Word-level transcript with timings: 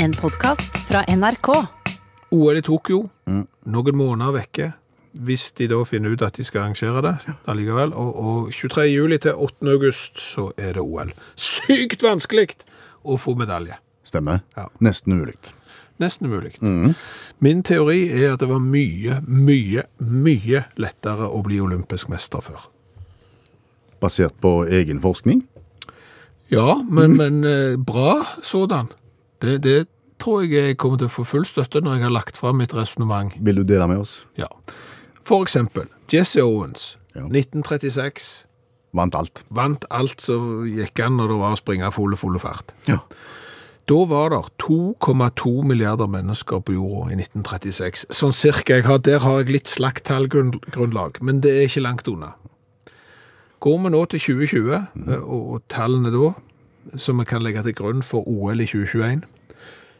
En 0.00 0.12
podkast 0.12 0.76
fra 0.86 1.02
NRK. 1.16 1.48
OL 2.30 2.56
i 2.56 2.62
Tokyo, 2.62 3.00
noen 3.66 3.96
måneder 3.98 4.34
vekke, 4.36 4.66
hvis 5.26 5.48
de 5.58 5.66
da 5.72 5.80
finner 5.88 6.12
ut 6.14 6.22
at 6.22 6.36
de 6.38 6.44
skal 6.46 6.68
arrangere 6.68 7.00
det 7.02 7.14
allikevel. 7.50 7.90
Og, 7.98 8.12
og 8.22 8.52
23. 8.54 8.84
juli 8.92 9.18
til 9.18 9.34
8. 9.34 9.66
august 9.72 10.20
så 10.22 10.52
er 10.54 10.76
det 10.76 10.84
OL. 10.84 11.10
Sykt 11.34 12.06
vanskelig 12.06 12.60
å 13.02 13.18
få 13.18 13.34
medalje. 13.40 13.80
Stemmer. 14.06 14.44
Ja. 14.54 14.68
Nesten 14.78 15.16
umulig. 15.16 15.34
Nesten 15.98 16.30
umulig. 16.30 16.54
Min 17.42 17.64
teori 17.66 18.04
er 18.20 18.36
at 18.36 18.44
det 18.44 18.50
var 18.52 18.62
mye, 18.62 19.18
mye, 19.26 19.88
mye 19.98 20.62
lettere 20.78 21.26
å 21.26 21.42
bli 21.42 21.58
olympisk 21.64 22.12
mester 22.14 22.46
før. 22.46 22.70
Basert 23.98 24.38
på 24.38 24.60
egen 24.70 25.02
forskning. 25.02 25.42
Ja, 26.54 26.78
men, 26.86 27.18
men 27.18 27.42
eh, 27.42 27.74
bra 27.82 28.22
sådan. 28.46 28.94
Det, 29.42 29.58
det 29.62 29.78
tror 30.18 30.42
jeg 30.42 30.52
jeg 30.72 30.78
kommer 30.82 30.98
til 30.98 31.08
å 31.10 31.14
få 31.14 31.24
full 31.28 31.46
støtte 31.46 31.82
når 31.84 31.98
jeg 31.98 32.06
har 32.08 32.14
lagt 32.14 32.40
fram 32.40 32.58
mitt 32.62 32.74
resonnement. 32.74 33.34
Vil 33.38 33.60
du 33.60 33.64
dele 33.66 33.86
med 33.90 34.02
oss? 34.02 34.20
Ja. 34.38 34.50
For 35.22 35.44
eksempel, 35.46 35.88
Jesse 36.12 36.42
Owens, 36.44 36.96
Ja. 37.14 37.24
1936, 37.24 38.46
Vant 38.94 39.14
alt. 39.14 39.44
vant 39.50 39.84
alt 39.90 40.20
som 40.20 40.64
gikk 40.66 41.00
an 41.04 41.16
når 41.18 41.28
det 41.32 41.38
var 41.40 41.52
å 41.56 41.58
springe 41.60 41.90
full 41.92 42.16
full 42.16 42.38
fart. 42.40 42.72
Ja. 42.86 43.00
Da 43.88 44.04
var 44.04 44.30
det 44.30 44.42
2,2 44.60 45.64
milliarder 45.64 46.08
mennesker 46.12 46.60
på 46.60 46.74
jorda 46.76 47.14
i 47.14 47.16
1936. 47.16 48.06
Sånn 48.12 48.34
cirka. 48.36 48.76
Jeg 48.76 48.84
har, 48.84 48.98
der 48.98 49.22
har 49.24 49.40
jeg 49.40 49.54
litt 49.54 49.70
slakt 49.72 50.04
tallgrunnlag, 50.04 51.22
men 51.24 51.40
det 51.40 51.54
er 51.54 51.68
ikke 51.68 51.84
langt 51.86 52.08
unna. 52.08 52.34
Går 53.64 53.78
vi 53.82 53.92
nå 53.94 54.02
til 54.12 54.20
2020, 54.20 54.84
mm. 54.94 55.08
og, 55.22 55.48
og 55.54 55.62
tallene 55.72 56.12
da, 56.12 56.34
som 57.00 57.18
vi 57.18 57.26
kan 57.28 57.42
legge 57.42 57.64
til 57.64 57.74
grunn 57.80 58.04
for 58.04 58.28
OL 58.28 58.60
i 58.60 58.68
2021, 58.68 59.24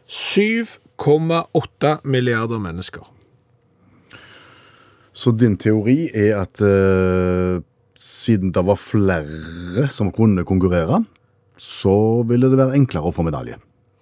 7,8 0.09 1.99
milliarder 2.03 2.57
mennesker. 2.59 3.05
Så 5.13 5.31
din 5.35 5.57
teori 5.59 6.09
er 6.15 6.39
at 6.41 6.61
eh, 6.63 7.61
siden 7.99 8.53
det 8.55 8.65
var 8.65 8.79
flere 8.79 9.89
som 9.91 10.11
kunne 10.15 10.45
konkurrere, 10.47 11.03
så 11.59 12.23
ville 12.27 12.49
det 12.49 12.57
være 12.57 12.77
enklere 12.79 13.09
å 13.09 13.13
få 13.13 13.25
medalje. 13.27 13.59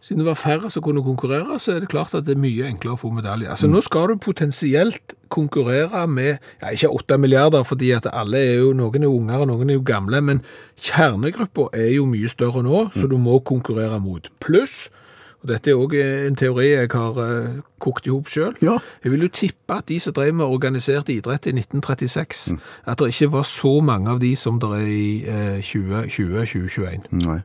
Siden 0.08 0.22
det 0.22 0.30
var 0.30 0.38
færre 0.40 0.70
som 0.72 0.84
kunne 0.86 1.02
konkurrere, 1.04 1.58
så 1.60 1.74
er 1.74 1.82
det 1.84 1.90
klart 1.92 2.14
at 2.16 2.24
det 2.24 2.38
er 2.38 2.40
mye 2.40 2.68
enklere 2.70 2.96
å 2.96 3.00
få 3.02 3.10
medalje. 3.12 3.50
Altså 3.52 3.68
Nå 3.68 3.82
skal 3.84 4.14
du 4.14 4.22
potensielt 4.24 5.18
konkurrere 5.34 6.06
med 6.08 6.38
ja, 6.62 6.70
ikke 6.70 6.94
8 6.96 7.18
milliarder, 7.20 7.66
fordi 7.68 7.90
at 7.98 8.08
alle 8.14 8.40
er 8.40 8.62
jo, 8.62 8.70
noen 8.78 9.04
er 9.04 9.10
unger 9.10 9.44
og 9.44 9.50
noen 9.50 9.74
er 9.74 9.80
jo 9.80 9.84
gamle, 9.84 10.22
men 10.24 10.40
kjernegruppa 10.80 11.68
er 11.76 11.90
jo 11.98 12.06
mye 12.08 12.32
større 12.32 12.64
nå, 12.64 12.86
så 12.96 13.10
du 13.12 13.18
må 13.20 13.42
konkurrere 13.44 14.00
mot. 14.00 14.30
Pluss, 14.40 14.86
og 15.48 15.54
dette 15.54 15.72
er 15.72 15.80
òg 15.80 15.94
en 16.28 16.36
teori 16.36 16.66
jeg 16.74 16.90
har 16.92 17.20
eh, 17.24 17.54
kokt 17.80 18.08
i 18.10 18.12
hop 18.12 18.28
sjøl, 18.28 18.54
Ja. 18.62 18.76
jeg 19.04 19.14
vil 19.14 19.24
jo 19.24 19.30
tippe 19.32 19.78
at 19.80 19.88
de 19.88 20.00
som 20.04 20.14
drev 20.18 20.34
med 20.36 20.46
organisert 20.46 21.08
idrett 21.14 21.48
i 21.48 21.54
1936, 21.56 22.58
at 22.86 23.00
det 23.00 23.08
ikke 23.14 23.32
var 23.32 23.48
så 23.48 23.78
mange 23.82 24.12
av 24.12 24.20
de 24.20 24.34
som 24.36 24.60
det 24.60 24.74
er 24.76 24.92
i 24.92 25.08
eh, 25.24 25.62
2020-2021. 25.64 27.08
Nei. 27.24 27.40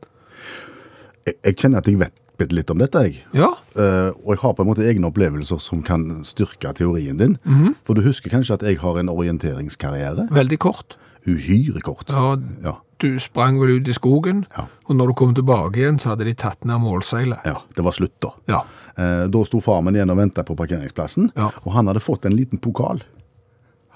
Jeg, 1.26 1.36
jeg 1.46 1.56
kjenner 1.62 1.78
at 1.82 1.86
jeg 1.88 2.00
vet 2.02 2.18
litt 2.52 2.70
om 2.74 2.80
dette, 2.82 2.98
jeg. 3.06 3.22
Ja, 3.38 3.52
Uh, 3.72 4.10
og 4.26 4.34
jeg 4.34 4.40
har 4.42 4.52
på 4.52 4.60
en 4.60 4.68
måte 4.68 4.82
egne 4.84 5.08
opplevelser 5.08 5.56
som 5.64 5.80
kan 5.86 6.02
styrke 6.28 6.74
teorien 6.76 7.16
din. 7.16 7.38
For 7.86 7.96
du 7.96 8.02
husker 8.04 8.28
kanskje 8.28 8.58
at 8.58 8.64
jeg 8.68 8.76
har 8.82 8.98
en 9.00 9.08
orienteringskarriere? 9.08 10.26
veldig 10.28 10.58
kort. 10.60 10.98
Uhyre 11.26 11.80
kort. 11.84 12.08
Ja, 12.10 12.36
Ja. 12.62 12.76
Du 13.02 13.16
sprang 13.18 13.56
vel 13.58 13.80
ut 13.80 13.88
i 13.88 13.92
skogen, 13.92 14.44
Ja. 14.56 14.68
og 14.86 14.94
når 14.94 15.08
du 15.08 15.14
kom 15.18 15.34
tilbake 15.34 15.74
igjen, 15.80 15.98
så 15.98 16.10
hadde 16.12 16.24
de 16.24 16.34
tatt 16.34 16.64
ned 16.64 16.78
målseilet. 16.78 17.40
Ja, 17.44 17.56
det 17.74 17.82
var 17.84 17.90
slutt 17.96 18.14
da. 18.22 18.28
Ja. 18.46 18.60
Eh, 18.96 19.26
da 19.26 19.42
sto 19.44 19.58
far 19.60 19.80
min 19.82 19.94
igjen 19.96 20.10
og 20.10 20.18
ventet 20.18 20.46
på 20.46 20.54
parkeringsplassen, 20.54 21.32
Ja. 21.36 21.50
og 21.64 21.72
han 21.72 21.86
hadde 21.90 21.98
fått 22.00 22.24
en 22.26 22.36
liten 22.36 22.58
pokal. 22.62 23.02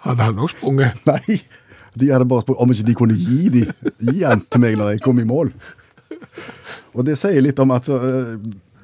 Hadde 0.03 0.23
han 0.27 0.35
nok 0.35 0.51
sprunget? 0.51 0.99
Nei, 1.07 1.41
de 1.97 2.09
hadde 2.11 2.27
bare 2.27 2.43
spurt 2.43 2.59
om 2.59 2.69
ikke 2.75 2.85
de 2.87 2.95
kunne 2.95 3.15
gi, 3.15 3.49
de, 3.49 3.73
gi 4.11 4.25
han 4.25 4.41
til 4.51 4.61
meg 4.61 4.77
når 4.77 4.91
jeg 4.97 5.03
kom 5.03 5.21
i 5.21 5.25
mål. 5.25 5.53
Og 6.97 7.05
det 7.05 7.17
sier 7.21 7.41
litt 7.43 7.59
om 7.63 7.71
at 7.77 7.85
så, 7.87 7.97
eh, 8.03 8.37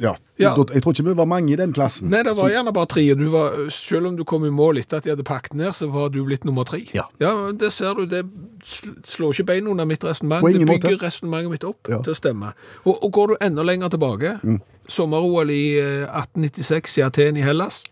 ja, 0.03 0.13
Ja. 0.39 0.53
jeg 0.75 0.83
tror 0.83 0.93
ikke 0.97 1.05
vi 1.07 1.15
var 1.17 1.29
mange 1.31 1.53
i 1.53 1.57
den 1.57 1.73
klassen. 1.73 2.11
Nei, 2.11 2.23
det 2.27 2.35
var 2.37 2.51
gjerne 2.51 2.73
bare 2.75 2.87
tre. 2.91 3.05
Du 3.15 3.29
var, 3.31 3.55
selv 3.71 4.07
om 4.11 4.17
du 4.19 4.25
kom 4.25 4.45
i 4.45 4.51
mål 4.51 4.79
etter 4.83 4.97
at 4.99 5.05
de 5.07 5.11
hadde 5.15 5.25
pakket 5.25 5.55
ned, 5.55 5.71
så 5.79 5.87
var 5.93 6.09
du 6.11 6.25
blitt 6.27 6.45
nummer 6.45 6.65
tre. 6.69 6.81
Ja. 6.95 7.05
ja 7.21 7.33
Det 7.53 7.71
ser 7.73 7.95
du, 7.95 8.05
det 8.11 8.25
slår 9.07 9.33
ikke 9.37 9.47
bein 9.53 9.67
under 9.71 9.85
mitt 9.87 10.05
resonnement. 10.05 10.43
Det 10.45 10.67
bygger 10.67 10.99
resonnementet 11.03 11.51
mitt 11.51 11.65
opp 11.65 11.89
Ja. 11.89 12.03
til 12.03 12.13
å 12.13 12.17
stemme. 12.19 12.53
Og, 12.85 12.99
og 13.05 13.13
går 13.13 13.27
du 13.29 13.37
enda 13.41 13.63
lenger 13.63 13.89
tilbake, 13.95 14.37
sommer-OL 14.89 15.51
i 15.51 15.79
eh, 15.79 16.09
1896 16.11 16.99
i 16.99 17.03
Aten 17.07 17.37
i 17.37 17.43
Hellas, 17.47 17.85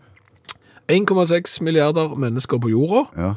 1,6 0.91 1.60
milliarder 1.62 2.16
mennesker 2.19 2.59
på 2.59 2.71
jorda, 2.72 3.04
Ja, 3.16 3.34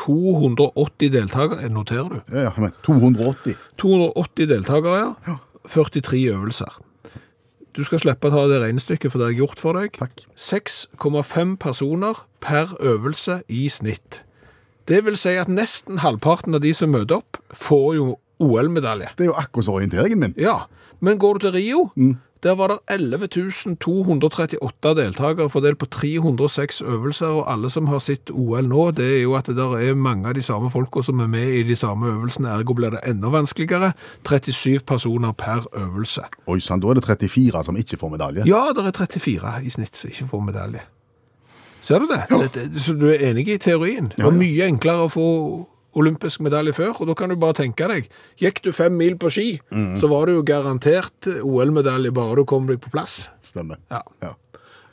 280 0.00 1.10
deltakere, 1.12 1.68
noterer 1.70 2.08
du? 2.08 2.20
ja, 2.32 2.48
ja 2.48 2.52
men 2.56 2.72
280. 2.82 3.54
280 3.78 4.48
deltakere, 4.50 5.14
ja. 5.28 5.36
43 5.68 6.24
øvelser. 6.32 6.80
Du 7.74 7.82
skal 7.82 7.98
slippe 7.98 8.30
å 8.30 8.30
ta 8.30 8.44
det 8.46 8.60
regnestykket, 8.62 9.10
for 9.10 9.18
det 9.18 9.32
jeg 9.32 9.40
gjort 9.42 9.58
for 9.58 9.74
deg. 9.74 9.96
Takk. 9.98 10.28
6,5 10.38 11.56
personer 11.62 12.20
per 12.44 12.70
øvelse 12.78 13.40
i 13.50 13.64
snitt. 13.72 14.20
Det 14.86 15.00
vil 15.06 15.16
si 15.18 15.32
at 15.40 15.50
nesten 15.50 15.98
halvparten 16.04 16.54
av 16.54 16.62
de 16.62 16.70
som 16.76 16.92
møter 16.94 17.18
opp, 17.18 17.40
får 17.50 17.88
jo 17.96 18.06
OL-medalje. 18.44 19.10
Det 19.18 19.26
er 19.26 19.32
jo 19.32 19.38
akkurat 19.40 19.72
orienteringen 19.72 20.22
min. 20.22 20.36
Ja, 20.38 20.68
men 21.02 21.18
går 21.18 21.40
du 21.40 21.48
til 21.48 21.56
Rio, 21.56 21.82
der 22.44 22.54
var 22.58 22.68
det 22.68 22.78
11 22.92 23.28
238 23.80 24.94
deltakere 24.98 25.48
fordelt 25.50 25.78
på 25.80 25.86
306 25.86 26.82
øvelser, 26.82 27.26
og 27.40 27.46
alle 27.52 27.70
som 27.72 27.86
har 27.88 28.02
sett 28.04 28.30
OL 28.30 28.68
nå, 28.68 28.90
det 28.98 29.06
er 29.18 29.22
jo 29.22 29.34
at 29.38 29.48
det 29.48 29.56
der 29.56 29.76
er 29.80 29.94
mange 29.96 30.28
av 30.28 30.36
de 30.36 30.42
samme 30.44 30.70
folka 30.70 31.02
som 31.02 31.20
er 31.24 31.30
med 31.32 31.48
i 31.58 31.62
de 31.66 31.76
samme 31.76 32.06
øvelsene, 32.12 32.52
ergo 32.52 32.76
blir 32.76 32.92
det 32.94 33.00
enda 33.08 33.32
vanskeligere. 33.32 33.92
37 34.28 34.84
personer 34.86 35.32
per 35.32 35.64
øvelse. 35.72 36.26
Oi 36.46 36.60
sann, 36.60 36.80
da 36.84 36.92
er 36.92 37.00
det 37.00 37.04
34 37.08 37.64
som 37.64 37.76
ikke 37.80 37.96
får 38.00 38.14
medalje. 38.18 38.44
Ja, 38.48 38.66
det 38.76 38.84
er 38.86 38.92
34 39.04 39.54
i 39.64 39.70
snitt 39.72 39.96
som 39.96 40.10
ikke 40.12 40.28
får 40.34 40.44
medalje. 40.52 40.84
Ser 41.84 42.00
du 42.00 42.06
det? 42.08 42.22
det, 42.54 42.68
det 42.72 42.80
så 42.80 42.94
du 42.96 43.10
er 43.12 43.20
enig 43.30 43.48
i 43.48 43.58
teorien? 43.60 44.12
Det 44.16 44.24
var 44.24 44.32
Ja, 44.32 44.36
ja. 44.36 44.40
mye 44.40 44.68
enklere 44.72 45.04
å 45.04 45.10
få 45.12 45.26
olympisk 45.94 46.40
medalje 46.44 46.72
før, 46.74 46.92
og 47.00 47.06
da 47.10 47.14
kan 47.18 47.28
du 47.30 47.36
bare 47.36 47.54
tenke 47.60 47.86
deg, 47.90 48.08
gikk 48.40 48.60
du 48.64 48.72
fem 48.72 48.92
mil 48.98 49.14
på 49.20 49.30
ski, 49.30 49.60
Mm. 49.72 49.96
så 50.00 50.08
var 50.10 50.26
det 50.26 50.34
jo 50.34 50.42
garantert 50.42 51.28
OL-medalje 51.42 52.10
bare 52.14 52.36
du 52.36 52.44
kom 52.44 52.66
deg 52.66 52.80
på 52.80 52.90
plass. 52.90 53.30
Stemmer. 53.42 53.76
Ja. 53.90 54.02
Ja. 54.22 54.34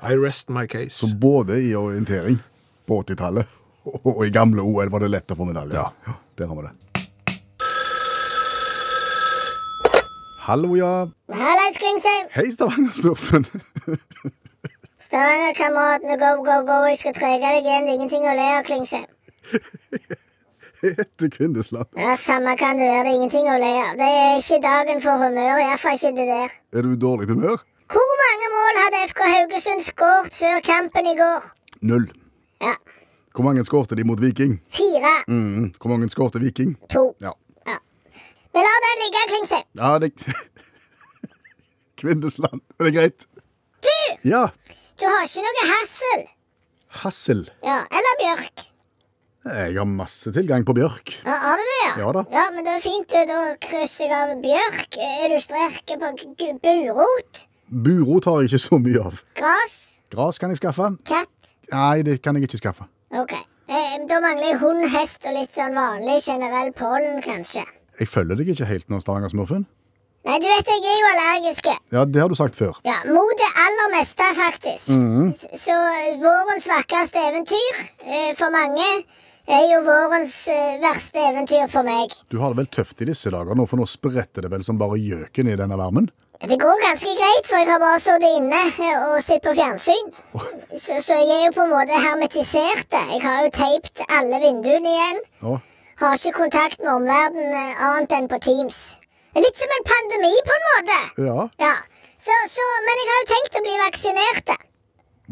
I 0.02 0.16
rest 0.18 0.50
my 0.50 0.66
case. 0.68 0.96
Så 0.98 1.12
både 1.20 1.60
i 1.62 1.74
orientering 1.78 2.40
på 2.88 3.02
80-tallet 3.04 3.46
og 4.06 4.26
i 4.26 4.30
gamle 4.34 4.62
OL 4.62 4.90
var 4.90 5.00
det 5.06 5.10
lett 5.12 5.32
å 5.32 5.36
få 5.38 5.46
medalje. 5.50 5.74
Ja. 5.78 6.16
Der 6.38 6.48
har 6.48 6.56
vi 6.56 6.68
det. 6.70 6.74
Hallo, 10.42 10.74
ja. 10.76 11.08
Hallais, 11.30 11.78
Klingsheim. 11.78 12.28
Hei, 12.34 12.48
Stavanger-smurfen. 12.52 13.46
Stavanger-kameratene, 15.06 16.18
go, 16.18 16.32
go, 16.44 16.56
go. 16.66 16.80
Jeg 16.90 16.98
skal 17.04 17.14
trege 17.14 17.42
deg 17.46 17.68
igjen. 17.70 17.86
Det 17.86 17.94
er 17.94 18.00
ingenting 18.00 18.26
å 18.26 18.34
le 18.36 18.48
av, 18.58 18.64
Klingsheim. 18.66 19.06
Heter 20.82 21.30
Kvindesland. 21.30 21.86
Ja, 21.98 22.16
Samme 22.18 22.56
kan 22.58 22.78
det 22.80 22.88
være. 22.90 23.04
Det 23.06 23.12
er 23.12 23.18
ingenting 23.20 23.48
å 23.52 23.58
le 23.62 23.72
av. 23.86 23.92
Det 24.00 24.08
er 24.22 24.40
ikke 24.42 24.58
dagen 24.64 25.02
for 25.04 25.22
humør. 25.22 25.60
Iallfall 25.62 25.98
ikke 26.00 26.12
det 26.18 26.28
der. 26.32 26.56
Er 26.74 26.82
du 26.88 26.94
i 26.96 27.00
dårlig 27.04 27.28
humør? 27.30 27.62
Hvor 27.92 28.14
mange 28.24 28.48
mål 28.56 28.80
hadde 28.82 29.02
FK 29.12 29.22
Haugesund 29.34 29.84
skåret 29.86 30.38
før 30.40 30.62
kampen 30.66 31.10
i 31.12 31.16
går? 31.20 31.50
Null. 31.92 32.08
Ja, 32.62 32.74
Hvor 33.36 33.44
mange 33.48 33.64
skårte 33.68 33.96
de 33.96 34.04
mot 34.04 34.20
Viking? 34.22 34.58
fire. 34.72 35.12
Mm. 35.28 35.72
Hvor 35.80 35.90
mange 35.94 36.10
skårte 36.10 36.40
Viking? 36.42 36.74
To. 36.94 37.04
Ja. 37.22 37.32
Ja. 37.68 37.78
Vi 38.54 38.60
lar 38.66 38.80
den 38.86 38.98
ligge, 39.04 39.22
Klingse. 39.32 39.60
Ja, 39.80 39.92
det 40.00 40.12
Kvindesland. 42.02 42.62
Er 42.80 42.84
det 42.90 42.94
greit? 42.96 43.26
Du, 43.84 44.30
Ja. 44.30 44.48
du 45.00 45.06
har 45.06 45.24
ikke 45.28 45.44
noe 45.46 45.68
hassel. 45.72 46.26
Hassel. 47.04 47.44
Ja, 47.64 47.78
eller 47.92 48.18
bjørk. 48.24 48.66
Jeg 49.42 49.74
har 49.80 49.88
masse 49.90 50.30
tilgang 50.36 50.62
på 50.68 50.74
bjørk. 50.78 51.16
Ja, 51.26 51.34
har 51.42 51.58
du 51.58 51.64
det, 51.66 51.78
ja? 51.82 51.94
Ja 52.04 52.10
da. 52.14 52.22
Ja, 52.30 52.44
men 52.54 52.66
det 52.68 52.76
er 52.78 52.84
fint. 52.84 53.10
Da 53.10 53.40
krysser 53.64 54.06
jeg 54.06 54.14
av 54.14 54.36
bjørk. 54.44 54.98
Er 55.02 55.32
du 55.34 55.38
sterk 55.42 55.96
på 55.98 56.12
burot? 56.62 57.40
Burot 57.72 58.28
har 58.30 58.42
jeg 58.44 58.52
ikke 58.52 58.60
så 58.68 58.78
mye 58.84 59.02
av. 59.02 59.22
Gras? 59.40 59.78
Gras 60.14 60.38
kan 60.38 60.52
jeg 60.54 60.60
skaffe. 60.62 60.92
Katt? 61.10 61.32
Nei, 61.72 62.02
det 62.06 62.20
kan 62.22 62.38
jeg 62.38 62.46
ikke 62.50 62.60
skaffe. 62.62 62.86
Ok. 63.18 63.34
Eh, 63.72 63.98
da 64.10 64.20
mangler 64.22 64.52
jeg 64.52 64.60
hund, 64.62 64.86
hest 64.94 65.26
og 65.26 65.34
litt 65.38 65.54
sånn 65.56 65.74
vanlig 65.78 66.20
generell 66.26 66.74
pollen, 66.76 67.22
kanskje. 67.24 67.64
Jeg 68.02 68.10
følger 68.12 68.38
deg 68.42 68.50
ikke 68.54 68.68
helt 68.68 68.90
nå, 68.92 69.00
Stavanger-smurfen. 69.02 69.66
Nei, 70.28 70.36
du 70.38 70.46
vet 70.46 70.68
jeg 70.70 70.84
er 70.86 71.00
jo 71.02 71.08
allergisk. 71.16 71.70
Ja, 71.96 72.04
det 72.06 72.22
har 72.22 72.30
du 72.30 72.36
sagt 72.38 72.60
før. 72.60 72.76
Ja, 72.86 73.00
mot 73.10 73.32
det 73.40 73.48
aller 73.64 73.90
meste, 73.96 74.28
faktisk. 74.38 74.92
S- 75.34 75.48
Så 75.64 75.74
eh, 75.74 76.20
vårens 76.22 76.68
vakreste 76.70 77.24
eventyr 77.32 77.80
eh, 78.06 78.36
for 78.38 78.54
mange 78.54 78.86
er 79.52 79.68
jo 79.74 79.82
vårens 79.86 80.34
eh, 80.52 80.80
verste 80.82 81.22
eventyr 81.32 81.68
for 81.72 81.88
meg. 81.88 82.14
Du 82.32 82.40
har 82.42 82.54
det 82.54 82.62
vel 82.62 82.70
tøft 82.72 83.02
i 83.04 83.08
disse 83.10 83.32
dager 83.34 83.58
nå, 83.58 83.66
for 83.70 83.82
nå 83.82 83.88
spretter 83.90 84.46
det 84.46 84.52
vel 84.54 84.64
som 84.66 84.80
bare 84.82 85.00
gjøken 85.00 85.52
i 85.52 85.58
denne 85.60 85.78
varmen? 85.80 86.10
Det 86.42 86.58
går 86.58 86.80
ganske 86.82 87.12
greit, 87.20 87.46
for 87.46 87.60
jeg 87.60 87.68
har 87.70 87.82
bare 87.84 88.00
sittet 88.02 88.38
inne 88.40 88.62
og 89.12 89.20
sett 89.22 89.44
på 89.46 89.52
fjernsyn. 89.54 90.08
Så, 90.74 90.98
så 91.06 91.20
jeg 91.20 91.36
er 91.36 91.44
jo 91.46 91.52
på 91.54 91.68
en 91.68 91.74
måte 91.76 92.00
hermetisert. 92.02 92.90
Jeg 92.98 93.20
har 93.22 93.44
jo 93.46 93.52
teipt 93.54 94.02
alle 94.08 94.40
vinduene 94.42 94.90
igjen. 94.96 95.22
Ja. 95.44 95.60
Har 96.02 96.18
ikke 96.18 96.34
kontakt 96.40 96.82
med 96.82 96.90
omverdenen 96.96 97.78
annet 97.78 98.16
enn 98.18 98.30
på 98.32 98.42
Teams. 98.42 98.80
Litt 99.38 99.62
som 99.62 99.76
en 99.78 99.86
pandemi, 99.88 100.34
på 100.48 100.58
en 100.58 100.66
måte. 100.72 101.00
ja. 101.28 101.46
Ja, 101.62 101.76
så, 102.22 102.34
så, 102.50 102.66
Men 102.88 103.00
jeg 103.04 103.10
har 103.12 103.22
jo 103.22 103.30
tenkt 103.36 103.60
å 103.60 103.62
bli 103.68 103.78
vaksinert. 103.84 104.52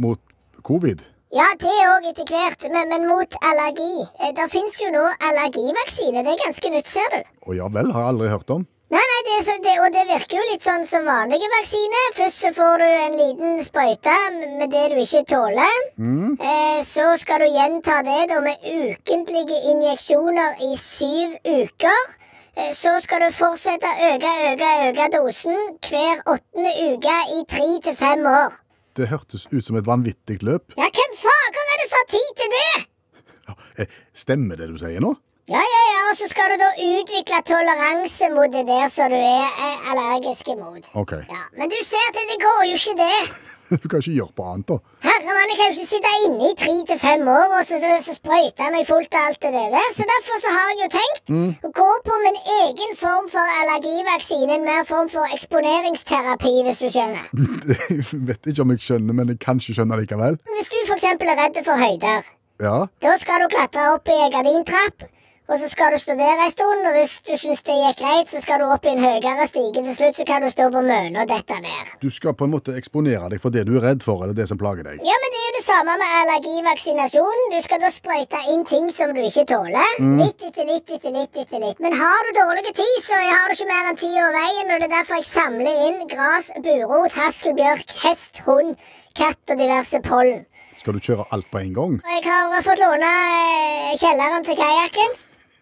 Mot 0.05 0.21
covid. 0.65 1.01
Ja, 1.29 1.45
det 1.61 1.69
òg 1.85 2.07
etter 2.09 2.25
hvert, 2.25 2.63
men, 2.73 2.89
men 2.89 3.03
mot 3.05 3.35
allergi. 3.45 4.01
Eh, 4.19 4.31
Det 4.33 4.47
fins 4.49 4.79
jo 4.81 4.89
nå 4.95 5.05
allergivaksine. 5.27 6.23
Det 6.25 6.31
er 6.33 6.43
ganske 6.45 6.71
nytt, 6.73 6.87
ser 6.89 7.09
du. 7.13 7.19
Å 7.45 7.55
ja 7.57 7.67
vel, 7.69 7.91
har 7.93 8.07
jeg 8.07 8.13
aldri 8.15 8.29
hørt 8.33 8.53
om. 8.55 8.63
Nei, 8.89 9.01
nei, 9.11 9.17
det 9.27 9.35
så, 9.45 9.53
det, 9.61 9.75
og 9.85 9.91
det 9.93 10.03
virker 10.09 10.39
jo 10.39 10.45
litt 10.49 10.63
sånn 10.65 10.87
som 10.89 11.03
vanlige 11.05 11.45
vaksiner. 11.53 12.07
Først 12.17 12.39
så 12.41 12.49
får 12.57 12.81
du 12.81 12.85
en 12.87 13.17
liten 13.19 13.59
sprøyte 13.61 14.15
med 14.57 14.71
det 14.73 14.85
du 14.89 14.95
ikke 15.03 15.21
tåler. 15.29 15.75
Eh, 16.41 16.79
så 16.89 17.11
skal 17.21 17.43
du 17.43 17.51
gjenta 17.53 17.99
det 18.07 18.23
da 18.31 18.39
med 18.41 18.65
ukentlige 18.65 19.59
injeksjoner 19.75 20.57
i 20.65 20.71
syv 20.81 21.35
uker. 21.45 22.01
Eh, 22.57 22.71
så 22.73 22.95
skal 23.05 23.27
du 23.27 23.29
fortsette 23.37 23.93
å 23.93 24.09
øke, 24.15 24.33
øke, 24.55 24.71
øke 24.89 25.07
dosen 25.19 25.61
hver 25.85 26.25
åttende 26.25 26.73
uke 26.95 27.19
i 27.37 27.45
tre 27.53 27.69
til 27.85 27.95
fem 28.01 28.25
år. 28.25 28.57
Det 28.99 29.07
hørtes 29.07 29.45
ut 29.53 29.63
som 29.63 29.77
et 29.79 29.87
vanvittig 29.87 30.41
løp. 30.43 30.73
Ja, 30.75 30.89
hvem 30.91 31.13
fager 31.21 31.61
er 31.71 31.77
det 31.79 31.87
som 31.87 32.01
har 32.01 32.07
tid 32.11 32.31
til 32.39 32.49
det? 32.55 32.71
Ja, 33.47 33.53
eh, 33.79 33.93
Stemmer 34.11 34.59
det 34.59 34.67
du 34.73 34.75
sier 34.81 34.99
nå? 35.03 35.13
Ja, 35.49 35.61
ja, 35.73 35.81
ja, 35.93 36.01
og 36.11 36.17
så 36.19 36.27
skal 36.29 36.51
du 36.53 36.59
da 36.61 36.67
utvikle 36.77 37.37
toleranse 37.49 38.27
mot 38.35 38.51
det 38.53 38.67
der 38.69 38.89
som 38.93 39.09
du 39.09 39.17
er 39.17 39.47
eh, 39.49 39.87
allergisk 39.89 40.51
imot. 40.53 40.85
Ok. 41.01 41.13
Ja, 41.25 41.43
Men 41.57 41.71
du 41.73 41.77
ser 41.91 42.03
at 42.11 42.19
det 42.31 42.37
går 42.43 42.59
jo 42.69 42.75
ikke 42.81 42.97
det. 42.99 43.15
Du 43.81 43.85
kan 43.89 44.01
ikke 44.01 44.13
gjøre 44.17 44.33
på 44.37 44.45
annet, 44.49 44.65
da. 44.71 44.75
Herremann, 45.05 45.49
jeg 45.51 45.57
kan 45.59 45.67
jo 45.69 45.73
ikke 45.77 45.89
sitte 45.89 46.11
inne 46.25 46.47
i 46.49 46.55
tre 46.57 46.75
til 46.89 46.99
fem 47.01 47.27
år 47.33 47.51
og 47.57 47.67
så, 47.69 47.77
så, 47.83 47.89
så 48.05 48.15
sprøyte 48.17 48.69
meg 48.73 48.87
fullt 48.87 49.13
av 49.17 49.27
alt 49.29 49.41
det 49.45 49.51
der. 49.75 49.89
Så 49.97 50.07
derfor 50.13 50.39
så 50.45 50.53
har 50.55 50.71
jeg 50.71 50.79
jo 50.81 50.87
tenkt 50.95 51.33
å 51.69 51.71
gå 51.81 51.89
på 52.07 52.17
min 52.23 52.39
egen 52.55 52.97
form 53.01 53.27
for 53.33 53.53
allergivaksine. 53.59 54.57
En 54.57 54.65
mer 54.69 54.87
form 54.89 55.09
for 55.13 55.35
eksponeringsterapi, 55.37 56.55
hvis 56.65 56.81
du 56.81 56.89
skjønner. 56.89 57.29
Jeg 57.89 58.23
vet 58.31 58.49
ikke 58.53 58.65
om 58.65 58.73
jeg 58.73 58.81
skjønner, 58.85 59.17
men 59.21 59.29
jeg 59.33 59.39
kan 59.45 59.61
ikke 59.61 59.77
skjønne 59.77 60.01
likevel. 60.01 60.37
Hvis 60.55 60.69
du 60.73 60.77
f.eks. 60.89 61.05
er 61.13 61.37
redd 61.43 61.61
for 61.65 61.85
høyder, 61.85 62.33
Ja, 62.65 62.75
da 63.05 63.13
skal 63.21 63.45
du 63.45 63.49
klatre 63.53 63.85
opp 63.93 64.09
i 64.09 64.17
en 64.25 64.33
gardintrapp. 64.33 65.05
Og 65.49 65.57
så 65.57 65.67
skal 65.71 65.95
du 65.95 65.97
stå 65.97 66.13
der 66.13 66.41
en 66.45 66.51
stund, 66.53 66.83
og 66.85 66.93
hvis 66.93 67.13
du 67.25 67.31
syns 67.41 67.63
det 67.65 67.73
gikk 67.73 68.01
greit, 68.03 68.29
så 68.29 68.37
skal 68.43 68.61
du 68.61 68.67
opp 68.69 68.83
i 68.85 68.91
en 68.91 68.99
høyere 69.01 69.47
stige. 69.49 69.81
Til 69.81 69.95
slutt 69.97 70.19
så 70.19 70.25
kan 70.29 70.43
du 70.45 70.49
stå 70.53 70.67
på 70.75 70.83
mønet 70.85 71.17
og 71.23 71.29
dette 71.31 71.55
der. 71.65 71.87
Du 72.03 72.09
skal 72.13 72.35
på 72.37 72.45
en 72.45 72.51
måte 72.53 72.75
eksponere 72.77 73.31
deg 73.33 73.41
for 73.41 73.49
det 73.55 73.63
du 73.65 73.71
er 73.79 73.87
redd 73.87 74.03
for, 74.05 74.21
eller 74.21 74.37
det 74.37 74.45
som 74.51 74.59
plager 74.61 74.85
deg. 74.85 74.99
Ja, 75.01 75.15
men 75.23 75.33
det 75.33 75.39
er 75.39 75.47
jo 75.47 75.55
det 75.55 75.63
samme 75.65 75.95
med 76.01 76.13
allergivaksinasjon. 76.19 77.41
Du 77.55 77.57
skal 77.65 77.81
da 77.81 77.89
sprøyte 77.95 78.41
inn 78.53 78.61
ting 78.69 78.91
som 78.93 79.13
du 79.15 79.21
ikke 79.23 79.47
tåler. 79.49 79.95
Litt 80.19 80.45
etter 80.49 80.69
litt 80.69 80.93
etter 80.97 81.15
litt 81.15 81.39
etter 81.43 81.63
litt. 81.63 81.81
Men 81.81 81.97
har 81.97 82.29
du 82.29 82.37
dårlig 82.37 82.75
tid, 82.77 82.99
så 83.07 83.17
har 83.17 83.49
du 83.49 83.55
ikke 83.57 83.69
mer 83.71 83.89
enn 83.89 83.97
ti 84.03 84.11
over 84.11 84.37
veien. 84.37 84.69
Og 84.69 84.83
det 84.83 84.89
er 84.89 84.93
derfor 84.99 85.17
jeg 85.17 85.29
samler 85.31 85.81
inn 85.87 86.03
gras, 86.11 86.51
burot, 86.61 87.15
hasselbjørk, 87.17 87.95
hest, 88.03 88.43
hund, 88.45 88.77
katt 89.17 89.55
og 89.55 89.63
diverse 89.65 90.03
pollen. 90.05 90.45
Skal 90.77 90.93
du 90.93 91.01
kjøre 91.03 91.25
alt 91.33 91.49
på 91.49 91.63
en 91.63 91.73
gang? 91.73 91.97
Jeg 92.05 92.21
har 92.29 92.61
fått 92.69 92.85
låne 92.85 93.09
eh, 93.09 93.97
kjelleren 93.97 94.45
til 94.45 94.61
kajakken. 94.61 95.17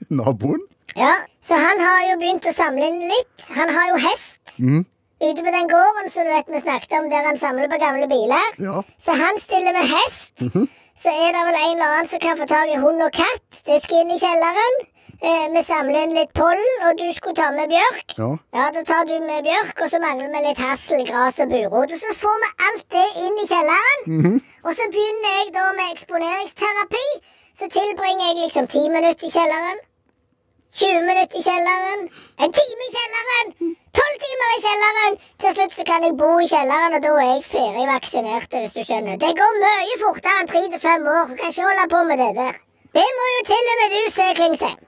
Naboen? 0.10 0.62
Ja, 0.96 1.14
så 1.44 1.56
han 1.60 1.80
har 1.84 2.02
jo 2.12 2.18
begynt 2.22 2.46
å 2.50 2.54
samle 2.56 2.88
inn 2.90 3.02
litt. 3.04 3.48
Han 3.58 3.70
har 3.70 3.90
jo 3.92 3.98
hest. 4.08 4.42
Ute 4.58 5.42
på 5.44 5.52
den 5.54 5.70
gården 5.70 6.10
som 6.14 6.26
du 6.28 6.30
vet 6.32 6.50
vi 6.54 6.60
snakket 6.62 6.94
om, 7.00 7.08
der 7.10 7.26
han 7.26 7.38
samler 7.42 7.68
på 7.72 7.80
gamle 7.82 8.08
biler. 8.10 8.52
Ja. 8.62 8.82
Så 9.02 9.16
han 9.18 9.40
stiller 9.42 9.74
med 9.74 9.90
hest. 9.90 10.44
Så 10.98 11.10
er 11.14 11.34
det 11.34 11.42
vel 11.48 11.58
en 11.62 11.74
eller 11.78 11.90
annen 11.94 12.08
som 12.10 12.20
kan 12.22 12.38
få 12.40 12.46
tak 12.50 12.70
i 12.74 12.78
hund 12.82 13.02
og 13.06 13.12
katt. 13.14 13.64
Det 13.66 13.82
skal 13.84 14.04
inn 14.04 14.14
i 14.16 14.20
kjelleren. 14.22 14.78
Eh, 15.18 15.46
vi 15.54 15.62
samler 15.66 16.04
inn 16.06 16.14
litt 16.14 16.30
pollen, 16.38 16.84
og 16.86 16.98
du 17.00 17.08
skulle 17.18 17.38
ta 17.38 17.48
med 17.54 17.70
bjørk. 17.74 18.14
Ja. 18.22 18.30
Ja, 18.54 18.66
Da 18.74 18.84
tar 18.86 19.06
du 19.10 19.16
med 19.26 19.46
bjørk, 19.46 19.82
og 19.82 19.90
så 19.90 20.00
mangler 20.02 20.30
vi 20.34 20.44
litt 20.46 20.62
hassel, 20.62 21.02
gras 21.10 21.40
og 21.42 21.50
burot. 21.54 21.94
Og 21.94 22.00
så 22.02 22.14
får 22.22 22.38
vi 22.44 22.50
alt 22.70 22.86
det 22.94 23.08
inn 23.26 23.38
i 23.42 23.48
kjelleren. 23.50 24.06
Og 24.66 24.72
så 24.78 24.86
begynner 24.94 25.34
jeg 25.42 25.54
da 25.58 25.66
med 25.78 25.94
eksponeringsterapi. 25.96 27.06
Så 27.58 27.66
tilbringer 27.74 28.26
jeg 28.30 28.44
liksom 28.44 28.68
ti 28.70 28.84
minutter 28.94 29.26
i 29.26 29.34
kjelleren. 29.34 29.80
20 30.76 31.02
minutter 31.08 31.38
i 31.40 31.44
kjelleren. 31.48 32.02
En 32.44 32.52
time 32.60 32.88
i 32.88 32.94
kjelleren. 32.96 33.48
12 34.00 34.20
timer 34.24 34.52
i 34.56 34.62
kjelleren. 34.66 35.18
Til 35.42 35.56
slutt 35.56 35.74
så 35.78 35.84
kan 35.90 36.04
jeg 36.06 36.18
bo 36.22 36.30
i 36.44 36.50
kjelleren, 36.52 36.98
og 36.98 37.04
da 37.06 37.14
er 37.24 37.30
jeg 37.32 37.44
ferdig 37.54 37.86
vaksinert, 37.90 38.50
hvis 38.62 38.76
du 38.78 38.84
skjønner. 38.84 39.20
Det 39.24 39.34
går 39.42 39.60
mye 39.64 40.00
fortere 40.04 40.38
enn 40.42 40.52
tre 40.52 40.64
til 40.74 40.84
fem 40.84 41.08
år. 41.18 41.36
Kan 41.40 41.54
ikke 41.54 41.68
holde 41.70 41.88
på 41.96 42.04
med 42.10 42.24
det 42.24 42.32
der. 42.42 42.60
Det 43.00 43.08
må 43.20 43.30
jo 43.36 43.42
til 43.52 43.72
og 43.74 43.80
med 43.82 43.96
du 43.96 44.02
se, 44.18 44.28
Klingsheim. 44.42 44.82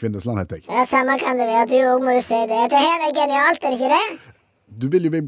Kvindesland 0.00 0.38
heter 0.38 0.56
jeg. 0.60 0.64
Ja, 0.70 0.84
Samme 0.84 1.18
kan 1.18 1.38
det 1.40 1.46
være. 1.52 1.68
Du 1.70 1.76
òg 1.92 2.02
må 2.04 2.16
jo 2.18 2.24
se 2.30 2.40
det. 2.50 2.64
Det 2.72 2.80
her 2.86 3.06
er 3.06 3.14
genialt, 3.20 3.64
er 3.64 3.70
det 3.70 3.78
ikke 3.80 3.94
det? 3.96 4.35
Du 4.76 4.88
vil 4.92 5.06
jo 5.06 5.10
bli 5.14 5.22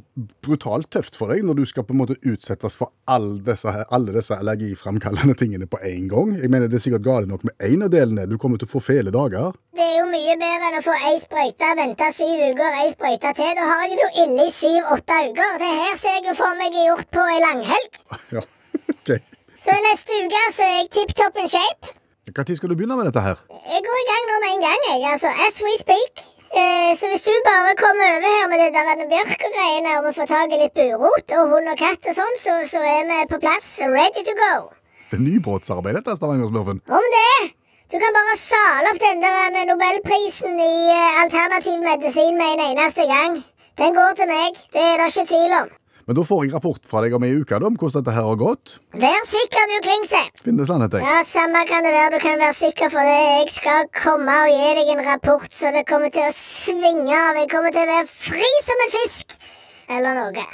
brutalt 0.44 0.90
tøft 0.92 1.16
for 1.16 1.32
deg 1.32 1.44
når 1.46 1.56
du 1.56 1.64
skal 1.68 1.84
på 1.88 1.94
en 1.94 2.00
måte 2.02 2.16
utsettes 2.28 2.74
for 2.76 2.92
alle 3.08 3.38
disse, 3.46 3.72
alle 3.94 4.12
disse 4.12 4.36
allergiframkallende 4.36 5.36
tingene 5.40 5.68
på 5.70 5.80
en 5.88 6.08
gang. 6.10 6.34
Jeg 6.36 6.50
mener 6.52 6.68
Det 6.68 6.76
er 6.76 6.84
sikkert 6.84 7.06
galt 7.06 7.30
nok 7.30 7.46
med 7.48 7.54
én 7.64 7.84
av 7.86 7.92
delene. 7.94 8.26
Du 8.28 8.36
kommer 8.36 8.60
til 8.60 8.68
å 8.68 8.74
få 8.74 8.82
fele 8.84 9.14
dager. 9.14 9.56
Det 9.72 9.86
er 9.86 9.96
jo 10.02 10.06
mye 10.10 10.36
bedre 10.42 10.68
enn 10.68 10.78
å 10.80 10.84
få 10.84 10.96
ei 11.08 11.16
sprøyte, 11.22 11.72
vente 11.80 12.10
syv 12.18 12.44
uker, 12.50 12.78
ei 12.82 12.92
sprøyte 12.92 13.32
til. 13.40 13.52
Da 13.56 13.68
har 13.72 13.84
jeg 13.86 13.96
det 13.96 14.04
jo 14.04 14.12
ille 14.26 14.48
i 14.48 14.54
syv-åtte 14.58 15.20
uker. 15.30 15.58
Det 15.64 15.74
her 15.80 16.00
ser 16.04 16.18
jeg 16.18 16.28
jo 16.28 16.38
for 16.42 16.60
meg 16.60 16.76
er 16.76 16.88
gjort 16.90 17.12
på 17.16 17.28
ei 17.32 17.42
langhelg. 17.46 18.00
Ja, 18.36 18.44
ok. 18.92 19.14
Så 19.58 19.74
neste 19.88 20.18
uke 20.26 20.42
så 20.54 20.66
er 20.66 20.74
jeg 20.82 20.90
tipp 20.98 21.16
topp 21.16 21.40
in 21.40 21.48
shape. 21.48 21.94
Når 22.28 22.58
skal 22.60 22.68
du 22.68 22.76
begynne 22.76 22.96
med 22.98 23.08
dette 23.08 23.22
her? 23.24 23.40
Jeg 23.48 23.84
går 23.86 24.00
i 24.02 24.08
gang 24.12 24.26
nå 24.28 24.42
med 24.44 24.50
en 24.52 24.66
gang, 24.66 24.82
jeg. 24.92 25.06
Altså, 25.14 25.32
as 25.48 25.62
we 25.64 25.72
speak. 25.80 26.37
Eh, 26.48 26.96
så 26.96 27.08
hvis 27.12 27.24
du 27.26 27.32
bare 27.44 27.74
kommer 27.76 28.08
over 28.16 28.28
her 28.32 28.48
med 28.50 28.58
det 28.62 28.70
der 28.76 29.04
bjørk 29.12 29.42
og 29.46 29.52
greiene, 29.56 29.98
og 29.98 30.06
vi 30.06 30.12
får 30.16 30.28
tak 30.32 30.54
i 30.54 30.60
litt 30.62 30.74
burot 30.78 31.34
og 31.38 31.52
hund 31.52 31.68
og 31.72 31.78
katt 31.80 32.08
og 32.08 32.16
sånn, 32.16 32.36
så, 32.40 32.54
så 32.72 32.80
er 32.80 33.04
vi 33.10 33.18
på 33.32 33.40
plass. 33.42 33.68
Ready 33.84 34.24
to 34.28 34.34
go. 34.38 34.54
Det 35.10 35.18
er 35.18 35.24
nybrottsarbeid, 35.26 35.98
dette, 36.00 36.16
Stavanger-smurfen. 36.16 36.80
Om 36.88 37.08
det! 37.16 37.52
Du 37.88 37.96
kan 38.00 38.16
bare 38.16 38.34
sale 38.36 38.90
opp 38.92 38.98
den 39.00 39.22
der 39.24 39.68
nobelprisen 39.70 40.56
i 40.60 40.74
eh, 40.92 41.20
alternativ 41.24 41.78
medisin 41.84 42.36
med 42.40 42.56
en 42.56 42.64
eneste 42.70 43.06
gang. 43.08 43.38
Den 43.80 43.94
går 43.96 44.16
til 44.18 44.28
meg. 44.32 44.58
Det 44.72 44.82
er 44.84 44.96
det 45.00 45.12
ikke 45.12 45.28
tvil 45.32 45.54
om. 45.62 45.77
Men 46.08 46.16
da 46.16 46.22
får 46.24 46.46
jeg 46.46 46.54
rapport 46.54 46.86
fra 46.88 47.02
deg 47.04 47.12
om 47.18 47.24
ei 47.26 47.34
uke 47.36 47.56
om 47.60 47.74
hvordan 47.76 48.00
dette 48.00 48.14
her 48.16 48.24
har 48.24 48.38
gått. 48.40 48.78
Vær 48.96 49.18
sikker, 49.28 49.66
du, 49.68 49.74
Klingse. 49.84 50.20
Kvindesland 50.40 50.86
heter 50.86 51.02
jeg. 51.02 51.08
Ja, 51.10 51.18
samme 51.28 51.60
kan 51.68 51.84
det 51.84 51.92
være. 51.92 52.14
Du 52.14 52.22
kan 52.22 52.40
være 52.40 52.54
sikker 52.56 52.88
for 52.94 53.04
det. 53.04 53.18
Jeg 53.42 53.50
skal 53.52 53.90
komme 53.92 54.36
og 54.46 54.48
gi 54.48 54.70
deg 54.78 54.92
en 54.94 55.02
rapport, 55.04 55.44
så 55.52 55.68
det 55.74 55.84
kommer 55.90 56.08
til 56.14 56.24
å 56.24 56.32
svinge 56.32 57.12
av. 57.12 57.36
Jeg 57.42 57.50
kommer 57.52 57.76
til 57.76 57.84
å 57.84 57.90
være 57.92 58.08
fri 58.08 58.48
som 58.64 58.84
en 58.86 58.94
fisk. 58.96 59.36
Eller 59.98 60.16
noe. 60.16 60.46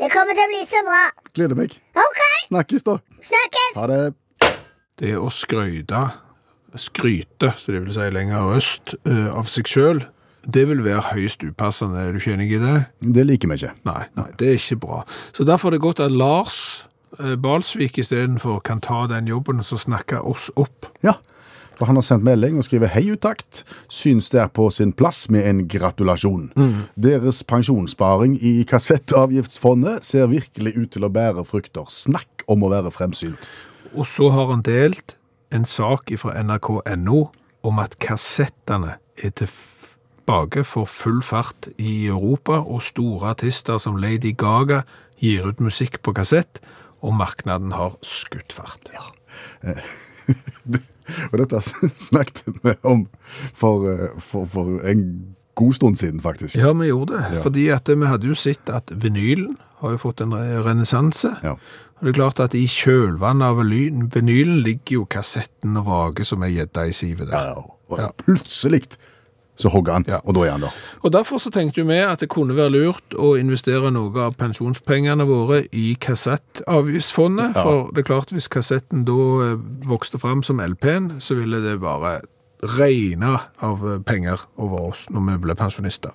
Det 0.00 0.08
kommer 0.12 0.36
til 0.36 0.48
å 0.48 0.50
bli 0.54 0.64
så 0.68 0.80
bra. 0.88 1.02
Gleder 1.36 1.60
meg. 1.60 1.76
OK, 1.96 2.22
Snakkes, 2.48 2.88
da. 2.88 2.96
snakkes! 3.28 3.76
Ha 3.76 3.86
det. 3.92 4.00
Det 5.02 5.12
å 5.20 5.28
skryte, 5.32 6.02
skryte, 6.80 7.52
som 7.60 7.74
de 7.76 7.84
vil 7.84 7.92
si 7.96 8.08
lenger 8.16 8.52
øst, 8.56 8.96
eh, 9.08 9.28
av 9.32 9.48
seg 9.48 9.68
sjøl, 9.68 10.02
det 10.42 10.64
vil 10.68 10.84
være 10.84 11.02
høyst 11.12 11.44
upassende. 11.46 12.00
Er 12.00 12.12
du 12.12 12.20
ikke 12.20 12.34
enig 12.34 12.52
i 12.56 12.62
det? 12.62 12.78
Det 13.14 13.26
liker 13.26 13.50
vi 13.50 13.60
ikke. 13.60 13.74
Nei, 13.88 14.00
nei, 14.18 14.30
det 14.38 14.48
er 14.48 14.58
ikke 14.58 14.80
bra. 14.82 15.02
Så 15.32 15.46
derfor 15.46 15.70
er 15.70 15.78
det 15.78 15.84
godt 15.84 16.02
at 16.02 16.14
Lars 16.14 16.86
eh, 17.20 17.36
Balsvik 17.38 17.98
istedenfor 18.02 18.62
kan 18.66 18.82
ta 18.82 19.06
den 19.10 19.30
jobben 19.30 19.62
og 19.62 19.68
så 19.68 19.78
snakke 19.78 20.20
oss 20.20 20.50
opp. 20.56 20.88
Ja, 21.06 21.18
for 21.78 21.88
han 21.88 21.96
har 21.96 22.04
sendt 22.06 22.26
melding 22.26 22.58
og 22.60 22.66
skriver 22.66 22.90
hei 22.92 23.04
utakt. 23.14 23.62
Syns 23.90 24.30
det 24.30 24.42
er 24.42 24.50
på 24.52 24.68
sin 24.70 24.92
plass 24.94 25.24
med 25.32 25.46
en 25.48 25.64
gratulasjon. 25.70 26.50
Deres 26.94 27.42
pensjonssparing 27.48 28.36
i 28.38 28.60
kassettavgiftsfondet 28.68 30.04
ser 30.06 30.30
virkelig 30.30 30.76
ut 30.76 30.92
til 30.94 31.06
å 31.08 31.12
bære 31.12 31.46
frukter. 31.48 31.88
Snakk 31.90 32.44
om 32.50 32.62
å 32.62 32.70
være 32.72 32.92
fremsynt. 32.94 33.50
Og 33.98 34.06
så 34.08 34.30
har 34.32 34.52
han 34.52 34.64
delt 34.66 35.16
en 35.52 35.66
sak 35.68 36.12
fra 36.20 36.36
nrk.no 36.42 37.24
om 37.62 37.82
at 37.82 37.98
kassettene 38.02 38.96
er 39.22 39.34
tilbake 40.22 40.64
for 40.64 40.86
full 40.86 41.22
fart 41.22 41.68
i 41.78 42.06
Europa, 42.06 42.60
og 42.62 42.82
store 42.82 43.30
artister 43.30 43.78
som 43.78 43.96
Lady 43.96 44.32
Gaga 44.36 44.82
gir 45.18 45.46
ut 45.48 45.60
musikk 45.60 46.00
på 46.02 46.12
kassett, 46.14 46.60
og 47.02 47.14
marknaden 47.14 47.72
har 47.72 47.96
skutt 48.02 48.52
fart. 48.52 48.90
Og 51.32 51.38
dette 51.40 51.58
snakket 51.98 52.60
vi 52.62 52.72
om 52.86 53.08
for, 53.58 53.88
eh, 53.90 54.12
for, 54.22 54.46
for 54.46 54.78
en 54.86 55.34
god 55.58 55.72
stund 55.74 55.98
siden, 55.98 56.20
faktisk. 56.22 56.56
Ja, 56.56 56.70
vi 56.72 56.86
gjorde 56.88 57.18
det. 57.18 57.24
Ja. 57.36 57.42
Fordi 57.42 57.64
at 57.74 57.90
vi 57.90 58.06
hadde 58.06 58.28
jo 58.30 58.36
sett 58.38 58.70
at 58.70 58.88
vinylen 59.02 59.56
har 59.82 59.96
jo 59.96 60.00
fått 60.00 60.22
en 60.22 60.32
re- 60.32 60.62
renessanse. 60.64 61.34
Ja. 61.42 61.56
Og 61.98 62.06
det 62.06 62.12
er 62.14 62.18
klart 62.20 62.40
at 62.40 62.54
i 62.54 62.64
kjølvannet 62.70 63.50
av 63.50 63.60
vinylen 64.14 64.62
ligger 64.62 65.00
jo 65.00 65.04
kassetten 65.10 65.76
og 65.82 65.90
vage 65.90 66.24
som 66.26 66.42
ei 66.46 66.54
gjedde 66.54 66.86
i 66.88 66.94
sivet 66.96 67.28
der. 67.34 67.50
Ja, 67.50 67.66
og 67.92 68.16
plutselig 68.22 68.84
Så 69.56 69.68
hogger 69.68 69.92
han, 69.92 70.04
Ja. 70.08 70.18
og 70.24 70.34
da 70.34 70.40
er 70.46 70.50
han 70.54 70.60
der. 70.64 70.72
Og 71.04 71.12
Derfor 71.12 71.38
så 71.38 71.50
tenkte 71.52 71.84
vi 71.86 71.98
at 72.00 72.20
det 72.20 72.28
kunne 72.32 72.56
være 72.56 72.70
lurt 72.72 73.14
å 73.14 73.34
investere 73.38 73.90
noe 73.92 74.18
av 74.24 74.34
pensjonspengene 74.40 75.26
våre 75.28 75.66
i 75.72 75.94
kassettavgiftsfondet. 76.00 77.52
Ja. 77.54 77.62
For 77.62 77.90
det 77.92 78.02
er 78.04 78.08
klart, 78.08 78.32
hvis 78.32 78.48
kassetten 78.48 79.04
da 79.08 79.16
eh, 79.52 79.56
vokste 79.88 80.18
fram 80.18 80.42
som 80.46 80.60
LP-en, 80.62 81.18
så 81.20 81.36
ville 81.38 81.60
det 81.64 81.78
bare 81.82 82.20
regne 82.78 83.38
av 83.60 83.84
eh, 83.88 83.98
penger 84.06 84.40
over 84.56 84.88
oss 84.92 85.06
når 85.12 85.26
vi 85.32 85.38
ble 85.46 85.54
pensjonister. 85.58 86.12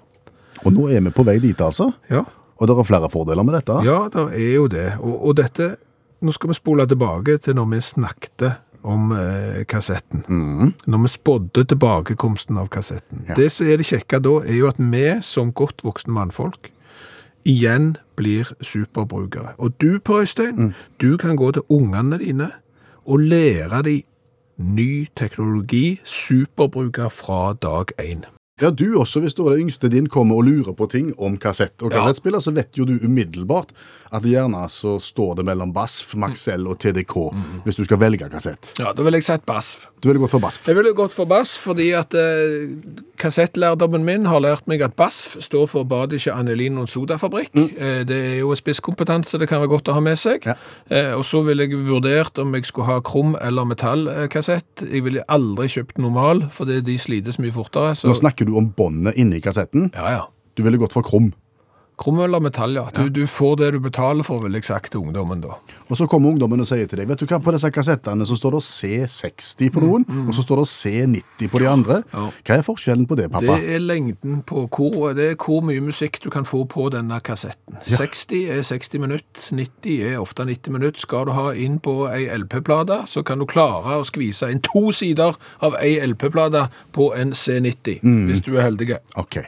Og 0.66 0.74
nå 0.74 0.88
er 0.90 1.04
vi 1.06 1.14
på 1.14 1.26
vei 1.28 1.38
dit, 1.44 1.60
altså. 1.62 1.92
Ja, 2.10 2.24
Og 2.58 2.66
det 2.68 2.74
er 2.74 2.84
flere 2.90 3.10
fordeler 3.14 3.44
med 3.46 3.54
dette. 3.54 3.84
ja 3.86 4.08
det 4.10 4.24
er 4.34 4.56
jo 4.56 4.68
det. 4.68 4.94
Og, 5.00 5.28
og 5.30 5.36
dette 5.38 5.76
Nå 6.20 6.32
skal 6.34 6.50
vi 6.50 6.56
spole 6.58 6.88
tilbake 6.90 7.36
til 7.38 7.54
når 7.54 7.68
vi 7.76 7.78
snakket 7.86 8.42
om 8.88 9.12
eh, 9.16 9.62
kassetten. 9.70 10.24
Når 10.88 11.04
vi 11.04 11.12
spådde 11.12 11.66
tilbakekomsten 11.74 12.58
av 12.58 12.72
kassetten. 12.74 13.26
Ja. 13.30 13.38
Det 13.38 13.52
som 13.52 13.68
er 13.68 13.82
det 13.82 13.90
kjekke 13.90 14.22
da, 14.24 14.40
er 14.46 14.60
jo 14.62 14.72
at 14.72 14.80
vi 14.80 15.06
som 15.26 15.54
godt 15.54 15.84
voksne 15.86 16.16
mannfolk 16.16 16.72
igjen 17.48 17.96
blir 18.20 18.50
superbrukere. 18.62 19.56
Og 19.58 19.76
du, 19.82 20.00
Per 20.00 20.24
Øystein, 20.24 20.74
du 21.02 21.18
kan 21.18 21.36
gå 21.40 21.52
til 21.52 21.64
ungene 21.70 22.20
dine 22.20 22.52
og 23.06 23.20
lære 23.20 23.84
dem 23.88 24.02
ny 24.58 25.08
teknologi, 25.16 26.00
superbruker 26.04 27.10
fra 27.10 27.54
dag 27.54 27.94
én. 28.02 28.37
Ja, 28.62 28.72
du 28.74 28.96
også, 28.98 29.20
hvis 29.22 29.36
da 29.38 29.44
det 29.52 29.60
yngste 29.62 29.90
din 29.94 30.08
kommer 30.10 30.40
og 30.40 30.48
lurer 30.48 30.74
på 30.74 30.88
ting 30.90 31.12
om 31.22 31.36
kassett 31.38 31.78
og 31.86 31.92
Ja. 31.94 32.00
kassettspiller, 32.02 32.40
så 32.42 32.52
vet 32.56 32.74
jo 32.78 32.86
du 32.86 32.96
umiddelbart 33.06 33.70
at 34.12 34.24
gjerne 34.24 34.64
så 34.70 34.96
står 35.00 35.36
det 35.38 35.46
mellom 35.46 35.74
BASF, 35.74 36.16
Maxell 36.16 36.66
og 36.68 36.80
TDK 36.80 37.14
hvis 37.66 37.76
du 37.78 37.84
skal 37.84 38.00
velge 38.02 38.30
kassett. 38.32 38.74
Ja, 38.80 38.94
da 38.94 39.04
ville 39.04 39.18
jeg 39.20 39.28
sett 39.28 39.46
BASF. 39.46 39.88
Du 40.02 40.08
ville 40.10 40.20
gått 40.20 40.32
for 40.32 40.40
BASF. 40.40 40.66
Jeg 40.68 40.76
ville 40.76 40.94
gått 40.94 41.14
for 41.14 41.26
BASF 41.30 41.68
fordi 41.68 41.92
at 41.98 42.14
eh, 42.18 42.74
kassettlærdommen 43.22 44.04
min 44.06 44.26
har 44.30 44.42
lært 44.44 44.66
meg 44.70 44.82
at 44.86 44.96
BASF 44.98 45.38
står 45.44 45.68
for 45.72 45.86
Badische 45.90 46.34
Anelin 46.34 46.78
og 46.82 46.90
Sodafabrikk. 46.90 47.54
Eh, 47.56 48.02
det 48.08 48.18
er 48.18 48.36
jo 48.42 48.56
spisskompetanse 48.58 49.38
det 49.42 49.50
kan 49.52 49.62
være 49.64 49.70
godt 49.76 49.92
å 49.92 49.98
ha 49.98 50.04
med 50.06 50.18
seg. 50.22 50.46
Ja. 50.50 50.56
Eh, 50.90 51.14
og 51.18 51.26
så 51.28 51.44
ville 51.46 51.68
jeg 51.68 51.78
vurdert 51.88 52.38
om 52.42 52.54
jeg 52.58 52.66
skulle 52.70 52.90
ha 52.90 53.00
krom- 53.06 53.38
eller 53.42 53.66
metallkassett. 53.70 54.86
Jeg 54.92 55.04
ville 55.06 55.26
aldri 55.30 55.68
kjøpt 55.78 55.98
normal, 56.02 56.46
fordi 56.54 56.80
de 56.86 56.98
slites 57.02 57.38
mye 57.42 57.54
fortere. 57.56 57.94
Så... 57.98 58.08
Nå 58.10 58.18
snakker 58.18 58.47
du 58.48 58.56
om 58.58 58.72
båndet 58.78 59.18
inni 59.20 59.42
kassetten. 59.44 59.92
Ja, 59.96 60.12
ja. 60.12 60.24
Du 60.58 60.64
ville 60.66 60.80
gått 60.82 60.96
for 60.96 61.06
krom. 61.06 61.32
Krom 61.98 62.20
eller 62.22 62.40
metall, 62.46 62.76
ja. 62.78 62.84
Du, 62.94 63.08
du 63.10 63.24
får 63.26 63.56
det 63.58 63.72
du 63.74 63.80
betaler 63.82 64.22
for, 64.24 64.44
vil 64.44 64.54
jeg 64.54 64.68
sagt 64.68 64.92
til 64.94 65.02
ungdommen 65.02 65.40
da. 65.42 65.56
Og 65.90 65.98
så 65.98 66.06
kommer 66.06 66.30
ungdommen 66.30 66.62
og 66.62 66.68
sier 66.70 66.86
til 66.86 67.00
deg, 67.02 67.08
vet 67.10 67.24
du 67.24 67.26
hva, 67.26 67.40
på 67.42 67.54
disse 67.56 67.72
kassettene 67.74 68.28
så 68.30 68.38
står 68.38 68.54
det 68.58 68.62
C60 68.68 69.72
på 69.74 69.82
noen, 69.82 70.06
og 70.28 70.30
så 70.38 70.44
står 70.46 70.62
det 70.62 70.68
C90 70.70 71.50
på 71.50 71.62
de 71.64 71.70
andre. 71.72 71.98
Mm, 72.04 72.14
Ja. 72.14 72.26
Hva 72.46 72.58
er 72.60 72.66
forskjellen 72.68 73.08
på 73.10 73.18
det, 73.18 73.32
pappa? 73.34 73.58
Det 73.58 73.74
er 73.78 73.82
lengden 73.82 74.44
på 74.46 74.68
hvor, 74.70 75.14
det 75.18 75.32
er 75.32 75.36
hvor 75.42 75.66
mye 75.66 75.82
musikk 75.82 76.22
du 76.24 76.30
kan 76.34 76.46
få 76.46 76.64
på 76.70 76.86
denne 76.94 77.18
kassetten. 77.26 77.80
60 77.90 78.46
er 78.60 78.62
60 78.70 79.02
minutter, 79.02 79.50
90 79.58 79.98
er 80.14 80.22
ofte 80.22 80.46
90 80.46 80.72
minutter. 80.78 81.02
Skal 81.02 81.26
du 81.26 81.34
ha 81.34 81.50
inn 81.58 81.80
på 81.84 81.98
ei 82.14 82.28
LP-plate, 82.38 83.02
så 83.10 83.26
kan 83.26 83.42
du 83.42 83.46
klare 83.50 83.98
å 83.98 84.06
skvise 84.08 84.52
inn 84.54 84.62
to 84.66 84.92
sider 84.94 85.34
av 85.66 85.76
ei 85.82 85.98
LP-plate 86.06 86.68
på 86.94 87.10
en 87.18 87.34
C90, 87.34 88.00
hvis 88.30 88.46
du 88.46 88.54
er 88.58 88.68
heldig. 88.70 89.00
Ok. 89.18 89.42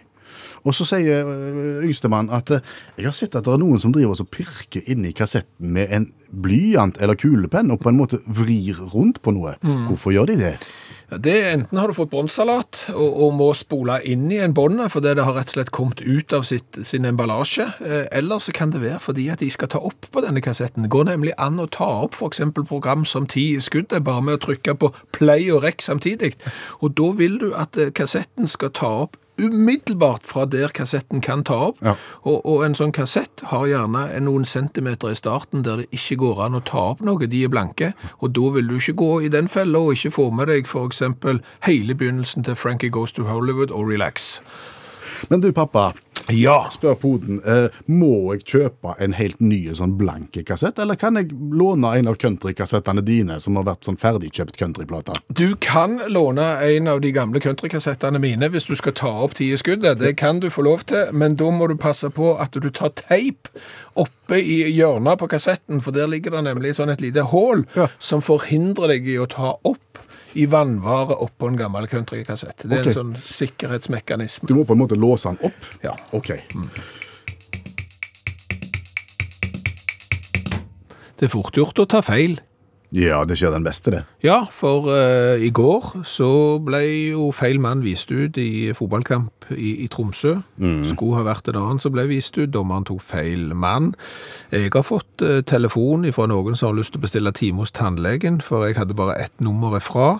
Og 0.63 0.75
så 0.75 0.87
sier 0.91 1.27
øh, 1.27 1.83
yngstemann 1.85 2.31
at 2.35 2.51
øh, 2.55 2.61
jeg 2.97 3.09
har 3.09 3.17
sett 3.17 3.35
at 3.35 3.47
det 3.47 3.53
er 3.53 3.61
noen 3.61 3.81
som 3.81 3.93
driver 3.95 4.19
og 4.19 4.31
pirker 4.33 4.85
inni 4.89 5.13
kassetten 5.15 5.73
med 5.75 5.93
en 5.95 6.09
blyant 6.29 6.99
eller 7.01 7.17
kulepenn 7.19 7.71
og 7.73 7.81
på 7.83 7.91
en 7.91 7.99
måte 7.99 8.21
vrir 8.27 8.79
rundt 8.93 9.21
på 9.25 9.33
noe. 9.35 9.55
Hvorfor 9.87 10.13
gjør 10.13 10.31
de 10.33 10.39
det? 10.43 10.55
Det 11.09 11.33
er 11.41 11.55
Enten 11.55 11.77
har 11.79 11.89
du 11.89 11.95
fått 11.97 12.11
båndsalat 12.11 12.83
og, 12.93 13.07
og 13.09 13.31
må 13.33 13.47
spole 13.57 13.95
inn 14.05 14.27
i 14.29 14.37
en 14.43 14.53
bånd 14.53 14.77
fordi 14.93 15.15
det 15.17 15.25
har 15.25 15.33
rett 15.39 15.49
og 15.49 15.55
slett 15.55 15.71
kommet 15.73 16.03
ut 16.05 16.33
av 16.37 16.45
sitt, 16.45 16.77
sin 16.85 17.07
emballasje, 17.09 17.65
eh, 17.81 18.05
eller 18.15 18.41
så 18.43 18.53
kan 18.53 18.69
det 18.75 18.83
være 18.83 18.99
fordi 19.01 19.25
at 19.33 19.41
de 19.41 19.49
skal 19.49 19.71
ta 19.73 19.81
opp 19.81 20.05
på 20.13 20.21
denne 20.21 20.43
kassetten. 20.45 20.85
Det 20.85 20.93
går 20.93 21.09
nemlig 21.09 21.33
an 21.41 21.57
å 21.59 21.65
ta 21.65 21.87
opp 22.05 22.13
f.eks. 22.13 22.43
program 22.59 23.07
som 23.09 23.25
Ti 23.29 23.55
i 23.55 23.63
skuddet, 23.63 24.03
bare 24.05 24.21
med 24.21 24.37
å 24.37 24.43
trykke 24.45 24.77
på 24.77 24.91
play 25.15 25.49
og 25.49 25.63
rekk 25.65 25.81
samtidig. 25.81 26.35
Og 26.85 26.93
da 26.99 27.09
vil 27.17 27.39
du 27.41 27.49
at 27.57 27.77
eh, 27.77 27.89
kassetten 27.89 28.47
skal 28.47 28.73
ta 28.77 28.93
opp 29.07 29.17
umiddelbart 29.45 30.27
fra 30.27 30.45
der 30.45 30.73
kassetten 30.75 31.21
kan 31.25 31.43
ta 31.47 31.59
opp. 31.69 31.79
Ja. 31.85 31.95
Og, 32.23 32.41
og 32.45 32.65
en 32.65 32.75
sånn 32.77 32.93
kassett 32.95 33.43
har 33.51 33.67
gjerne 33.69 34.05
noen 34.25 34.45
centimeter 34.45 35.13
i 35.13 35.17
starten 35.17 35.63
der 35.65 35.83
det 35.83 35.89
ikke 35.95 36.19
går 36.23 36.43
an 36.47 36.59
å 36.59 36.63
ta 36.65 36.89
opp 36.93 37.03
noe, 37.05 37.29
de 37.29 37.43
er 37.45 37.53
blanke, 37.53 37.93
og 38.19 38.33
da 38.37 38.51
vil 38.57 38.69
du 38.69 38.77
ikke 38.79 38.97
gå 38.99 39.11
i 39.25 39.31
den 39.33 39.49
fella 39.51 39.79
og 39.79 39.97
ikke 39.97 40.15
få 40.17 40.29
med 40.35 40.51
deg 40.51 40.67
eksempel 40.79 41.41
hele 41.65 41.95
begynnelsen 41.95 42.45
til 42.47 42.55
Frankie 42.55 42.89
Goes 42.89 43.13
to 43.13 43.27
Hollywood 43.27 43.71
og 43.71 43.89
Relax. 43.89 44.39
Men 45.29 45.41
du, 45.43 45.51
pappa, 45.55 45.91
Ja! 46.29 46.67
spør 46.69 46.95
poden, 46.99 47.39
eh, 47.45 47.69
må 47.89 48.33
jeg 48.35 48.43
kjøpe 48.45 48.93
en 49.01 49.13
helt 49.17 49.39
ny 49.41 49.61
sånn 49.73 49.95
blanke 49.97 50.43
kassett, 50.45 50.79
eller 50.79 50.95
kan 50.99 51.15
jeg 51.17 51.31
låne 51.33 51.91
en 51.97 52.07
av 52.11 52.17
countrykassettene 52.21 53.01
dine 53.05 53.39
som 53.41 53.55
har 53.59 53.65
vært 53.67 53.87
sånn 53.87 53.97
ferdigkjøpt 53.99 54.57
countryplate? 54.59 55.17
Du 55.33 55.55
kan 55.55 55.97
låne 56.09 56.45
en 56.67 56.87
av 56.87 57.01
de 57.01 57.11
gamle 57.15 57.41
countrykassettene 57.43 58.19
mine 58.21 58.49
hvis 58.53 58.67
du 58.69 58.75
skal 58.79 58.93
ta 58.93 59.11
opp 59.25 59.33
ti 59.39 59.49
i 59.53 59.57
skuddet. 59.59 59.99
Det 59.99 60.15
kan 60.17 60.39
du 60.39 60.49
få 60.53 60.65
lov 60.67 60.85
til, 60.89 61.09
men 61.13 61.35
da 61.39 61.49
må 61.51 61.67
du 61.71 61.75
passe 61.79 62.09
på 62.13 62.35
at 62.39 62.51
du 62.53 62.69
tar 62.69 62.93
teip 62.99 63.49
oppe 63.99 64.37
i 64.39 64.61
hjørnet 64.71 65.17
på 65.19 65.27
kassetten, 65.31 65.81
for 65.81 65.91
der 65.95 66.07
ligger 66.07 66.37
det 66.37 66.45
nemlig 66.51 66.75
sånn 66.77 66.91
et 66.93 67.01
lite 67.01 67.25
hål 67.33 67.65
Ja. 67.75 67.87
som 67.99 68.21
forhindrer 68.21 68.87
deg 68.93 69.07
i 69.07 69.17
å 69.17 69.27
ta 69.29 69.55
opp 69.63 69.97
i 70.33 70.45
vannvare 70.49 71.17
oppå 71.23 71.47
en 71.47 71.57
gammel 71.57 71.87
countrykassett. 71.87 72.63
Det 72.63 72.75
er 72.75 72.83
okay. 72.83 72.91
en 72.93 72.97
sånn 72.99 73.15
sikkerhetsmekanisme. 73.23 74.49
Du 74.49 74.55
må 74.57 74.65
på 74.67 74.77
en 74.77 74.83
måte 74.83 74.97
låse 74.99 75.31
den 75.31 75.39
opp? 75.49 75.71
Ja. 75.85 75.95
Ok. 76.13 76.33
Det 81.19 81.27
er 81.27 81.33
fort 81.33 81.57
gjort 81.57 81.81
å 81.81 81.87
ta 81.89 82.03
feil. 82.05 82.37
Ja, 82.95 83.21
det 83.27 83.37
skjer 83.37 83.53
den 83.53 83.65
beste, 83.65 83.91
det. 83.93 83.99
Ja, 84.25 84.39
for 84.49 84.87
uh, 84.89 85.37
i 85.37 85.51
går 85.53 86.01
så 86.09 86.57
ble 86.65 86.81
jo 87.11 87.29
feil 87.35 87.59
mann 87.61 87.83
vist 87.85 88.09
ut 88.09 88.37
i 88.41 88.71
fotballkamp 88.73 89.51
i, 89.53 89.75
i 89.85 89.87
Tromsø. 89.93 90.39
Skulle 90.89 91.19
ha 91.19 91.25
vært 91.27 91.51
en 91.51 91.59
annen 91.61 91.81
som 91.81 91.93
ble 91.93 92.07
vist 92.09 92.37
ut. 92.39 92.49
Dommeren 92.53 92.87
tok 92.89 93.03
feil 93.05 93.53
mann. 93.53 93.91
Jeg 94.49 94.73
har 94.73 94.85
fått 94.87 95.21
uh, 95.21 95.41
telefon 95.45 96.07
fra 96.15 96.25
noen 96.31 96.57
som 96.57 96.71
har 96.71 96.79
lyst 96.79 96.95
til 96.95 97.03
å 97.03 97.05
bestille 97.05 97.35
time 97.37 97.61
hos 97.61 97.75
tannlegen, 97.77 98.41
for 98.41 98.65
jeg 98.65 98.79
hadde 98.81 98.97
bare 98.97 99.19
ett 99.21 99.35
nummer 99.43 99.77
ifra 99.77 100.17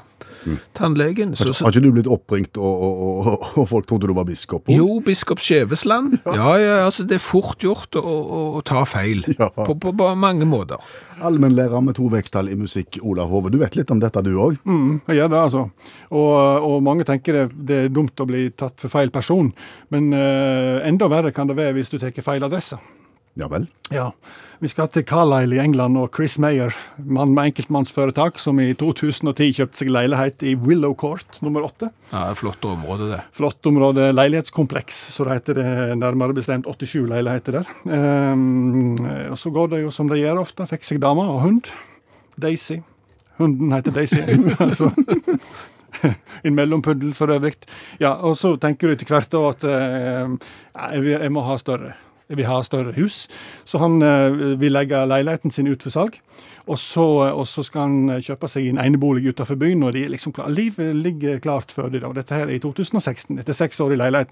tannlegen. 0.77 1.35
Så, 1.35 1.51
så, 1.53 1.65
Har 1.65 1.73
ikke 1.73 1.85
du 1.85 1.95
blitt 1.95 2.09
oppringt, 2.11 2.57
og, 2.57 2.83
og, 2.85 3.01
og, 3.27 3.47
og 3.61 3.69
folk 3.69 3.89
trodde 3.89 4.09
du 4.09 4.15
var 4.17 4.27
biskop? 4.27 4.69
jo, 4.71 4.99
biskop 5.05 5.41
Skjevesland. 5.43 6.19
Ja, 6.25 6.51
ja, 6.59 6.75
altså 6.85 7.05
det 7.07 7.19
er 7.19 7.23
fort 7.23 7.63
gjort 7.63 7.95
å, 7.99 8.03
å, 8.03 8.41
å 8.59 8.63
ta 8.65 8.85
feil. 8.89 9.25
Ja. 9.39 9.47
På, 9.55 9.75
på, 9.79 9.93
på 9.95 10.07
mange 10.19 10.43
måter. 10.49 10.81
Allmennlærer 11.23 11.83
med 11.83 11.95
to 11.95 12.09
vekttall 12.11 12.49
i 12.51 12.57
musikk, 12.59 12.97
Olav 13.07 13.31
Hove. 13.31 13.51
Du 13.53 13.59
vet 13.61 13.77
litt 13.77 13.91
om 13.93 14.01
dette, 14.01 14.23
du 14.25 14.33
òg? 14.35 14.57
Mm, 14.67 14.99
jeg 15.07 15.21
gjør 15.21 15.31
det, 15.31 15.41
altså. 15.47 15.65
Og, 16.09 16.31
og 16.67 16.77
mange 16.83 17.07
tenker 17.07 17.37
det, 17.37 17.45
det 17.69 17.81
er 17.85 17.93
dumt 17.93 18.19
å 18.19 18.27
bli 18.27 18.49
tatt 18.57 18.79
for 18.83 18.91
feil 18.91 19.13
person. 19.15 19.51
Men 19.93 20.11
uh, 20.15 20.79
enda 20.87 21.09
verre 21.11 21.33
kan 21.35 21.49
det 21.49 21.59
være 21.59 21.77
hvis 21.77 21.93
du 21.93 21.99
tar 22.01 22.15
feil 22.25 22.43
adresse. 22.47 22.79
Ja 23.33 23.47
vel? 23.51 23.67
Ja. 23.93 24.11
Vi 24.59 24.67
skal 24.67 24.89
til 24.91 25.05
Carlisle 25.07 25.55
i 25.55 25.61
England 25.61 25.95
og 25.97 26.09
Chris 26.17 26.35
Mayer, 26.41 26.75
mann 26.97 27.31
med 27.31 27.51
enkeltmannsforetak, 27.51 28.39
som 28.41 28.59
i 28.59 28.73
2010 28.75 29.53
kjøpte 29.55 29.79
seg 29.79 29.91
leilighet 29.95 30.43
i 30.43 30.55
Willow 30.59 30.95
Court 30.99 31.39
nummer 31.45 31.63
åtte. 31.69 31.91
Ja, 32.11 32.25
Flott 32.35 32.65
område, 32.67 33.07
det. 33.13 33.21
Flott 33.37 33.69
område, 33.71 34.09
leilighetskompleks, 34.17 34.99
så 35.15 35.27
det 35.27 35.37
heter 35.39 35.61
det 35.61 35.69
nærmere 36.01 36.35
bestemt 36.35 36.67
87 36.67 37.07
leiligheter 37.07 37.61
der. 37.61 37.71
Um, 37.87 38.99
og 39.29 39.39
så 39.39 39.53
går 39.55 39.71
det 39.75 39.83
jo 39.85 39.93
som 39.95 40.11
det 40.11 40.19
gjør 40.19 40.43
ofte, 40.43 40.67
fikk 40.67 40.83
seg 40.89 40.99
dame 41.05 41.23
og 41.23 41.39
hund. 41.45 41.71
Daisy. 42.39 42.81
Hunden 43.39 43.71
heter 43.71 43.95
Daisy. 43.95 44.23
altså. 44.65 44.91
En 46.47 46.55
mellompuddel 46.55 47.09
for 47.11 47.31
øvrig. 47.33 47.57
Ja, 47.99 48.13
og 48.23 48.37
så 48.39 48.53
tenker 48.61 48.87
du 48.87 48.93
etter 48.93 49.09
hvert 49.09 49.33
at 49.35 49.65
eh, 49.67 50.29
jeg, 50.95 51.09
jeg 51.11 51.31
må 51.35 51.43
ha 51.43 51.57
større. 51.59 51.97
Vil 52.29 52.45
ha 52.45 52.59
større 52.61 52.93
hus. 52.93 53.23
Så 53.65 53.79
han 53.81 54.01
eh, 54.05 54.57
vil 54.61 54.75
legge 54.75 54.99
leiligheten 55.09 55.51
sin 55.51 55.67
ut 55.67 55.81
for 55.81 55.93
salg. 55.93 56.19
Og 56.69 56.77
så, 56.77 57.05
og 57.33 57.47
så 57.49 57.63
skal 57.65 57.87
han 57.87 58.21
kjøpe 58.21 58.47
seg 58.51 58.67
en 58.69 58.81
enebolig 58.83 59.31
utenfor 59.31 59.57
byen, 59.57 59.81
og 59.87 59.95
liksom 59.97 60.35
livet 60.53 60.93
ligger 60.95 61.39
klart 61.41 61.73
for 61.73 61.89
dem. 61.89 62.05
Dette 62.13 62.37
her 62.37 62.45
er 62.45 62.59
i 62.59 62.61
2016, 62.61 63.39
etter 63.41 63.57
seks 63.57 63.81
år 63.81 63.95
i 63.95 63.97
leilighet. 63.97 64.29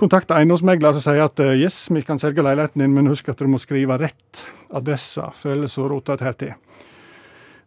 Kontakter 0.00 0.38
eiendomsmegler 0.40 0.96
som 0.96 1.04
sier 1.04 1.26
at 1.26 1.42
eh, 1.44 1.58
yes, 1.60 1.90
vi 1.92 2.00
kan 2.06 2.20
selge 2.22 2.40
leiligheten 2.46 2.80
din, 2.80 2.94
men 2.96 3.10
husk 3.12 3.28
at 3.28 3.42
du 3.42 3.50
må 3.52 3.60
skrive 3.60 4.00
rett 4.00 4.46
adresse, 4.72 5.26
for 5.36 5.52
ellers 5.52 5.76
så 5.76 5.84
roter 5.92 6.16
det 6.16 6.28
her 6.30 6.38
til. 6.40 6.54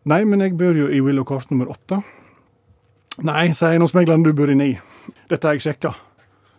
Nei, 0.09 0.23
men 0.25 0.41
jeg 0.41 0.57
bor 0.57 0.73
jo 0.73 0.89
i 0.89 1.03
Willow 1.05 1.27
Court 1.29 1.53
nummer 1.53 1.69
åtte. 1.69 2.01
Nei, 3.21 3.51
sier 3.53 3.75
eiendomsmegleren, 3.75 4.25
du 4.25 4.33
bor 4.33 4.49
i 4.49 4.57
ni. 4.57 4.71
Dette 5.29 5.45
har 5.45 5.59
jeg 5.59 5.67
sjekka. 5.67 5.93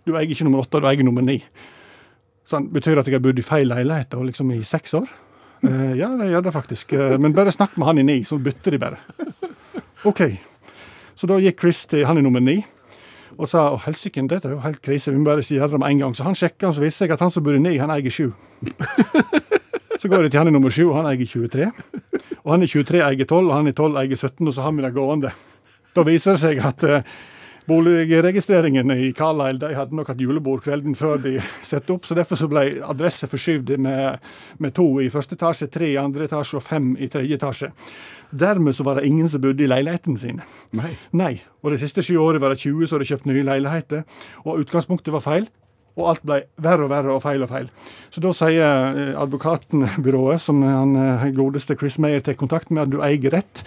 Du 0.06 0.14
eier 0.14 0.30
ikke 0.30 0.46
nummer 0.46 0.62
åtte, 0.62 0.78
du 0.78 0.86
eier 0.86 1.02
nummer 1.02 1.26
ni. 1.26 1.40
Sånn, 2.44 2.68
betyr 2.72 2.96
det 2.96 3.04
at 3.04 3.08
jeg 3.08 3.16
har 3.16 3.24
bodd 3.24 3.40
i 3.40 3.44
feil 3.44 3.70
leilighet 3.70 4.16
liksom 4.20 4.50
i 4.52 4.60
seks 4.66 4.94
år? 4.98 5.08
Eh, 5.64 5.94
ja, 5.96 6.10
det 6.20 6.28
gjør 6.28 6.44
det 6.44 6.52
faktisk. 6.54 6.92
Eh, 6.92 7.16
men 7.20 7.32
bare 7.36 7.54
snakk 7.54 7.78
med 7.80 7.88
han 7.88 8.00
i 8.02 8.06
ni, 8.06 8.18
så 8.28 8.36
bytter 8.42 8.76
de 8.76 8.80
bare. 8.82 9.00
OK. 10.10 10.26
Så 11.16 11.28
da 11.30 11.38
gikk 11.40 11.62
Chris 11.62 11.84
til 11.88 12.04
han 12.04 12.20
i 12.20 12.24
nummer 12.24 12.42
ni. 12.44 12.60
og 13.34 13.48
sa 13.50 13.64
å 13.72 13.78
helsike, 13.82 14.22
dette 14.30 14.46
er 14.46 14.52
jo 14.54 14.60
helt 14.62 14.78
krise, 14.84 15.10
vi 15.10 15.18
må 15.18 15.26
bare 15.26 15.42
si 15.42 15.56
det 15.58 15.78
med 15.78 15.88
en 15.88 16.02
gang. 16.04 16.12
Så 16.14 16.22
han 16.22 16.36
sjekka, 16.38 16.68
og 16.68 16.76
så 16.76 16.84
viste 16.84 17.02
seg 17.02 17.14
at 17.16 17.22
han 17.24 17.32
som 17.34 17.42
bor 17.42 17.56
ni, 17.58 17.76
han 17.80 17.90
eier 17.90 18.12
sju. 18.12 18.28
Så 19.98 20.10
går 20.12 20.26
jeg 20.26 20.34
til 20.34 20.42
han 20.42 20.50
i 20.50 20.52
nummer 20.52 20.70
sju, 20.74 20.84
og 20.90 20.98
han 20.98 21.08
eier 21.08 21.24
23. 21.24 21.66
Og 22.44 22.50
han 22.52 22.62
i 22.62 22.68
23 22.68 23.00
eier 23.00 23.24
12, 23.24 23.38
og 23.48 23.54
han 23.56 23.70
i 23.70 23.72
12 23.72 24.00
eier 24.02 24.18
17, 24.20 24.42
og 24.44 24.52
så 24.52 24.66
har 24.66 24.74
vi 24.76 24.84
det 24.84 24.90
gående. 24.92 25.30
Da 25.96 26.04
viser 26.04 26.36
det 26.36 26.42
seg 26.42 26.60
at 26.60 26.84
eh, 26.84 27.06
Boligregistreringen 27.64 28.90
i 28.90 29.12
Carlisle 29.16 29.62
de 29.62 29.76
hadde 29.76 29.96
nok 29.96 30.10
hatt 30.12 30.20
julebord 30.20 30.60
kvelden 30.66 30.96
før 30.98 31.22
de 31.24 31.38
satte 31.70 31.94
opp, 31.94 32.04
så 32.04 32.16
derfor 32.18 32.36
så 32.36 32.48
ble 32.50 32.66
adresse 32.84 33.28
forskyvd 33.30 33.76
med, 33.80 34.20
med 34.60 34.74
to 34.76 34.86
i 35.00 35.08
første 35.12 35.38
etasje, 35.38 35.70
tre 35.72 35.94
i 35.94 36.00
andre 36.00 36.28
etasje 36.28 36.60
og 36.60 36.66
fem 36.66 36.92
i 37.00 37.08
tredje 37.12 37.38
etasje. 37.40 37.72
Dermed 38.34 38.76
så 38.76 38.84
var 38.84 38.98
det 38.98 39.08
ingen 39.08 39.28
som 39.30 39.40
bodde 39.40 39.64
i 39.64 39.70
leiligheten 39.70 40.18
sin. 40.20 40.42
Nei. 40.76 40.92
Nei. 41.16 41.34
Og 41.64 41.72
de 41.72 41.80
siste 41.80 42.04
sju 42.04 42.18
årene 42.20 42.42
var 42.42 42.52
det 42.52 42.60
20 42.66 42.88
som 42.90 42.98
hadde 42.98 43.08
kjøpt 43.12 43.28
nye 43.30 43.46
leiligheter, 43.46 44.04
og 44.44 44.64
utgangspunktet 44.64 45.14
var 45.14 45.24
feil. 45.24 45.48
Og 45.94 46.08
alt 46.10 46.24
ble 46.26 46.40
verre 46.58 46.84
og 46.84 46.90
verre 46.90 47.14
og 47.14 47.22
feil 47.22 47.44
og 47.46 47.50
feil. 47.52 47.68
Så 48.10 48.22
da 48.22 48.32
sier 48.34 48.64
eh, 48.98 49.12
advokatbyrået, 49.22 50.42
som 50.42 50.62
han 50.66 50.96
eh, 50.98 51.28
godeste 51.36 51.76
Chris 51.78 52.00
Mayer 52.02 52.24
tar 52.24 52.34
kontakt 52.40 52.72
med, 52.74 52.88
at 52.88 52.90
du 52.90 52.98
eier 53.06 53.38
rett. 53.38 53.62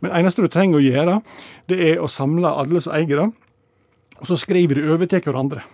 Men 0.00 0.14
eneste 0.16 0.42
du 0.44 0.48
trenger 0.52 0.80
å 0.80 0.84
gjøre, 0.84 1.20
det 1.68 1.78
er 1.90 2.00
å 2.00 2.08
samle 2.10 2.48
alle 2.48 2.80
som 2.80 2.94
eier 2.96 3.24
det, 3.24 3.28
og 4.20 4.28
så 4.28 4.36
skriver 4.40 4.80
de 4.80 4.90
over 4.92 5.08
til 5.08 5.22
hverandre. 5.24 5.64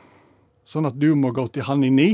Sånn 0.67 0.87
at 0.89 0.97
du 0.99 1.13
må 1.19 1.31
gå 1.35 1.47
til 1.55 1.67
han 1.67 1.85
i 1.87 1.91
ni, 1.95 2.11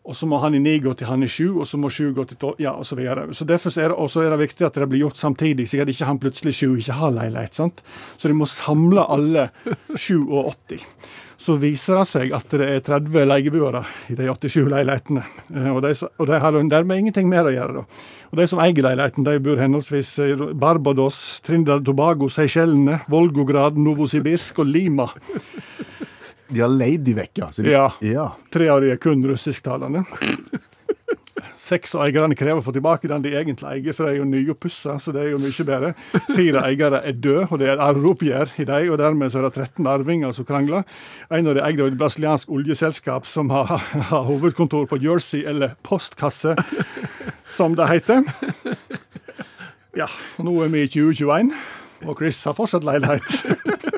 og 0.00 0.16
så 0.16 0.26
må 0.26 0.38
han 0.40 0.56
i 0.56 0.60
ni 0.62 0.78
gå 0.80 0.94
til 0.96 1.10
han 1.10 1.22
i 1.22 1.28
sju, 1.28 1.60
og 1.60 1.66
så 1.68 1.76
må 1.76 1.90
sju 1.92 2.14
gå 2.16 2.24
til 2.24 2.38
tolv, 2.40 2.60
ja, 2.62 2.72
og 2.72 2.86
så 2.88 2.96
videre. 2.96 3.28
Så 3.36 3.44
derfor 3.44 3.74
er 3.76 3.92
det, 3.92 3.96
og 4.00 4.16
er 4.22 4.32
det 4.32 4.40
viktig 4.40 4.66
at 4.66 4.78
det 4.80 4.88
blir 4.88 5.04
gjort 5.04 5.20
samtidig, 5.20 5.68
så 5.68 5.84
ikke 5.84 6.08
han 6.08 6.20
plutselig 6.22 6.54
sju 6.56 6.70
ikke 6.72 6.96
har 6.96 7.12
leilighet. 7.12 7.54
sant? 7.54 7.82
Så 8.16 8.28
de 8.28 8.34
må 8.34 8.48
samle 8.48 9.04
alle 9.04 9.50
87. 9.94 10.80
Så 11.40 11.54
viser 11.56 11.96
det 11.96 12.06
seg 12.10 12.32
at 12.36 12.52
det 12.52 12.66
er 12.68 12.80
30 12.84 13.22
leieboere 13.24 13.80
i 14.12 14.16
de 14.18 14.26
87 14.28 14.66
leilighetene. 14.68 15.22
Eh, 15.56 15.70
Og 15.72 15.80
de, 15.86 15.94
og 16.20 16.26
de 16.28 16.40
har 16.42 16.52
dermed 16.68 16.98
ingenting 17.00 17.30
mer 17.32 17.48
å 17.48 17.54
gjøre. 17.54 17.80
da. 17.80 17.84
Og 18.30 18.36
De 18.38 18.46
som 18.46 18.60
eier 18.60 18.76
leiligheten, 18.84 19.24
de 19.24 19.38
bor 19.40 19.56
henholdsvis 19.56 20.10
i 20.26 20.28
Barbados, 20.54 21.40
Trinidad 21.46 21.84
Tobago, 21.88 22.28
Seychellene, 22.28 23.00
Volgograd, 23.08 23.78
Novosibirsk 23.80 24.60
og 24.60 24.68
Lima. 24.68 25.08
De 26.50 26.60
har 26.60 26.68
leid 26.68 27.04
de 27.06 27.14
vekk, 27.14 27.32
ja. 27.40 27.48
De, 27.56 27.70
Ja. 27.70 27.86
ja. 28.04 28.28
Tre 28.52 28.68
av 28.68 28.80
de 28.84 28.90
er 28.92 29.00
kun 29.00 29.24
russisktalende. 29.24 30.04
Seks 31.70 31.92
eierne 31.94 32.34
krever 32.34 32.58
å 32.58 32.64
få 32.64 32.72
tilbake 32.74 33.06
den 33.10 33.22
de 33.22 33.30
egentlig 33.38 33.68
eier, 33.68 33.94
for 33.94 34.08
de 34.08 34.14
er 34.14 34.18
jo 34.18 34.26
nye 34.26 34.50
og 34.50 34.58
pussa, 34.58 34.96
så 34.98 35.12
det 35.14 35.22
er 35.22 35.28
jo 35.34 35.40
mye 35.42 35.66
bedre. 35.68 35.92
Fire 36.32 36.64
eiere 36.68 37.02
er 37.06 37.14
døde, 37.14 37.46
og 37.46 37.60
det 37.62 37.68
er 37.70 37.82
arveoppgjør 37.84 38.56
i 38.58 38.66
dem, 38.66 38.88
og 38.90 38.98
dermed 38.98 39.30
så 39.30 39.40
er 39.40 39.46
det 39.46 39.68
13 39.68 39.90
arvinger 39.92 40.34
som 40.34 40.48
krangler. 40.48 40.86
En 41.30 41.50
av 41.50 41.58
de 41.58 41.62
eier 41.62 41.84
et 41.86 41.98
brasiliansk 42.00 42.50
oljeselskap 42.50 43.28
som 43.30 43.52
har, 43.54 43.70
har 44.10 44.26
hovedkontor 44.26 44.88
på 44.90 44.98
Jersey, 45.04 45.44
eller 45.46 45.76
postkasse, 45.86 46.56
som 47.58 47.78
det 47.78 47.90
heter. 47.92 48.26
Ja, 49.98 50.10
nå 50.42 50.56
er 50.64 50.74
vi 50.74 50.86
i 50.86 50.90
2021, 50.90 51.54
og 52.08 52.18
Chris 52.18 52.42
har 52.48 52.58
fortsatt 52.58 52.86
leilighet 52.86 53.30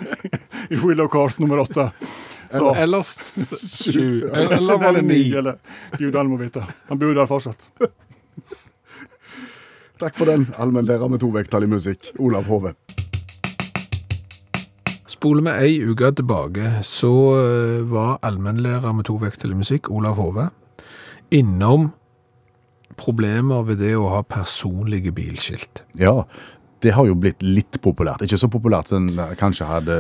i 0.73 0.81
Willow 0.83 1.09
Court 1.09 1.41
nummer 1.41 1.65
åtte. 1.65 1.89
Så- 2.53 2.75
Eller 2.77 3.03
sju. 3.03 4.29
Eller 4.33 4.79
var 4.79 4.93
det 4.99 5.03
ni? 5.09 5.21
Eller 5.35 5.57
gudene 5.99 6.29
må 6.29 6.37
vite. 6.41 6.65
Han 6.89 6.99
bor 7.01 7.15
der 7.17 7.27
fortsatt. 7.31 7.69
Takk 10.03 10.17
for 10.19 10.27
den, 10.27 10.49
allmennlærer 10.59 11.09
med 11.09 11.21
to 11.23 11.29
vekttall 11.31 11.63
i 11.65 11.71
musikk, 11.71 12.09
Olav 12.19 12.45
Hove. 12.51 12.73
Spoler 15.07 15.45
vi 15.47 15.53
ei 15.69 15.75
uke 15.87 16.09
tilbake, 16.19 16.71
så 16.87 17.11
eh, 17.39 17.83
var 17.91 18.17
allmennlærer 18.27 18.93
med 18.97 19.07
to 19.07 19.15
vekttall 19.23 19.53
i 19.55 19.59
musikk, 19.61 19.91
Olav 19.95 20.17
Hove, 20.19 20.49
innom 21.31 21.93
problemer 22.99 23.63
ved 23.69 23.79
det 23.85 23.93
å 23.97 24.09
ha 24.17 24.23
personlige 24.27 25.13
bilskilt. 25.15 25.85
Ja, 25.99 26.25
det 26.83 26.95
har 26.97 27.07
jo 27.07 27.15
blitt 27.19 27.43
litt 27.47 27.79
populært. 27.85 28.25
Ikke 28.25 28.39
så 28.41 28.49
populært 28.51 28.91
som 28.91 29.07
en 29.07 29.37
kanskje 29.39 29.69
hadde 29.69 29.99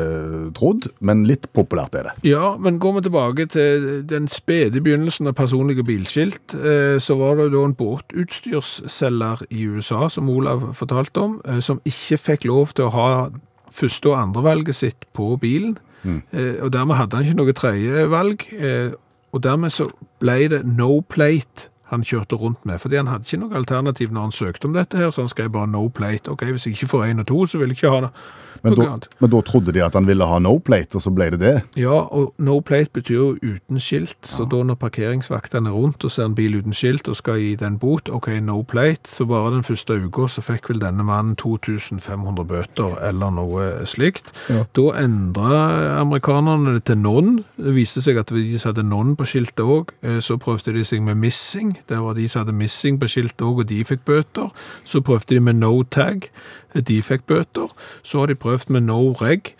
trodd, 0.59 0.88
men 1.05 1.25
litt 1.29 1.47
populært 1.55 1.95
er 1.99 2.09
det. 2.09 2.14
Ja, 2.27 2.55
men 2.59 2.81
går 2.83 2.97
vi 2.97 3.05
tilbake 3.07 3.47
til 3.53 3.87
den 4.11 4.27
spede 4.33 4.83
begynnelsen 4.83 5.31
av 5.31 5.37
personlige 5.38 5.87
bilskilt, 5.87 6.57
eh, 6.59 6.99
så 7.03 7.16
var 7.21 7.38
det 7.38 7.53
da 7.55 7.62
en 7.66 7.77
båtutstyrsselger 7.79 9.47
i 9.51 9.68
USA, 9.71 10.09
som 10.11 10.31
Olav 10.33 10.73
fortalte 10.79 11.23
om, 11.23 11.40
eh, 11.47 11.61
som 11.61 11.81
ikke 11.87 12.18
fikk 12.18 12.47
lov 12.51 12.75
til 12.75 12.87
å 12.87 12.95
ha 12.97 13.31
første- 13.71 14.11
og 14.11 14.18
andrevalget 14.18 14.75
sitt 14.75 15.07
på 15.14 15.38
bilen. 15.40 15.79
Mm. 16.05 16.23
Og 16.62 16.73
dermed 16.73 16.97
hadde 16.97 17.14
han 17.14 17.25
ikke 17.25 17.38
noe 17.38 17.53
tredjevalg, 17.53 18.42
eh, 18.61 18.90
og 19.33 19.40
dermed 19.40 19.71
så 19.71 19.88
ble 20.21 20.49
det 20.49 20.64
no 20.66 21.01
plate 21.01 21.68
han 21.93 22.05
kjørte 22.07 22.39
rundt 22.41 22.67
med, 22.69 22.81
fordi 22.83 22.99
han 22.99 23.11
hadde 23.13 23.29
ikke 23.29 23.41
noe 23.43 23.59
alternativ 23.61 24.13
når 24.13 24.29
han 24.29 24.35
søkte 24.37 24.69
om 24.69 24.77
dette 24.77 24.99
her, 25.01 25.11
så 25.13 25.25
han 25.25 25.33
skrev 25.33 25.53
bare 25.53 25.71
no 25.71 25.87
plate. 25.93 26.33
Ok, 26.33 26.47
hvis 26.51 26.67
jeg 26.67 26.77
ikke 26.77 26.91
får 26.95 27.05
en 27.11 27.25
og 27.25 27.29
to, 27.29 27.45
så 27.47 27.61
vil 27.61 27.73
jeg 27.73 27.79
ikke 27.79 27.93
ha 27.93 28.01
det. 28.07 28.13
Men 28.62 28.77
da, 28.79 28.98
men 29.20 29.31
da 29.33 29.40
trodde 29.46 29.72
de 29.75 29.83
at 29.85 29.96
han 29.98 30.07
ville 30.07 30.27
ha 30.27 30.38
no 30.42 30.57
plate, 30.62 30.96
og 30.98 31.03
så 31.05 31.12
ble 31.14 31.31
det 31.35 31.40
det. 31.42 31.55
Ja, 31.79 32.05
og 32.14 32.33
no 32.42 32.61
plate 32.64 32.92
betyr 32.94 33.14
jo 33.16 33.29
uten 33.42 33.81
skilt, 33.83 34.18
så 34.29 34.46
da 34.48 34.62
når 34.66 34.79
parkeringsvaktene 34.83 35.70
er 35.70 35.77
rundt 35.77 36.05
og 36.07 36.12
ser 36.14 36.29
en 36.29 36.37
bil 36.38 36.59
uten 36.61 36.77
skilt 36.77 37.11
og 37.11 37.18
skal 37.18 37.40
gi 37.42 37.55
den 37.59 37.79
bot, 37.83 38.11
ok, 38.12 38.29
no 38.44 38.61
plate, 38.68 39.11
så 39.11 39.27
bare 39.29 39.55
den 39.57 39.66
første 39.66 39.96
uka 40.05 40.29
så 40.31 40.44
fikk 40.44 40.70
vel 40.70 40.83
denne 40.83 41.07
mannen 41.07 41.35
2500 41.40 42.46
bøter 42.48 42.98
eller 43.09 43.35
noe 43.35 43.66
slikt. 43.88 44.33
Ja. 44.53 44.64
Da 44.77 44.87
endret 45.03 45.90
amerikanerne 45.98 46.77
det 46.77 46.85
til 46.90 47.01
non. 47.03 47.35
Det 47.57 47.75
viste 47.77 48.03
seg 48.05 48.20
at 48.20 48.31
de 48.33 48.59
satte 48.61 48.85
non 48.87 49.16
på 49.18 49.27
skiltet 49.29 49.64
også, 49.64 50.20
så 50.22 50.38
prøvde 50.40 50.75
de 50.77 50.85
seg 50.87 51.03
med 51.05 51.18
missing. 51.20 51.75
Der 51.90 52.03
var 52.05 52.16
de 52.18 52.29
som 52.29 52.44
hadde 52.44 52.57
missing 52.57 53.01
på 53.01 53.11
skiltet 53.11 53.42
også, 53.42 53.64
og 53.64 53.70
de 53.70 53.83
fikk 53.87 54.05
bøter. 54.09 54.51
Så 54.85 55.03
prøvde 55.05 55.35
de 55.35 55.40
med 55.40 55.61
no 55.61 55.75
tag, 55.83 56.29
de 56.75 57.03
fikk 57.03 57.27
bøter. 57.27 57.73
Så 58.03 58.23
har 58.23 58.31
de 58.31 58.39
prøvd 58.39 58.71
med 58.73 58.87
no 58.89 59.13
reg, 59.21 59.55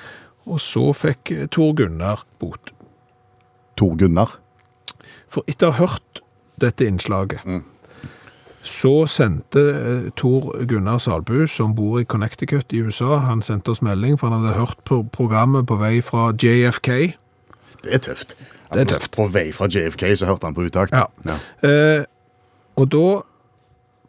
og 0.46 0.61
så 0.61 0.92
fikk 0.96 1.33
Tor 1.51 1.75
Gunnar 1.79 2.25
bot. 2.40 2.72
Tor 3.77 3.96
Gunnar. 3.98 4.38
For 5.33 5.44
etter 5.48 5.70
å 5.70 5.77
ha 5.77 5.87
hørt 5.87 6.22
dette 6.61 6.87
innslaget, 6.87 7.44
så 8.62 8.92
sendte 9.11 9.62
eh, 9.75 10.11
Tor 10.18 10.53
Gunnar 10.70 11.01
Salbu, 11.03 11.46
som 11.51 11.75
bor 11.75 11.98
i 12.01 12.07
Connecticut 12.07 12.72
i 12.72 12.83
USA, 12.85 13.16
han 13.27 13.42
sendte 13.42 13.75
oss 13.75 13.83
melding, 13.83 14.18
for 14.18 14.31
han 14.31 14.42
hadde 14.44 14.59
hørt 14.61 14.79
på 14.87 15.03
programmet 15.14 15.66
på 15.66 15.79
vei 15.81 15.96
fra 16.05 16.31
JFK. 16.31 16.90
Det 17.83 17.96
er 17.98 18.05
tøft. 18.07 18.37
Det 18.72 18.85
er 18.85 18.90
tøft. 18.94 19.11
På 19.16 19.27
vei 19.33 19.48
fra 19.57 19.66
JFK 19.66 20.12
så 20.20 20.31
hørte 20.31 20.46
han 20.46 20.55
på 20.55 20.68
utakt. 20.68 20.94
Ja. 20.94 21.38
Eh, 21.66 22.05
og 22.79 22.88
da 22.92 23.07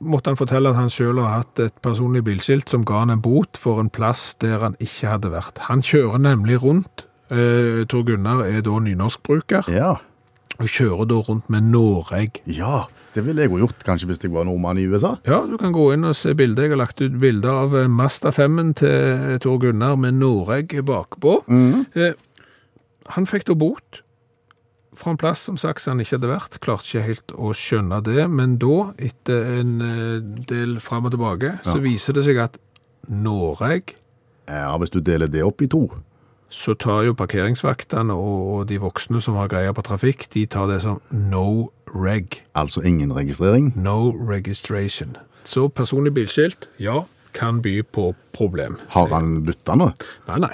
måtte 0.04 0.32
han 0.32 0.40
fortelle 0.40 0.72
at 0.72 0.80
han 0.80 0.92
selv 0.94 1.22
har 1.24 1.42
hatt 1.42 1.62
et 1.64 1.76
personlig 1.86 2.24
bilskilt 2.28 2.72
som 2.72 2.86
ga 2.88 3.04
han 3.04 3.14
en 3.14 3.24
bot 3.24 3.60
for 3.60 3.82
en 3.82 3.92
plass 3.94 4.34
der 4.44 4.64
han 4.64 4.78
ikke 4.84 5.16
hadde 5.16 5.34
vært. 5.34 5.66
Han 5.70 5.84
kjører 5.86 6.22
nemlig 6.22 6.60
rundt, 6.64 7.06
eh, 7.32 7.84
Tor 7.90 8.06
Gunnar 8.08 8.44
er 8.46 8.62
da 8.66 8.80
nynorskbruker, 8.80 9.70
ja. 9.74 9.96
og 10.60 10.68
kjører 10.70 11.10
da 11.10 11.22
rundt 11.30 11.50
med 11.54 11.70
Noreg. 11.74 12.42
Ja, 12.46 12.86
det 13.16 13.26
ville 13.26 13.46
jeg 13.46 13.54
jo 13.54 13.64
gjort 13.64 13.84
kanskje 13.88 14.12
hvis 14.12 14.24
jeg 14.24 14.34
var 14.34 14.48
nordmann 14.50 14.82
i 14.82 14.86
USA. 14.86 15.16
Ja, 15.26 15.44
du 15.48 15.58
kan 15.62 15.74
gå 15.74 15.92
inn 15.94 16.06
og 16.06 16.16
se 16.18 16.36
bilder. 16.38 16.68
Jeg 16.68 16.76
har 16.76 16.84
lagt 16.84 17.02
ut 17.02 17.20
bilder 17.22 17.66
av 17.66 17.76
Masta 17.90 18.34
5-en 18.34 18.74
til 18.78 19.40
Tor 19.44 19.60
Gunnar 19.64 19.98
med 19.98 20.20
Noreg 20.22 20.78
bakpå. 20.86 21.42
Eh, 21.98 22.14
han 23.18 23.28
fikk 23.28 23.50
da 23.50 23.58
bot 23.58 24.03
fra 25.00 25.12
en 25.14 25.20
plass 25.22 25.46
som 25.48 25.58
sagt 25.60 25.86
han 25.90 26.02
ikke 26.04 26.18
hadde 26.18 26.30
vært. 26.32 26.58
Klarte 26.64 26.88
ikke 26.90 27.06
helt 27.08 27.34
å 27.36 27.52
skjønne 27.58 28.00
det, 28.06 28.28
men 28.30 28.58
da, 28.62 28.92
etter 29.02 29.60
en 29.60 29.76
eh, 29.82 30.18
del 30.50 30.78
fram 30.84 31.10
og 31.10 31.14
tilbake, 31.16 31.56
så 31.66 31.78
viser 31.84 32.18
det 32.18 32.26
seg 32.28 32.40
at 32.44 32.58
Noreg 33.10 33.96
Ja, 34.48 34.74
Hvis 34.80 34.92
du 34.94 35.00
deler 35.04 35.28
det 35.32 35.44
opp 35.44 35.62
i 35.64 35.68
to. 35.72 35.88
så 36.54 36.76
tar 36.78 37.02
jo 37.08 37.16
parkeringsvaktene 37.18 38.14
og, 38.14 38.42
og 38.54 38.66
de 38.70 38.78
voksne 38.78 39.18
som 39.24 39.34
har 39.40 39.48
greie 39.50 39.72
på 39.74 39.82
trafikk, 39.88 40.28
de 40.36 40.44
tar 40.46 40.68
det 40.70 40.82
som 40.84 41.00
no 41.10 41.72
reg. 41.96 42.44
Altså 42.54 42.84
ingen 42.86 43.10
registrering. 43.16 43.72
No 43.76 44.12
registration. 44.30 45.16
Så 45.44 45.66
personlig 45.74 46.14
bilskilt, 46.14 46.68
ja, 46.78 47.04
kan 47.34 47.62
by 47.66 47.80
på 47.90 48.12
problem. 48.38 48.78
Har 48.94 49.10
han 49.16 49.40
bytta 49.48 49.76
nå? 49.82 49.90
Nei, 50.30 50.38
nei. 50.46 50.54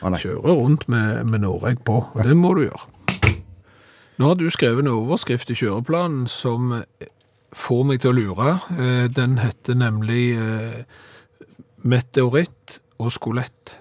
Ah, 0.00 0.08
nei. 0.14 0.20
Kjører 0.22 0.54
rundt 0.56 0.86
med, 0.88 1.26
med 1.28 1.42
Noreg 1.42 1.82
på, 1.84 1.98
og 2.14 2.22
det 2.24 2.36
må 2.38 2.54
du 2.56 2.62
gjøre. 2.68 2.86
Nå 4.20 4.28
har 4.28 4.36
du 4.36 4.50
skrevet 4.52 4.84
en 4.84 4.90
overskrift 4.92 5.48
i 5.48 5.56
kjøreplanen 5.56 6.26
som 6.28 6.74
får 7.56 7.86
meg 7.88 8.02
til 8.02 8.10
å 8.12 8.16
lure. 8.18 8.50
Eh, 8.76 9.06
Den 9.16 9.38
heter 9.40 9.78
nemlig 9.80 10.34
eh, 10.36 10.82
meteoritt 11.88 12.76
og 13.00 13.08
skolett. 13.14 13.78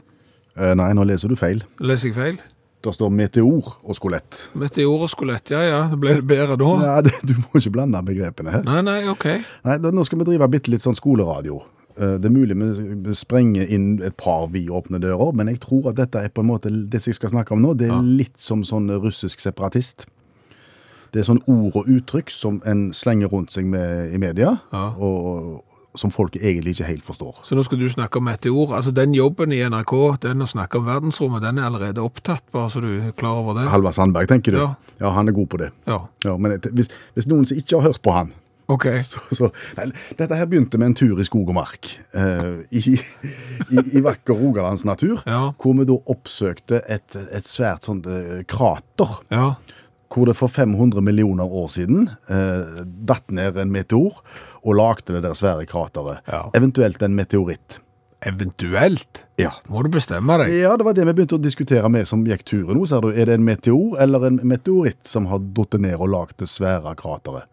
Eh, 0.56 0.72
nei, 0.80 0.94
nå 0.96 1.04
leser 1.08 1.32
du 1.32 1.36
feil. 1.40 1.66
Leser 1.84 2.10
jeg 2.12 2.16
feil? 2.16 2.40
Det 2.80 2.94
står 2.96 3.12
meteor 3.12 3.74
og 3.84 3.96
skolett. 3.98 4.46
Meteor 4.56 5.02
og 5.04 5.12
skolett, 5.12 5.52
ja 5.52 5.60
ja, 5.68 5.80
det 5.92 5.98
ble 6.00 6.14
det 6.22 6.24
bedre 6.30 6.56
da? 6.60 6.70
Ja, 6.86 6.94
det, 7.04 7.12
Du 7.28 7.34
må 7.36 7.60
ikke 7.60 7.74
blande 7.76 8.00
begrepene 8.08 8.54
her. 8.56 8.64
Nei, 8.64 8.80
nei, 8.88 9.02
ok. 9.12 9.26
Nei, 9.68 9.76
da, 9.84 9.92
Nå 9.92 10.06
skal 10.08 10.22
vi 10.22 10.30
drive 10.32 10.48
bitte 10.56 10.72
litt 10.72 10.86
sånn 10.86 10.96
skoleradio. 10.96 11.58
Eh, 12.00 12.16
Det 12.16 12.30
er 12.30 12.36
mulig 12.38 12.56
vi 12.56 13.18
sprenger 13.20 13.68
inn 13.76 13.98
et 14.08 14.16
par 14.16 14.48
vidåpne 14.54 15.02
dører, 15.04 15.36
men 15.36 15.52
jeg 15.52 15.60
tror 15.68 15.92
at 15.92 16.00
dette 16.00 16.24
er 16.24 16.32
på 16.32 16.46
en 16.46 16.48
måte 16.54 16.72
Det 16.72 17.04
jeg 17.04 17.20
skal 17.20 17.36
snakke 17.36 17.52
om 17.58 17.62
nå, 17.68 17.76
det 17.76 17.92
er 17.92 18.00
litt 18.08 18.40
som 18.40 18.64
sånn 18.64 18.88
russisk 19.04 19.44
separatist. 19.44 20.08
Det 21.14 21.20
er 21.24 21.28
sånn 21.30 21.42
ord 21.48 21.76
og 21.76 21.88
uttrykk 21.90 22.30
som 22.34 22.62
en 22.70 22.90
slenger 22.94 23.32
rundt 23.34 23.52
seg 23.56 23.66
med 23.66 24.14
i 24.14 24.18
media, 24.22 24.58
Ja. 24.74 24.90
og 24.98 25.64
som 25.98 26.12
folk 26.14 26.36
egentlig 26.38 26.76
ikke 26.78 26.86
helt 26.88 27.04
forstår. 27.04 27.40
Så 27.44 27.56
nå 27.58 27.64
skal 27.66 27.80
du 27.82 27.88
snakke 27.90 28.18
om 28.22 28.24
meteor. 28.30 28.76
Altså 28.78 28.92
Den 28.94 29.12
jobben 29.18 29.52
i 29.52 29.58
NRK, 29.68 30.20
den 30.22 30.40
å 30.46 30.48
snakke 30.48 30.78
om 30.78 30.86
verdensrommet, 30.86 31.42
den 31.42 31.58
er 31.58 31.66
allerede 31.66 31.98
opptatt, 32.06 32.44
bare 32.54 32.70
så 32.70 32.80
du 32.80 32.88
er 33.02 33.12
klar 33.18 33.42
over 33.42 33.58
det. 33.58 33.68
Halvard 33.72 33.94
Sandberg, 33.98 34.28
tenker 34.30 34.52
du? 34.54 34.60
Ja. 34.62 34.76
ja, 35.02 35.10
han 35.18 35.28
er 35.28 35.34
god 35.36 35.50
på 35.50 35.58
det. 35.58 35.72
Ja, 35.90 36.00
Ja, 36.24 36.38
men 36.38 36.60
hvis, 36.62 36.88
hvis 37.18 37.28
noen 37.28 37.46
som 37.50 37.58
ikke 37.58 37.80
har 37.82 37.90
hørt 37.90 38.02
på 38.06 38.14
han 38.14 38.32
ok. 38.70 38.86
så, 39.10 39.18
så, 39.34 39.50
nei, 39.80 39.88
Dette 40.16 40.36
her 40.38 40.46
begynte 40.46 40.78
med 40.78 40.92
en 40.92 40.94
tur 41.00 41.18
i 41.20 41.26
skog 41.26 41.50
og 41.50 41.56
mark 41.58 41.90
Uh, 42.14 42.62
i, 42.72 42.82
i, 43.74 43.82
i 43.98 44.02
vakker 44.06 44.38
Rogalands 44.38 44.86
natur, 44.86 45.24
Ja. 45.26 45.52
hvor 45.58 45.74
vi 45.78 45.86
da 45.90 45.98
oppsøkte 46.10 46.84
et, 46.88 47.18
et 47.34 47.46
svært 47.50 47.86
sånt 47.90 48.06
eh, 48.10 48.44
krater. 48.50 49.20
Ja, 49.34 49.56
hvor 50.10 50.30
det 50.30 50.38
for 50.38 50.50
500 50.50 51.02
millioner 51.06 51.46
år 51.46 51.68
siden 51.74 52.10
eh, 52.30 52.82
datt 52.86 53.30
ned 53.32 53.60
en 53.62 53.72
meteor 53.74 54.22
og 54.64 54.80
lagde 54.80 55.14
det 55.14 55.24
der 55.26 55.38
svære 55.38 55.68
krateret. 55.70 56.24
Ja. 56.28 56.48
Eventuelt 56.58 57.02
en 57.06 57.16
meteoritt. 57.16 57.80
eventuelt. 58.26 59.24
Ja. 59.40 59.54
Må 59.72 59.80
du 59.86 59.88
bestemme 59.94 60.36
deg. 60.42 60.52
ja, 60.60 60.74
det 60.76 60.84
var 60.84 60.94
det 60.98 61.06
vi 61.08 61.14
begynte 61.14 61.38
å 61.38 61.44
diskutere 61.44 61.88
med 61.88 62.08
som 62.08 62.26
gikk 62.28 62.44
turen 62.44 62.76
nå, 62.76 62.84
ser 62.90 63.06
du. 63.06 63.14
Er 63.14 63.30
det 63.30 63.38
en 63.40 63.46
meteor 63.48 63.96
eller 64.04 64.26
en 64.28 64.42
meteoritt 64.44 65.08
som 65.08 65.30
har 65.32 65.40
datt 65.40 65.80
ned 65.80 65.96
og 65.96 66.12
lagd 66.12 66.36
det 66.42 66.50
svære 66.52 66.98
krateret? 67.00 67.48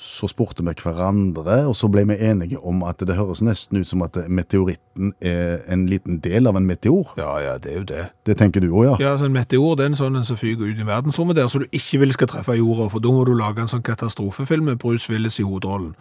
Så 0.00 0.30
spurte 0.30 0.64
vi 0.64 0.72
hverandre, 0.80 1.66
og 1.68 1.74
så 1.76 1.88
ble 1.92 2.06
vi 2.08 2.14
enige 2.24 2.56
om 2.64 2.78
at 2.88 3.02
det 3.04 3.18
høres 3.18 3.42
nesten 3.44 3.82
ut 3.82 3.88
som 3.88 4.00
at 4.06 4.16
meteoritten 4.32 5.12
er 5.20 5.60
en 5.68 5.82
liten 5.90 6.22
del 6.24 6.48
av 6.48 6.56
en 6.56 6.64
meteor. 6.64 7.12
Ja, 7.20 7.34
ja, 7.44 7.58
det 7.60 7.74
er 7.74 7.76
jo 7.82 7.84
det. 7.90 8.06
Det 8.24 8.38
tenker 8.40 8.64
du 8.64 8.70
òg, 8.70 8.86
ja? 8.86 8.94
Ja, 9.02 9.12
så 9.20 9.28
En 9.28 9.36
meteor 9.36 9.76
det 9.76 9.84
er 9.84 9.92
en 9.92 9.98
sånn 10.00 10.16
en 10.16 10.24
som 10.24 10.40
fyker 10.40 10.72
ut 10.72 10.80
i 10.80 10.88
verdensrommet 10.88 11.36
der, 11.36 11.52
så 11.52 11.60
du 11.60 11.68
ikke 11.68 12.00
vil 12.00 12.16
skal 12.16 12.32
treffe 12.32 12.56
jorda, 12.56 12.88
for 12.88 13.04
da 13.04 13.12
må 13.12 13.26
du 13.28 13.34
lage 13.36 13.60
en 13.60 13.68
sånn 13.68 13.84
katastrofefilm 13.84 14.72
med 14.72 14.80
Bruce 14.80 15.12
Willis 15.12 15.36
i 15.36 15.44
hovedrollen. 15.44 15.92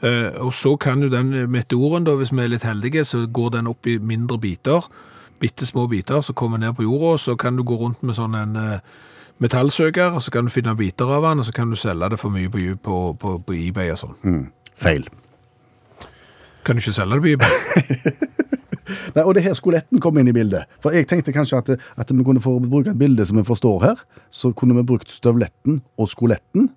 Eh, 0.00 0.30
og 0.40 0.54
så 0.56 0.72
kan 0.80 1.04
jo 1.04 1.12
den 1.12 1.36
meteoren, 1.52 2.08
da, 2.08 2.16
hvis 2.16 2.32
vi 2.32 2.46
er 2.46 2.54
litt 2.56 2.64
heldige, 2.64 3.04
så 3.04 3.26
går 3.28 3.58
den 3.58 3.68
opp 3.68 3.86
i 3.86 3.98
mindre 4.00 4.40
biter, 4.40 4.88
bitte 5.40 5.68
små 5.68 5.84
biter, 5.92 6.24
som 6.24 6.34
kommer 6.34 6.58
ned 6.58 6.78
på 6.78 6.88
jorda, 6.88 7.18
og 7.18 7.20
så 7.20 7.36
kan 7.36 7.60
du 7.60 7.62
gå 7.62 7.76
rundt 7.76 8.00
med 8.02 8.16
sånn 8.16 8.40
en 8.40 8.56
eh, 8.56 8.80
metallsøker, 9.42 10.14
og 10.14 10.22
så 10.22 10.30
kan 10.34 10.46
du 10.46 10.52
finne 10.54 10.74
biter 10.78 11.10
av 11.10 11.22
den, 11.26 11.42
og 11.42 11.48
så 11.48 11.52
kan 11.56 11.70
du 11.72 11.76
selge 11.80 12.10
det 12.14 12.18
for 12.20 12.30
mye 12.34 12.50
på, 12.52 12.64
på, 12.82 12.98
på, 13.20 13.34
på 13.48 13.56
eBay 13.58 13.90
og 13.94 13.98
sånn. 14.04 14.46
Feil. 14.78 15.06
Kan 16.64 16.76
du 16.78 16.82
ikke 16.84 16.94
selge 16.96 17.18
det 17.18 17.24
på 17.24 17.32
eBay? 17.34 18.24
Nei, 19.14 19.22
og 19.24 19.32
det 19.34 19.40
er 19.44 19.48
her 19.50 19.56
skoletten 19.56 20.00
kom 20.02 20.18
inn 20.20 20.28
i 20.28 20.34
bildet. 20.36 20.68
For 20.84 20.92
jeg 20.94 21.06
tenkte 21.08 21.32
kanskje 21.32 21.60
at, 21.62 21.70
at 22.02 22.10
vi 22.12 22.24
kunne 22.26 22.42
få 22.42 22.56
bruke 22.60 22.92
et 22.92 22.98
bilde 23.00 23.24
som 23.26 23.38
vi 23.40 23.44
forstår 23.46 23.78
her. 23.84 24.02
Så 24.32 24.50
kunne 24.56 24.76
vi 24.76 24.84
brukt 24.86 25.08
støvletten 25.12 25.78
og 26.00 26.10
skoletten 26.12 26.68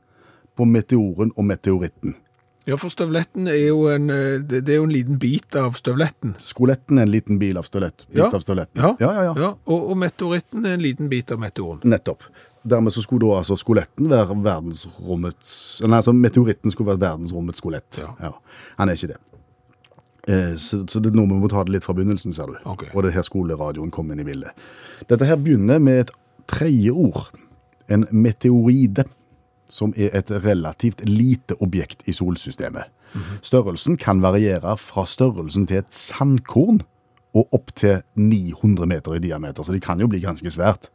på 0.58 0.66
meteoren 0.70 1.34
og 1.36 1.46
meteoritten. 1.50 2.16
Ja, 2.68 2.76
for 2.76 2.92
støvletten 2.92 3.48
er 3.48 3.62
jo 3.70 3.86
en, 3.88 4.10
eh, 4.12 4.40
det 4.44 4.68
er 4.68 4.82
jo 4.82 4.88
en 4.90 4.92
liten 4.92 5.20
bit 5.22 5.56
av 5.56 5.76
støvletten. 5.80 6.34
Skoletten 6.44 7.00
er 7.00 7.06
en 7.08 7.14
liten 7.14 7.40
bil 7.40 7.60
av 7.60 7.64
støvlett. 7.68 8.04
Bit 8.10 8.20
Ja. 8.26 8.28
av 8.28 8.44
støvletten. 8.44 8.82
Ja, 8.84 8.90
ja, 9.00 9.12
ja. 9.30 9.34
ja. 9.40 9.52
og, 9.72 9.86
og 9.92 9.96
meteoritten 10.02 10.66
er 10.68 10.76
en 10.76 10.84
liten 10.84 11.08
bit 11.12 11.32
av 11.32 11.40
meteoren. 11.40 11.80
Nettopp. 11.88 12.26
Dermed 12.64 12.94
så 12.94 13.04
skulle 13.04 13.28
da 13.28 13.40
altså 13.42 13.58
skoletten 13.60 14.10
være 14.12 14.36
verdensrommets 14.44 15.52
Nei, 15.86 16.00
altså 16.00 16.14
meteoritten 16.16 16.74
skulle 16.74 16.94
være 16.94 17.04
verdensrommets 17.06 17.62
skolett. 17.62 18.00
Ja. 18.02 18.32
Han 18.80 18.90
er 18.90 18.98
ikke 18.98 19.14
det. 19.14 19.20
Eh, 20.28 20.56
så, 20.60 20.82
så 20.90 21.00
det 21.00 21.14
er 21.14 21.20
noe 21.20 21.30
vi 21.30 21.40
må 21.40 21.50
ta 21.52 21.64
det 21.64 21.76
litt 21.78 21.88
fra 21.88 21.96
begynnelsen, 21.96 22.36
ser 22.36 22.52
du. 22.52 22.58
Okay. 22.68 22.90
Og 22.94 23.04
det 23.04 23.14
er 23.14 23.22
her 23.22 23.28
skoleradioen 23.28 23.94
kom 23.94 24.12
inn 24.12 24.24
i 24.24 24.28
bildet. 24.28 24.68
Dette 25.08 25.28
her 25.30 25.40
begynner 25.40 25.80
med 25.84 26.06
et 26.06 26.12
tredje 26.50 26.92
ord. 26.92 27.30
En 27.88 28.04
meteoride, 28.12 29.08
som 29.72 29.94
er 30.00 30.12
et 30.16 30.32
relativt 30.44 31.04
lite 31.08 31.56
objekt 31.64 32.04
i 32.08 32.16
solsystemet. 32.16 32.92
Størrelsen 33.42 33.96
kan 34.00 34.22
variere 34.22 34.76
fra 34.80 35.06
størrelsen 35.08 35.68
til 35.68 35.82
et 35.82 35.96
sandkorn 35.96 36.82
og 37.38 37.54
opp 37.56 37.72
til 37.78 38.02
900 38.16 38.88
meter 38.90 39.16
i 39.16 39.22
diameter, 39.24 39.64
så 39.64 39.76
det 39.76 39.84
kan 39.86 40.00
jo 40.02 40.10
bli 40.12 40.22
ganske 40.24 40.52
svært. 40.52 40.90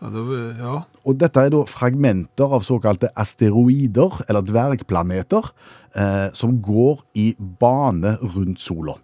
Ja, 0.00 0.08
da, 0.08 0.20
ja. 0.56 0.74
Og 1.04 1.16
dette 1.20 1.42
er 1.44 1.50
da 1.52 1.60
fragmenter 1.68 2.54
av 2.56 2.64
såkalte 2.64 3.10
asteroider, 3.20 4.22
eller 4.28 4.46
dvergplaneter, 4.48 5.50
eh, 5.94 6.28
som 6.32 6.56
går 6.62 7.02
i 7.20 7.34
bane 7.36 8.16
rundt 8.22 8.60
sola. 8.60 8.94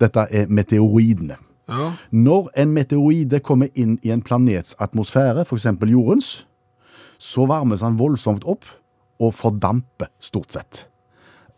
Dette 0.00 0.26
er 0.30 0.46
meteoroidene. 0.48 1.36
ja. 1.68 1.92
Når 2.10 2.48
en 2.56 2.72
meteoroide 2.72 3.40
kommer 3.40 3.68
inn 3.74 3.98
i 4.02 4.10
en 4.10 4.22
planets 4.22 4.74
atmosfære, 4.78 5.44
f.eks. 5.44 5.66
jordens, 5.84 6.46
så 7.18 7.46
varmes 7.46 7.80
han 7.82 7.98
voldsomt 7.98 8.44
opp 8.46 8.64
og 9.20 9.34
fordamper 9.34 10.06
stort 10.22 10.52
sett. 10.52 10.88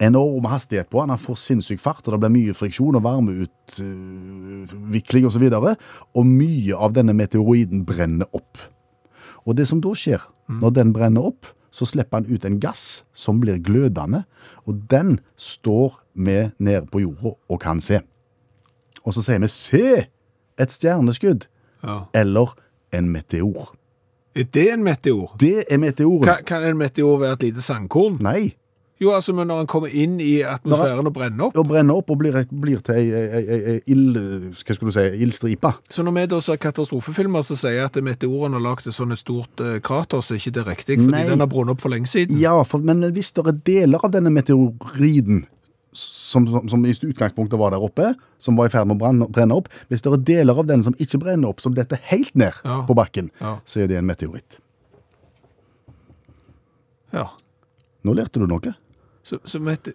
Enorm 0.01 0.45
hastighet 0.49 0.89
på 0.91 1.01
han, 1.03 1.11
han 1.13 1.19
får 1.21 1.37
sinnssyk 1.37 1.81
fart, 1.81 2.09
og 2.09 2.13
det 2.15 2.21
blir 2.23 2.31
mye 2.33 2.55
friksjon 2.57 2.97
og 2.97 3.03
varmeutvikling 3.05 5.27
osv. 5.29 5.43
Og, 5.45 5.53
så 5.53 5.75
og 6.17 6.27
mye 6.27 6.75
av 6.75 6.93
denne 6.97 7.13
meteoroiden 7.15 7.85
brenner 7.87 8.27
opp. 8.33 8.59
Og 9.51 9.57
det 9.59 9.67
som 9.67 9.81
da 9.83 9.91
skjer, 9.99 10.23
når 10.63 10.77
den 10.77 10.93
brenner 10.95 11.27
opp, 11.33 11.49
så 11.75 11.87
slipper 11.87 12.21
han 12.21 12.31
ut 12.31 12.45
en 12.47 12.59
gass 12.63 13.03
som 13.15 13.41
blir 13.43 13.59
glødende, 13.63 14.25
og 14.67 14.85
den 14.91 15.19
står 15.39 15.99
vi 16.15 16.39
nede 16.63 16.87
på 16.91 17.03
jorda 17.03 17.35
og 17.35 17.61
kan 17.63 17.83
se. 17.83 17.99
Og 19.03 19.15
så 19.15 19.23
sier 19.27 19.41
vi 19.43 19.49
'se 19.49 20.07
et 20.59 20.71
stjerneskudd', 20.71 21.49
ja. 21.83 22.05
eller 22.15 22.55
en 22.93 23.11
meteor. 23.11 23.75
Er 24.35 24.45
det 24.45 24.73
en 24.73 24.85
meteor? 24.85 25.37
Det 25.41 25.65
er 25.71 25.79
meteoren. 25.79 26.25
Kan, 26.25 26.45
kan 26.47 26.63
en 26.63 26.79
meteor 26.79 27.19
være 27.19 27.33
et 27.33 27.43
lite 27.43 27.63
sandkorn? 27.63 28.19
Nei. 28.21 28.55
Jo, 29.01 29.15
altså, 29.17 29.33
men 29.33 29.49
når 29.49 29.63
han 29.63 29.69
kommer 29.71 29.89
inn 29.97 30.19
i 30.21 30.43
atmosfæren 30.45 31.07
og 31.09 31.15
brenner 31.17 31.47
opp. 31.47 31.55
Og 31.57 31.69
brenner 31.71 31.97
opp 31.97 32.11
og 32.13 32.19
blir, 32.21 32.35
blir 32.53 32.83
til 32.85 32.99
ei, 33.01 33.07
ei, 33.17 33.41
ei, 33.41 33.61
ei 33.73 33.77
ild, 33.95 34.19
hva 34.53 34.75
skulle 34.77 34.91
du 34.93 34.97
si, 34.99 35.05
ildstripe. 35.25 35.71
Så 35.89 36.05
når 36.05 36.13
vi 36.19 36.25
da 36.35 36.41
ser 36.45 36.59
katastrofefilmer 36.61 37.47
som 37.47 37.57
sier 37.57 37.87
at 37.87 37.97
meteoren 38.05 38.53
har 38.59 38.61
lagd 38.61 38.91
et 38.91 38.97
sånt 38.97 39.17
stort 39.17 39.63
eh, 39.65 39.79
krater, 39.81 40.21
så 40.21 40.35
er 40.37 40.43
ikke 40.43 40.53
det 40.59 40.67
riktig, 40.69 40.99
fordi 41.01 41.15
Nei. 41.15 41.23
den 41.31 41.41
har 41.41 41.49
brunnet 41.49 41.79
opp 41.79 41.81
for 41.87 41.95
lenge 41.95 42.11
siden. 42.13 42.37
Ja, 42.43 42.59
for, 42.69 42.85
men 42.85 43.01
hvis 43.17 43.33
det 43.39 43.47
er 43.49 43.57
deler 43.71 44.05
av 44.05 44.13
denne 44.13 44.33
meteoriden 44.37 45.47
som, 45.97 46.45
som, 46.47 46.69
som 46.71 46.85
i 46.87 46.93
utgangspunktet 46.93 47.59
var 47.59 47.73
der 47.73 47.83
oppe, 47.83 48.13
som 48.39 48.55
var 48.61 48.69
i 48.69 48.75
ferd 48.77 48.87
med 48.93 49.01
å 49.01 49.31
brenne 49.33 49.57
opp, 49.57 49.73
hvis 49.89 50.05
det 50.05 50.13
er 50.13 50.21
deler 50.35 50.61
av 50.61 50.69
den 50.69 50.85
som 50.87 50.95
ikke 51.01 51.19
brenner 51.25 51.51
opp, 51.55 51.65
som 51.65 51.73
detter 51.75 51.99
helt 52.13 52.37
ned 52.39 52.53
Ja. 52.69 52.83
på 52.87 52.95
bakken, 53.01 53.33
Ja. 53.41 53.57
så 53.65 53.81
er 53.81 53.89
det 53.91 53.97
en 53.99 54.07
meteoritt. 54.13 54.61
Ja. 57.17 57.31
Nå 58.05 58.15
lærte 58.15 58.39
du 58.41 58.47
noe. 58.47 58.77
Så, 59.31 59.61
et, 59.71 59.91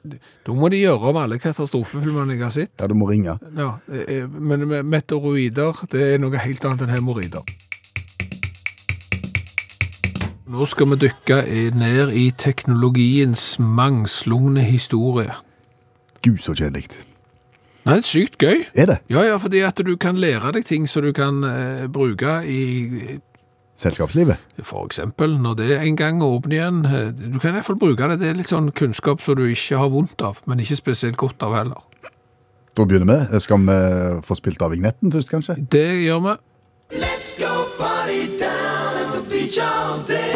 da 0.48 0.56
må 0.56 0.70
de 0.72 0.80
gjøre 0.80 1.12
om 1.12 1.20
alle 1.20 1.40
katastrofefilmene 1.42 2.38
jeg 2.38 2.44
har 2.46 2.54
sett. 2.56 2.74
Ja, 2.80 2.88
du 2.88 2.96
må 2.96 3.10
ringe. 3.10 3.38
Ja, 3.58 3.74
eh, 3.92 4.30
men 4.30 4.68
med 4.70 4.88
meteoroider, 4.88 5.86
det 5.92 6.04
er 6.14 6.22
noe 6.24 6.40
helt 6.40 6.64
annet 6.68 6.86
enn 6.86 6.94
hemoroider. 6.96 7.44
Nå 10.56 10.68
skal 10.70 10.92
vi 10.94 11.02
dykke 11.08 11.42
ned 11.76 12.14
i 12.16 12.30
teknologiens 12.38 13.58
mangslungne 13.60 14.64
historie. 14.64 15.34
Gud, 16.24 16.38
så 16.40 16.56
kjedelig. 16.56 16.88
Nei, 17.86 18.00
det 18.00 18.02
er 18.02 18.08
sykt 18.08 18.38
gøy. 18.42 18.64
Er 18.74 18.88
det? 18.90 18.98
Ja, 19.14 19.22
ja, 19.28 19.36
fordi 19.42 19.60
at 19.66 19.78
du 19.86 19.92
kan 20.02 20.18
lære 20.18 20.56
deg 20.56 20.66
ting 20.66 20.88
som 20.90 21.04
du 21.06 21.12
kan 21.14 21.44
eh, 21.46 21.86
bruke 21.92 22.40
i 22.50 23.20
Selskapslivet? 23.76 24.38
For 24.64 24.86
eksempel, 24.88 25.34
når 25.42 25.56
det 25.60 25.70
en 25.82 25.96
gang 26.00 26.22
åpner 26.24 26.56
igjen. 26.56 26.86
eh, 26.86 27.10
Du 27.12 27.40
kan 27.40 27.52
i 27.52 27.58
hvert 27.60 27.66
fall 27.66 27.76
bruke 27.82 28.08
det. 28.10 28.20
Det 28.22 28.30
er 28.30 28.34
litt 28.40 28.48
sånn 28.52 28.72
kunnskap 28.72 29.22
som 29.22 29.36
du 29.36 29.44
ikke 29.52 29.78
har 29.78 29.90
vondt 29.92 30.22
av, 30.24 30.40
men 30.48 30.60
ikke 30.64 30.78
spesielt 30.80 31.18
godt 31.18 31.44
av 31.44 31.54
heller. 31.56 31.82
Da 32.76 32.86
begynner 32.86 33.28
vi. 33.32 33.40
Skal 33.40 33.58
vi 33.68 34.22
få 34.24 34.36
spilt 34.36 34.62
av 34.62 34.72
vignetten 34.72 35.12
først, 35.12 35.30
kanskje? 35.32 35.56
Det 35.70 35.86
gjør 36.06 36.22
vi. 36.24 36.36
Let's 37.02 37.34
go 37.40 37.52
party 37.78 38.38
down 38.40 38.96
at 39.02 39.12
the 39.14 39.22
beach 39.30 39.58
all 39.60 40.00
day. 40.08 40.32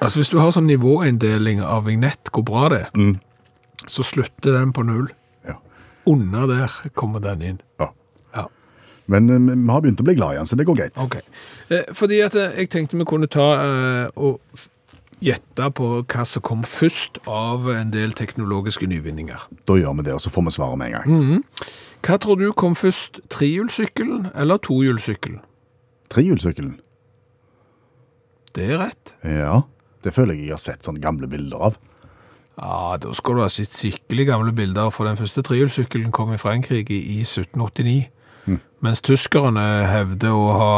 Altså, 0.00 0.18
hvis 0.20 0.28
du 0.30 0.38
har 0.38 0.52
sånn 0.54 0.68
nivåinndeling 0.68 1.60
av 1.64 1.84
vignett, 1.88 2.30
hvor 2.32 2.44
bra 2.46 2.68
det 2.72 2.82
er, 2.86 3.14
så 3.90 4.04
slutter 4.06 4.52
den 4.60 4.72
på 4.76 4.84
null. 4.86 5.08
Ja. 5.48 5.56
Under 6.06 6.46
der 6.46 6.70
kommer 6.94 7.20
den 7.24 7.42
inn. 7.42 7.60
ja. 7.80 7.88
Men 9.06 9.30
eh, 9.30 9.54
vi 9.54 9.70
har 9.70 9.82
begynt 9.84 10.00
å 10.00 10.06
bli 10.06 10.16
glad 10.18 10.34
i 10.34 10.40
han, 10.40 10.48
så 10.48 10.56
det 10.56 10.66
går 10.68 10.78
greit. 10.78 11.00
ok. 11.00 11.18
Eh, 11.68 11.90
fordi 11.96 12.20
at 12.24 12.36
eh, 12.38 12.60
jeg 12.62 12.70
tenkte 12.72 12.98
vi 13.00 13.06
kunne 13.08 13.28
ta 13.30 13.48
og 14.14 14.40
gjette 15.24 15.68
på 15.78 15.88
hva 16.02 16.24
som 16.28 16.44
kom 16.44 16.64
først 16.68 17.22
av 17.30 17.68
en 17.72 17.92
del 17.94 18.12
teknologiske 18.16 18.88
nyvinninger. 18.90 19.48
Da 19.68 19.78
gjør 19.80 19.98
vi 20.00 20.06
det, 20.08 20.16
og 20.16 20.24
så 20.24 20.32
får 20.32 20.48
vi 20.48 20.54
svaret 20.56 20.80
med 20.80 20.92
en 20.92 20.96
gang. 20.98 21.44
Hva 22.04 22.18
tror 22.20 22.36
du 22.40 22.50
kom 22.52 22.76
først, 22.76 23.22
trehjulssykkelen 23.32 24.28
eller 24.34 24.60
tohjulssykkelen? 24.60 25.40
Trehjulssykkelen. 26.12 26.74
Det 28.54 28.68
er 28.74 28.82
rett. 28.82 29.14
Ja, 29.24 29.62
det 30.04 30.12
føler 30.14 30.36
jeg 30.36 30.50
jeg 30.50 30.58
har 30.58 30.62
sett 30.62 30.84
sånne 30.86 31.02
gamle 31.02 31.30
bilder 31.30 31.70
av. 31.70 31.80
Ja, 32.60 32.98
da 33.00 33.14
skal 33.16 33.38
du 33.38 33.42
ha 33.42 33.48
sett 33.50 33.72
skikkelig 33.74 34.28
gamle 34.28 34.52
bilder, 34.54 34.92
for 34.94 35.08
den 35.08 35.18
første 35.18 35.42
trehjulssykkelen 35.46 36.12
kom 36.14 36.34
i 36.34 36.38
Frankrike 36.38 36.94
i 36.94 37.22
1789. 37.24 38.10
Mens 38.84 39.00
tyskerne 39.04 39.64
hevder 39.88 40.34
å 40.36 40.48
ha 40.58 40.74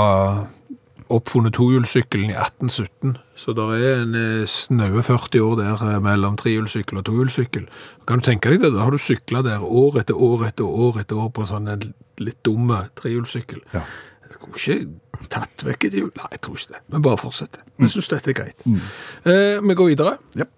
oppfunnet 1.12 1.54
tohjulssykkelen 1.54 2.32
i 2.32 2.34
1817. 2.34 3.16
Så 3.38 3.54
det 3.54 3.66
er 3.76 4.00
en 4.00 4.16
eh, 4.18 4.46
snaue 4.50 5.02
40 5.06 5.42
år 5.44 5.54
der 5.60 5.84
eh, 5.86 6.00
mellom 6.02 6.36
trehjulssykkel 6.40 7.00
og 7.00 7.06
tohjulssykkel. 7.06 7.68
Kan 8.08 8.22
du 8.22 8.26
tenke 8.26 8.50
deg 8.50 8.64
det? 8.64 8.72
Da 8.74 8.86
har 8.86 8.94
du 8.94 8.98
sykla 9.02 9.42
der 9.46 9.62
år 9.62 10.00
etter 10.02 10.18
år 10.18 10.48
etter 10.48 10.66
år 10.66 11.00
etter 11.02 11.20
år 11.22 11.30
på 11.36 11.46
sånn 11.46 11.70
en 11.70 11.88
litt 12.22 12.40
dumme 12.46 12.84
trehjulssykkel. 12.98 13.62
Ja. 13.76 13.84
Jeg 14.26 14.34
skulle 14.34 14.58
ikke 14.58 15.28
tatt 15.30 15.66
vekk 15.68 15.86
et 15.88 15.98
hjul. 16.00 16.10
Nei, 16.18 16.30
jeg 16.34 16.42
tror 16.42 16.58
ikke 16.58 16.74
det. 16.74 16.82
Men 16.94 17.06
bare 17.06 17.22
fortsette. 17.22 17.62
Vi 17.78 17.90
syns 17.92 18.10
dette 18.10 18.32
er 18.32 18.38
greit. 18.40 18.66
Eh, 18.66 19.62
vi 19.62 19.78
går 19.78 19.92
videre. 19.92 20.16
Ja. 20.38 20.48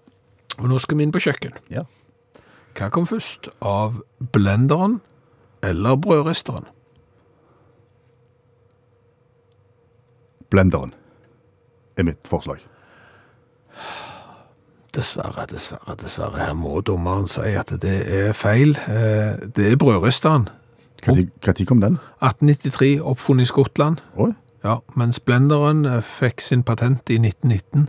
Og 0.58 0.70
nå 0.72 0.80
skal 0.82 0.98
vi 0.98 1.06
inn 1.06 1.12
på 1.14 1.22
kjøkken. 1.22 1.60
Ja. 1.72 1.84
Hva 2.78 2.88
kom 2.94 3.06
først? 3.10 3.50
Av 3.60 4.00
blenderen 4.32 5.00
eller 5.66 5.98
brødristeren? 6.00 6.70
Blenderen 10.50 10.94
er 11.96 12.06
mitt 12.08 12.28
forslag. 12.28 12.58
Dessverre, 14.94 15.44
dessverre, 15.50 15.94
dessverre. 16.00 16.38
Her 16.40 16.54
må 16.56 16.80
dommeren 16.80 17.28
si 17.28 17.52
at 17.58 17.70
det 17.82 17.98
er 18.08 18.32
feil. 18.32 18.76
Eh, 18.88 19.37
Det 19.56 19.72
er 19.72 19.76
brødristeren. 19.76 20.48
Når 21.06 21.64
kom 21.66 21.80
den? 21.80 21.98
1893, 22.22 23.00
oppfunnet 23.00 23.42
i 23.42 23.46
Skottland. 23.52 23.96
Oi. 24.16 24.32
Ja, 24.64 24.78
mens 24.96 25.20
blenderen 25.20 25.84
eh, 25.87 26.00
fikk 26.02 26.40
sin 26.40 26.62
patent 26.62 27.11
i 27.11 27.18
1919. 27.20 27.88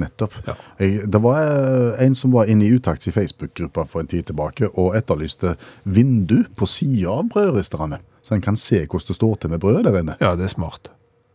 Nettopp. 0.00 0.34
Ja. 0.46 0.54
Jeg, 0.80 1.04
det 1.12 1.20
var 1.22 1.38
eh, 1.42 2.02
en 2.06 2.16
som 2.18 2.32
var 2.34 2.50
inne 2.50 2.66
i 2.66 2.72
Utakts 2.74 3.08
i 3.10 3.14
Facebook-gruppa 3.14 3.86
for 3.90 4.02
en 4.02 4.10
tid 4.10 4.26
tilbake 4.30 4.70
og 4.72 4.96
etterlyste 4.98 5.54
vindu 5.84 6.42
på 6.58 6.68
sida 6.70 7.14
av 7.18 7.30
brødristerne, 7.32 8.00
så 8.24 8.36
en 8.36 8.44
kan 8.44 8.58
se 8.60 8.82
hvordan 8.84 9.08
det 9.10 9.18
står 9.18 9.40
til 9.40 9.54
med 9.54 9.62
brød 9.62 9.82
der 9.86 10.00
inne. 10.00 10.18
Ja, 10.20 10.34
det 10.38 10.48
er 10.48 10.54
smart. 10.54 10.90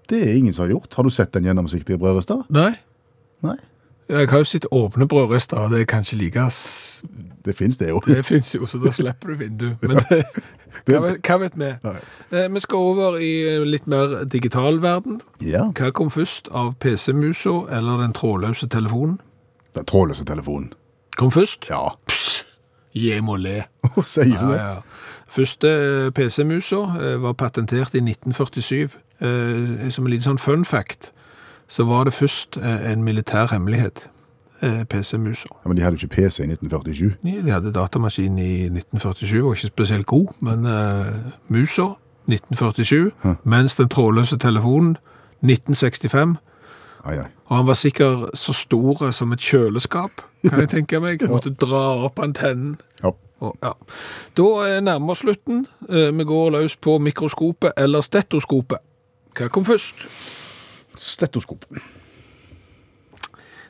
Det 0.10 0.22
er 0.26 0.38
ingen 0.38 0.54
som 0.54 0.66
har 0.66 0.74
gjort. 0.74 0.94
Har 0.98 1.06
du 1.06 1.14
sett 1.14 1.34
den 1.36 1.46
gjennomsiktige 1.46 2.00
brødrister? 2.02 2.42
Nei, 2.50 2.74
Nei. 3.46 3.56
Jeg 4.10 4.30
har 4.30 4.42
jo 4.42 4.48
sett 4.50 4.66
åpne 4.72 5.06
brødrister, 5.08 5.58
og 5.58 5.72
det 5.72 5.82
er 5.82 5.86
kanskje 5.86 6.18
like 6.18 6.46
Det 7.46 7.56
fins 7.56 7.78
det 7.78 7.90
jo. 7.90 8.02
Det 8.08 8.26
finnes 8.26 8.56
jo, 8.56 8.66
så 8.66 8.78
da 8.82 8.92
slipper 8.92 9.28
du 9.28 9.36
vindu. 9.36 9.68
Men 9.82 10.00
det, 10.10 10.24
hva, 10.86 11.00
vet, 11.04 11.20
hva 11.28 11.38
vet 11.44 11.56
vi? 11.58 11.70
Eh, 12.32 12.48
Vi 12.54 12.60
skal 12.60 12.78
over 12.78 13.18
i 13.22 13.32
litt 13.66 13.88
mer 13.88 14.24
digital 14.26 14.82
verden. 14.82 15.22
Ja. 15.42 15.68
Hva 15.78 15.92
kom 15.92 16.10
først 16.12 16.50
av 16.52 16.74
PC-musa 16.80 17.68
eller 17.78 18.02
den 18.02 18.14
trådløse 18.14 18.68
telefonen? 18.68 19.20
Den 19.76 19.86
trådløse 19.86 20.26
telefonen. 20.26 20.74
Kom 21.18 21.32
først? 21.32 21.70
Ja. 21.70 21.90
Pss, 22.08 22.46
jeg 22.96 23.24
må 23.24 23.36
le. 23.38 23.64
Sier 24.06 24.26
du 24.40 24.52
det? 24.54 24.58
ja. 24.60 24.76
Første 25.30 25.70
eh, 25.70 26.10
PC-musa 26.18 26.80
eh, 26.98 27.16
var 27.22 27.34
patentert 27.38 27.94
i 27.94 28.02
1947. 28.02 28.98
Eh, 29.22 29.90
Som 29.94 30.06
en 30.08 30.12
liten 30.14 30.26
sånn 30.32 30.42
fun 30.42 30.66
fact, 30.66 31.12
så 31.70 31.86
var 31.86 32.04
det 32.10 32.14
først 32.18 32.58
eh, 32.58 32.92
en 32.92 33.04
militær 33.06 33.52
hemmelighet, 33.54 34.08
eh, 34.62 34.84
PC-musa. 34.90 35.48
Ja, 35.64 35.68
men 35.70 35.78
de 35.78 35.84
hadde 35.86 35.98
jo 36.02 36.08
ikke 36.08 36.16
PC 36.16 36.40
i 36.44 36.48
1947. 36.50 37.12
Ja, 37.24 37.42
De 37.46 37.52
hadde 37.52 37.74
datamaskin 37.74 38.40
i 38.42 38.52
1947, 38.70 39.44
var 39.46 39.54
ikke 39.54 39.68
spesielt 39.68 40.06
god, 40.10 40.34
men 40.42 40.66
uh, 40.66 41.06
musa 41.48 41.86
1947, 42.28 43.12
mens 43.44 43.76
den 43.76 43.90
trådløse 43.90 44.38
telefonen 44.38 44.98
1965, 45.42 46.36
Ai, 47.06 47.18
ai. 47.18 47.26
og 47.46 47.56
han 47.58 47.68
var 47.68 47.74
sikkert 47.74 48.38
så 48.38 48.54
stor 48.54 49.12
som 49.12 49.32
et 49.32 49.40
kjøleskap, 49.40 50.12
kan 50.50 50.60
jeg 50.60 50.70
tenke 50.70 51.00
meg. 51.00 51.24
Måtte 51.32 51.54
dra 51.54 52.04
opp 52.06 52.20
antennen. 52.20 52.78
Ja. 53.04 53.14
Og, 53.40 53.56
ja. 53.64 53.72
Da 54.38 54.48
er 54.68 55.00
vi 55.00 55.16
slutten. 55.16 55.68
Eh, 55.90 56.12
Vi 56.18 56.24
går 56.24 56.50
løs 56.50 56.76
på 56.76 56.98
mikroskopet 56.98 57.72
eller 57.78 58.02
stetoskopet. 58.02 58.78
Hva 59.38 59.48
kom 59.48 59.66
først? 59.66 60.08
Stetoskop. 61.00 61.66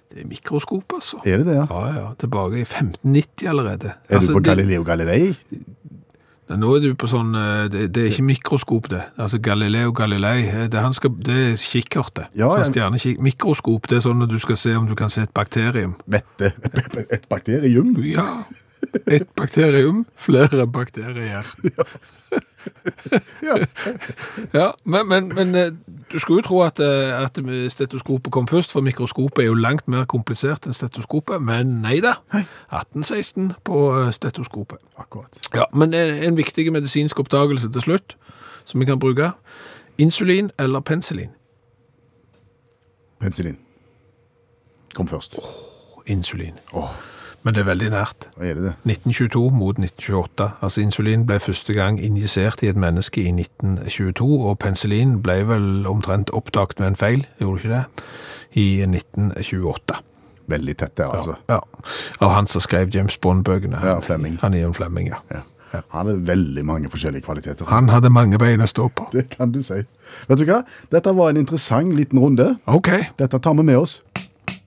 Det 0.09 0.23
er 0.23 0.27
mikroskop, 0.29 0.95
altså. 0.97 1.19
Er 1.25 1.37
det 1.43 1.51
det, 1.51 1.55
ja? 1.59 1.65
Ja, 1.69 1.89
ja. 1.99 2.05
Tilbake 2.17 2.57
i 2.57 2.65
1590 2.65 3.49
allerede. 3.51 3.91
Er 4.09 4.15
Altså, 4.17 4.31
du 4.33 4.39
på 4.39 4.43
Galileo 4.47 4.83
Galilei? 4.83 5.35
Ja, 6.49 6.55
Nå 6.57 6.71
er 6.75 6.79
du 6.81 6.95
på 6.97 7.05
sånn, 7.05 7.29
eh, 7.37 7.67
det, 7.69 7.83
det 7.93 8.03
er 8.03 8.07
ikke 8.09 8.23
mikroskop 8.25 8.87
det, 8.89 9.03
altså 9.21 9.37
Galileo 9.45 9.91
Galilei, 9.93 10.47
eh, 10.47 10.63
det, 10.65 10.79
han 10.81 10.95
skal, 10.97 11.11
det 11.21 11.35
er 11.51 11.59
kikkertet, 11.61 12.31
Ja, 12.33 12.49
sånn 12.55 12.71
stjernekikk. 12.71 13.19
Mikroskop, 13.21 13.85
det 13.91 13.99
er 13.99 14.01
sånn 14.07 14.25
at 14.25 14.33
du 14.33 14.39
skal 14.41 14.57
se 14.57 14.73
om 14.79 14.87
du 14.89 14.95
kan 14.97 15.13
se 15.13 15.27
et 15.27 15.33
bakterium. 15.37 15.93
Vette. 16.09 16.49
Et 17.19 17.29
bakterium? 17.29 17.93
Ja, 18.01 18.25
et 19.11 19.27
bakterium, 19.37 20.05
flere 20.17 20.65
bakterier. 20.65 21.45
Ja. 21.69 21.85
Ja, 24.53 24.71
men, 24.83 25.07
men, 25.07 25.27
men 25.35 25.55
eh, 25.55 25.71
du 26.11 26.19
skulle 26.19 26.39
jo 26.39 26.47
tro 26.47 26.61
at, 26.61 26.79
eh, 26.79 27.23
at 27.23 27.39
stetoskopet 27.71 28.31
kom 28.31 28.47
først, 28.47 28.71
for 28.71 28.81
mikroskopet 28.81 29.43
er 29.43 29.47
jo 29.47 29.53
langt 29.53 29.87
mer 29.87 30.05
komplisert 30.05 30.65
enn 30.65 30.73
stetoskopet, 30.73 31.41
men 31.41 31.79
nei 31.83 31.99
da. 32.03 32.17
1816 32.33 33.51
på 33.63 33.83
eh, 33.99 34.11
stetoskopet. 34.15 34.77
Akkurat. 34.97 35.41
Ja, 35.55 35.63
men 35.73 35.93
en, 35.93 36.15
en 36.23 36.37
viktig 36.37 36.71
medisinsk 36.73 37.19
oppdagelse 37.19 37.71
til 37.71 37.81
slutt, 37.81 38.17
som 38.65 38.79
vi 38.79 38.85
kan 38.89 38.99
bruke. 38.99 39.31
Insulin 39.97 40.51
eller 40.59 40.79
penicillin? 40.79 41.31
Penicillin. 43.19 43.57
Kom 44.95 45.07
først. 45.07 45.39
Insulin. 46.05 46.59
Åh, 46.73 46.95
Men 47.49 47.55
det 47.55 47.61
er 47.63 47.65
veldig 47.65 47.87
nært. 47.89 48.25
er 48.37 48.53
det 48.53 48.63
det? 48.63 48.71
1922 48.85 49.49
mot 49.49 49.77
1928. 49.79 50.49
Altså 50.61 50.81
insulin 50.81 51.23
ble 51.25 51.39
første 51.41 51.73
gang 51.73 51.97
injisert 51.97 52.61
i 52.61 52.67
et 52.69 52.77
menneske 52.77 53.23
i 53.23 53.31
1922, 53.33 54.27
og 54.45 54.59
penicillin 54.61 55.15
ble 55.25 55.39
vel 55.49 55.87
omtrent 55.89 56.29
oppdaget 56.29 56.79
med 56.79 56.87
en 56.91 56.95
feil, 56.95 57.25
gjorde 57.41 57.63
ikke 57.63 57.73
det? 57.73 58.05
I 58.53 58.67
1928. 58.85 59.97
Veldig 60.53 60.77
tett 60.77 60.97
der, 60.97 61.09
altså. 61.09 61.39
Ja. 61.49 61.57
Av 62.21 62.35
han 62.37 62.47
som 62.47 62.61
skrev 62.61 62.93
James 62.93 63.17
Bond-bøkene. 63.17 63.81
Ja, 63.81 63.97
Flemming. 63.99 64.37
Han 64.45 64.53
er 64.53 64.67
en 64.67 64.77
Flemming, 64.77 65.09
ja. 65.09 65.17
Ja. 65.33 65.41
Han 65.89 66.05
hadde 66.05 66.27
veldig 66.27 66.65
mange 66.65 66.89
forskjellige 66.89 67.25
kvaliteter. 67.25 67.65
Han 67.65 67.89
hadde 67.89 68.13
mange 68.13 68.37
bein 68.37 68.61
å 68.61 68.69
stå 68.69 68.91
på. 68.93 69.09
Det 69.13 69.25
kan 69.33 69.49
du 69.51 69.63
si. 69.65 69.81
Vet 70.29 70.37
du 70.37 70.45
hva? 70.45 70.61
Dette 70.93 71.17
var 71.17 71.33
en 71.33 71.41
interessant 71.41 71.97
liten 71.97 72.21
runde. 72.21 72.55
Ok. 72.69 72.93
Dette 73.17 73.41
tar 73.41 73.57
vi 73.57 73.65
med 73.65 73.77
oss. 73.81 74.03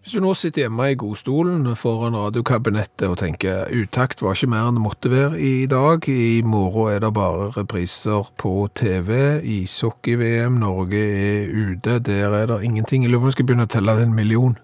Hvis 0.03 0.17
du 0.17 0.19
nå 0.19 0.33
sitter 0.35 0.65
hjemme 0.65 0.89
i 0.91 0.97
godstolen 0.99 1.77
foran 1.79 2.17
radiokabinettet 2.19 3.05
og 3.07 3.21
tenker 3.21 3.69
utakt 3.71 4.19
var 4.25 4.35
ikke 4.35 4.49
mer 4.51 4.67
enn 4.67 4.81
det 4.81 4.83
måtte 4.83 5.13
være 5.13 5.39
i 5.39 5.69
dag, 5.71 6.09
i 6.11 6.41
morgen 6.43 6.91
er 6.91 7.05
det 7.05 7.13
bare 7.15 7.53
repriser 7.55 8.33
på 8.43 8.67
TV, 8.75 9.39
ishockey-VM, 9.61 10.59
Norge 10.59 10.99
er 10.99 11.55
ute, 11.55 12.01
der 12.03 12.35
er 12.35 12.51
det 12.51 12.59
ingenting. 12.67 13.07
Jeg 13.07 13.15
lurer 13.15 13.23
på 13.23 13.29
om 13.29 13.31
jeg 13.31 13.37
skal 13.37 13.49
begynne 13.53 13.69
å 13.69 13.73
telle 13.77 13.95
en 14.03 14.19
million. 14.19 14.59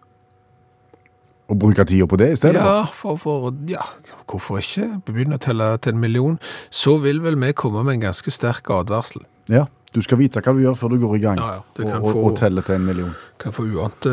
Og 1.47 1.63
bruke 1.63 1.87
tida 1.87 2.11
på 2.11 2.19
det 2.19 2.33
i 2.35 2.43
stedet. 2.43 2.59
Ja, 2.59 2.89
for, 2.91 3.23
for, 3.23 3.55
ja, 3.71 3.87
hvorfor 4.27 4.59
ikke 4.59 4.91
begynne 5.07 5.39
å 5.39 5.47
telle 5.47 5.71
til 5.79 5.95
en 5.95 6.03
million? 6.03 6.43
Så 6.75 6.99
vil 7.07 7.23
vel 7.23 7.39
vi 7.39 7.55
komme 7.55 7.87
med 7.87 8.01
en 8.01 8.09
ganske 8.11 8.35
sterk 8.35 8.75
advarsel. 8.75 9.23
Ja, 9.47 9.69
Du 9.95 10.03
skal 10.05 10.19
vite 10.21 10.43
hva 10.45 10.53
du 10.53 10.59
gjør 10.61 10.75
før 10.77 10.91
du 10.93 10.99
går 11.01 11.15
i 11.17 11.21
gang 11.23 11.39
Ja, 11.41 11.47
ja, 11.57 11.63
og, 11.97 12.03
og, 12.05 12.13
få- 12.13 12.25
og 12.29 12.35
teller 12.37 12.63
til 12.67 12.75
en 12.75 12.85
million. 12.85 13.15
kan 13.41 13.53
få 13.57 13.63
uante 13.73 14.11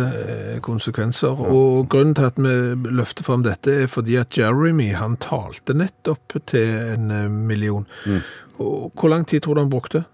konsekvenser. 0.63 1.35
konsekvenser. 1.35 1.51
Og 1.51 1.89
grunnen 1.91 2.15
til 2.15 2.23
at 2.29 2.37
vi 2.39 2.91
løfter 2.95 3.23
fram 3.27 3.43
dette 3.43 3.73
er 3.83 3.87
fordi 3.91 4.15
at 4.21 4.37
Jeremy, 4.37 4.93
han 4.95 5.17
talte 5.17 5.73
nettopp 5.75 6.37
til 6.47 6.63
en 6.95 7.07
million. 7.47 7.85
million. 8.05 8.21
Og 8.59 8.91
hvor 8.95 9.09
lang 9.11 9.25
tid 9.27 9.41
tror 9.43 9.55
du 9.55 9.61
han 9.65 9.69
brukte? 9.69 10.05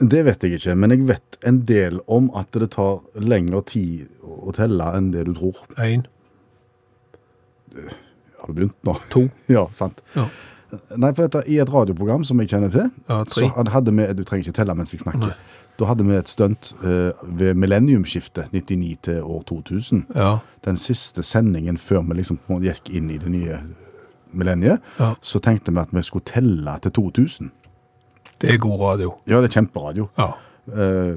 Det 0.00 0.22
vet 0.24 0.42
jeg 0.46 0.56
ikke, 0.56 0.74
men 0.80 0.90
jeg 0.94 1.02
vet 1.10 1.36
en 1.46 1.58
del 1.68 1.98
om 2.08 2.30
at 2.38 2.48
det 2.56 2.70
tar 2.72 3.02
lengre 3.20 3.60
tid 3.68 4.06
å 4.24 4.52
telle 4.56 4.86
enn 4.96 5.10
det 5.12 5.26
du 5.28 5.34
tror. 5.36 5.58
Én, 5.76 6.06
Har 8.38 8.46
du 8.48 8.52
begynt 8.54 8.78
nå? 8.86 8.94
to, 9.12 9.26
Ja, 9.52 9.66
sant. 9.76 10.00
ja, 10.16 10.24
Nei, 10.96 11.12
for 11.14 11.24
dette, 11.26 11.42
I 11.48 11.58
et 11.62 11.70
radioprogram 11.72 12.24
som 12.28 12.40
jeg 12.42 12.50
kjenner 12.52 12.72
til, 12.72 12.90
ja 13.08 13.22
så 13.32 13.46
hadde 13.72 13.94
vi 13.96 14.04
Du 14.14 14.24
trenger 14.24 14.48
ikke 14.48 14.56
telle 14.60 14.74
mens 14.76 14.92
jeg 14.92 15.00
snakker. 15.00 15.30
Nei. 15.30 15.56
Da 15.78 15.86
hadde 15.86 16.04
vi 16.04 16.16
et 16.18 16.28
stunt 16.28 16.72
uh, 16.82 17.12
ved 17.38 17.54
millenniumsskiftet, 17.54 18.50
99 18.52 18.96
til 19.02 19.22
år 19.22 19.42
2000. 19.46 20.06
Ja, 20.16 20.38
Den 20.64 20.76
siste 20.76 21.22
sendingen 21.22 21.78
før 21.78 22.02
vi 22.08 22.18
liksom 22.18 22.38
gikk 22.60 22.90
inn 22.90 23.10
i 23.14 23.18
det 23.18 23.30
nye 23.30 23.60
millenniet, 24.32 24.80
Ja. 24.98 25.14
så 25.22 25.38
tenkte 25.40 25.72
vi 25.72 25.78
at 25.80 25.94
vi 25.94 26.02
skulle 26.02 26.24
telle 26.24 26.78
til 26.82 26.90
2000. 26.92 27.50
det 28.40 28.50
er 28.50 28.58
god 28.58 28.80
radio. 28.80 29.14
Ja, 29.26 29.40
det 29.40 29.48
er 29.50 29.60
kjemperadio. 29.60 30.08
Ja, 30.18 30.32
Eh, 30.68 31.14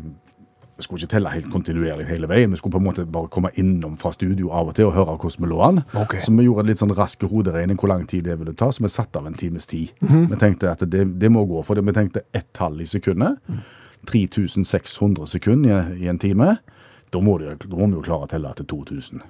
vi 0.81 0.87
skulle 0.87 1.03
ikke 1.03 1.13
telle 1.13 1.31
helt 1.33 1.49
kontinuerlig 1.53 2.07
hele 2.09 2.27
veien. 2.29 2.51
Vi 2.51 2.57
skulle 2.57 2.73
på 2.73 2.81
en 2.81 2.87
måte 2.87 3.05
bare 3.05 3.29
komme 3.31 3.51
innom 3.61 3.97
fra 4.01 4.11
studio 4.15 4.49
av 4.57 4.71
og 4.71 4.77
til 4.77 4.89
og 4.89 4.95
høre 4.95 5.13
hvordan 5.13 5.45
vi 5.45 5.49
lå 5.51 5.59
an. 5.65 5.81
Okay. 5.93 6.21
Så 6.23 6.33
vi 6.33 6.47
gjorde 6.47 6.65
en 6.65 6.71
litt 6.71 6.81
sånn 6.81 6.95
rask 6.97 7.21
hoderegning 7.29 7.77
hvor 7.77 7.91
lang 7.91 8.07
tid 8.09 8.25
det 8.25 8.39
ville 8.39 8.55
ta, 8.57 8.71
så 8.73 8.81
vi 8.81 8.89
satte 8.89 9.21
av 9.21 9.29
en 9.29 9.37
times 9.37 9.69
tid. 9.69 9.93
Mhm. 10.01 10.25
Vi 10.31 10.39
tenkte 10.41 10.71
at 10.71 10.81
det, 10.89 11.05
det 11.21 11.29
må 11.29 11.45
gå, 11.45 11.61
for 11.67 11.77
det. 11.77 11.85
vi 11.85 11.93
tenkte 11.93 12.25
ett 12.33 12.49
tall 12.57 12.81
i 12.81 12.89
sekundet. 12.89 13.37
3600 14.09 15.27
sekunder 15.29 15.93
i, 15.93 16.05
i 16.05 16.09
en 16.09 16.19
time. 16.19 16.55
Da 17.11 17.21
må, 17.21 17.37
de, 17.37 17.53
da 17.61 17.75
må 17.75 17.91
vi 17.91 17.99
jo 17.99 18.07
klare 18.07 18.25
å 18.25 18.31
telle 18.31 18.55
til 18.57 18.65
2000. 18.71 19.21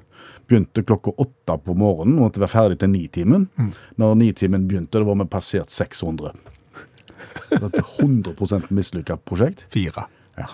Begynte 0.48 0.84
klokka 0.86 1.12
åtte 1.20 1.58
på 1.66 1.76
morgenen, 1.76 2.20
måtte 2.22 2.40
være 2.44 2.54
ferdig 2.54 2.80
til 2.80 2.92
nitimen. 2.94 3.50
Når 4.00 4.16
nitimen 4.22 4.68
begynte, 4.70 5.02
da 5.02 5.08
var 5.08 5.18
vi 5.20 5.28
passert 5.34 5.74
600. 5.74 6.32
Det 7.50 7.60
er 7.60 7.68
et 7.68 7.80
100 8.00 8.70
mislykka 8.70 9.18
prosjekt. 9.26 9.66
Fire. 9.74 10.06
Ja. 10.38 10.48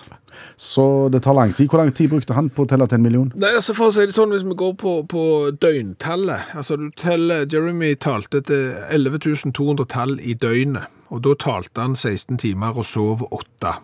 Så 0.56 1.08
det 1.08 1.22
tar 1.22 1.34
lang 1.34 1.52
tid. 1.52 1.68
Hvor 1.68 1.78
lang 1.78 1.92
tid 1.94 2.10
brukte 2.10 2.34
han 2.34 2.50
på 2.50 2.64
å 2.64 2.68
telle 2.70 2.86
til 2.90 2.98
en 2.98 3.04
million? 3.06 3.32
Nei, 3.38 3.50
altså 3.54 3.74
for 3.76 3.90
å 3.90 3.94
si 3.94 4.06
det 4.06 4.14
sånn, 4.16 4.34
Hvis 4.34 4.46
vi 4.46 4.56
går 4.58 4.74
på, 4.78 4.94
på 5.10 5.24
døgntallet 5.62 6.54
altså 6.58 6.78
du 6.78 6.88
teller, 6.98 7.46
Jeremy 7.50 7.94
talte 7.94 8.42
til 8.46 8.74
11 8.90 9.52
200 9.54 9.88
tall 9.90 10.18
i 10.20 10.34
døgnet. 10.34 10.90
og 11.10 11.22
Da 11.24 11.34
talte 11.38 11.80
han 11.80 11.96
16 11.96 12.38
timer 12.38 12.76
og 12.76 12.86
sov 12.86 13.26
8. 13.30 13.78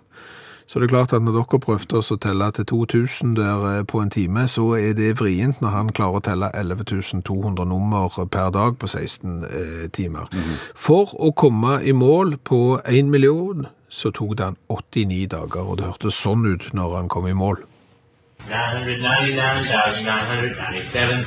Så 0.66 0.80
det 0.80 0.86
er 0.86 0.94
klart 0.94 1.12
at 1.12 1.22
når 1.22 1.32
dere 1.36 1.58
prøvde 1.60 1.98
å 2.00 2.16
telle 2.16 2.50
til 2.56 2.64
2000 2.70 3.34
der 3.36 3.66
eh, 3.68 3.84
på 3.84 4.00
en 4.00 4.10
time, 4.10 4.48
så 4.48 4.74
er 4.78 4.92
det 4.96 5.20
vrient 5.20 5.60
når 5.60 5.68
han 5.74 5.92
klarer 5.92 6.16
å 6.18 6.20
telle 6.24 6.48
11.200 6.56 7.64
nummer 7.68 8.08
per 8.32 8.50
dag 8.54 8.78
på 8.80 8.86
16 8.88 9.44
eh, 9.44 9.88
timer. 9.92 10.24
For 10.74 11.12
å 11.20 11.32
komme 11.36 11.82
i 11.84 11.92
mål 11.92 12.36
på 12.40 12.80
1 12.80 13.10
million, 13.12 13.66
så 13.88 14.10
tok 14.10 14.36
det 14.38 14.44
han 14.48 14.56
89 14.72 15.26
dager, 15.36 15.62
og 15.62 15.78
det 15.78 15.86
hørtes 15.90 16.14
sånn 16.24 16.46
ut 16.48 16.72
når 16.72 16.96
han 16.96 17.08
kom 17.12 17.26
i 17.28 17.34
mål. 17.36 17.56
999,997. 18.48 21.24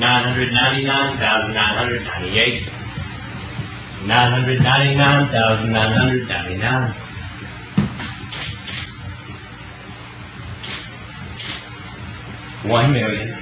999,998. 0.00 2.68
999,999. 4.04 7.03
Million. 12.64 13.34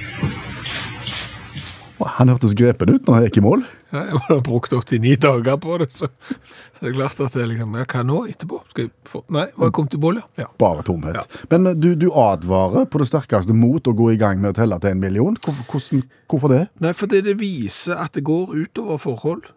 Han 2.03 2.27
hørtes 2.27 2.51
grepen 2.59 2.91
ut 2.91 3.07
når 3.07 3.15
han 3.15 3.23
gikk 3.27 3.37
i 3.39 3.43
mål. 3.45 3.61
Ja, 3.93 4.01
jeg 4.09 4.19
har 4.25 4.41
brukt 4.43 4.73
89 4.73 5.13
dager 5.23 5.57
på 5.61 5.77
det, 5.79 5.87
så, 5.93 6.09
så 6.19 6.55
det 6.81 6.89
er 6.89 6.95
klart 6.97 7.21
at 7.23 7.37
det 7.37 7.45
liksom, 7.51 7.77
ja, 7.79 7.85
hva 7.93 8.03
nå 8.03 8.19
etterpå? 8.31 8.59
Skal 8.73 8.87
jeg 8.87 8.91
få, 9.07 9.21
nei, 9.31 9.45
var 9.55 9.69
jeg 9.69 9.75
kommet 9.77 9.95
i 9.95 10.01
bål, 10.03 10.19
ja? 10.19 10.43
ja. 10.43 10.49
Bare 10.59 10.83
tomhet. 10.87 11.39
Men 11.53 11.69
eh, 11.69 11.77
du, 11.77 11.93
du 11.99 12.09
advarer 12.09 12.87
på 12.89 12.99
det 12.99 13.07
sterkeste 13.11 13.55
mot 13.55 13.87
å 13.87 13.95
gå 13.95 14.11
i 14.11 14.19
gang 14.19 14.41
med 14.43 14.51
å 14.51 14.57
telle 14.57 14.79
til 14.83 14.95
en 14.95 15.03
million. 15.03 15.37
Hvorfor, 15.45 15.69
hvordan, 15.71 16.03
hvorfor 16.31 16.55
det? 16.55 16.63
Nei, 16.83 16.95
fordi 16.97 17.23
det 17.29 17.37
viser 17.39 18.01
at 18.03 18.17
det 18.17 18.25
går 18.27 18.57
utover 18.65 18.99
forhold. 19.01 19.47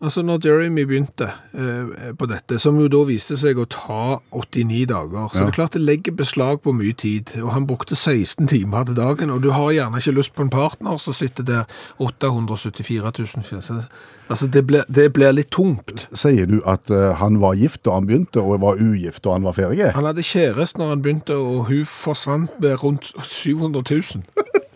Altså, 0.00 0.22
når 0.24 0.38
Jeremy 0.44 0.86
begynte 0.88 1.26
eh, 1.52 2.12
på 2.16 2.24
dette, 2.26 2.56
som 2.58 2.78
jo 2.80 2.86
da 2.88 3.02
viste 3.04 3.36
seg 3.36 3.58
å 3.60 3.66
ta 3.68 4.18
89 4.32 4.86
dager, 4.88 5.26
så 5.28 5.36
Ja. 5.36 5.44
det 5.44 5.52
er 5.52 5.56
klart 5.58 5.74
det 5.76 5.82
legger 5.84 6.14
beslag 6.16 6.62
på 6.64 6.72
mye 6.72 6.94
tid, 6.96 7.34
og 7.42 7.52
han 7.52 7.66
brukte 7.68 7.94
16 7.94 8.48
timer 8.48 8.84
til 8.88 8.96
dagen, 8.96 9.30
og 9.30 9.42
du 9.42 9.50
har 9.52 9.68
gjerne 9.76 10.00
ikke 10.00 10.16
lyst 10.16 10.32
på 10.34 10.46
en 10.46 10.50
partner 10.50 10.96
som 10.96 11.12
sitter 11.12 11.44
der 11.44 11.64
874 12.00 13.12
000 13.18 13.44
fjell. 13.44 13.84
Altså, 14.30 14.46
det 14.46 14.66
blir, 14.66 14.84
det 14.88 15.12
blir 15.12 15.32
litt 15.36 15.50
tungt. 15.50 16.06
Sier 16.14 16.46
du 16.46 16.62
at 16.64 16.88
uh, 16.90 17.12
han 17.20 17.40
var 17.42 17.58
gift 17.60 17.84
da 17.84 17.98
han 17.98 18.06
begynte, 18.06 18.40
og 18.40 18.60
var 18.62 18.80
ugift 18.80 19.24
da 19.24 19.36
han 19.36 19.44
var 19.44 19.52
ferdig? 19.58 19.92
Han 19.92 20.08
hadde 20.08 20.24
kjæreste 20.24 20.78
når 20.80 20.88
han 20.94 21.02
begynte, 21.02 21.36
og 21.36 21.68
hun 21.68 21.84
forsvant 21.84 22.56
med 22.60 22.80
rundt 22.82 23.12
700 23.28 23.84
000. 23.90 24.24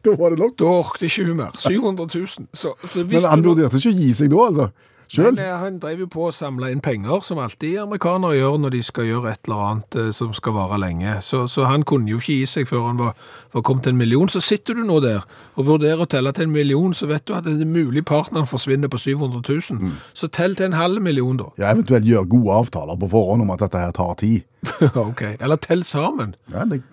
Da 0.06 0.14
var 0.16 0.32
det 0.32 0.40
nok. 0.40 0.54
Da 0.58 0.68
orket 0.80 1.08
ikke 1.10 1.26
hun 1.28 1.42
mer. 1.42 1.56
700 1.60 2.06
000. 2.14 2.46
Så, 2.52 2.72
så 2.84 3.04
Men 3.04 3.26
han 3.28 3.44
vurderte 3.44 3.80
ikke 3.80 3.92
å 3.92 3.98
gi 4.00 4.14
seg 4.16 4.32
da, 4.32 4.46
altså? 4.46 4.70
Selv? 5.10 5.34
Nei, 5.40 5.48
han 5.58 5.80
drev 5.82 6.04
jo 6.04 6.06
på 6.06 6.28
å 6.28 6.30
samle 6.30 6.68
inn 6.70 6.78
penger, 6.84 7.24
som 7.26 7.40
alltid 7.42 7.80
amerikanere 7.82 8.36
gjør 8.36 8.60
når 8.62 8.74
de 8.76 8.82
skal 8.86 9.08
gjøre 9.08 9.32
et 9.32 9.48
eller 9.48 9.62
annet 9.66 9.96
eh, 9.98 10.10
som 10.14 10.30
skal 10.36 10.54
vare 10.54 10.78
lenge. 10.78 11.16
Så, 11.26 11.40
så 11.50 11.66
han 11.66 11.82
kunne 11.88 12.12
jo 12.12 12.20
ikke 12.20 12.36
gi 12.36 12.44
seg 12.46 12.68
før 12.70 12.84
han 12.86 13.00
var, 13.00 13.16
var 13.50 13.64
kommet 13.66 13.88
til 13.88 13.96
en 13.96 13.98
million. 13.98 14.30
Så 14.30 14.42
sitter 14.44 14.78
du 14.78 14.84
nå 14.86 15.00
der 15.02 15.26
og 15.58 15.66
vurderer 15.66 16.04
å 16.04 16.06
telle 16.10 16.30
til 16.36 16.46
en 16.46 16.54
million, 16.54 16.94
så 16.94 17.10
vet 17.10 17.26
du 17.26 17.34
at 17.34 17.48
den 17.48 17.58
mulige 17.58 17.90
mulig 17.90 18.04
partneren 18.06 18.46
forsvinner 18.46 18.92
på 18.92 19.00
700 19.02 19.42
000. 19.42 19.82
Mm. 19.82 19.98
Så 20.14 20.30
tell 20.30 20.54
til 20.54 20.70
en 20.70 20.78
halv 20.78 21.02
million, 21.02 21.42
da. 21.42 21.50
Ja, 21.58 21.72
eventuelt 21.74 22.06
gjør 22.06 22.30
gode 22.30 22.62
avtaler 22.62 23.00
på 23.00 23.10
forhånd 23.10 23.42
om 23.42 23.50
at 23.56 23.66
dette 23.66 23.82
her 23.82 23.96
tar 23.96 24.14
tid. 24.20 24.46
ok. 25.08 25.24
Eller 25.40 25.58
tell 25.58 25.82
sammen. 25.88 26.36
Ja, 26.54 26.68
det, 26.70 26.84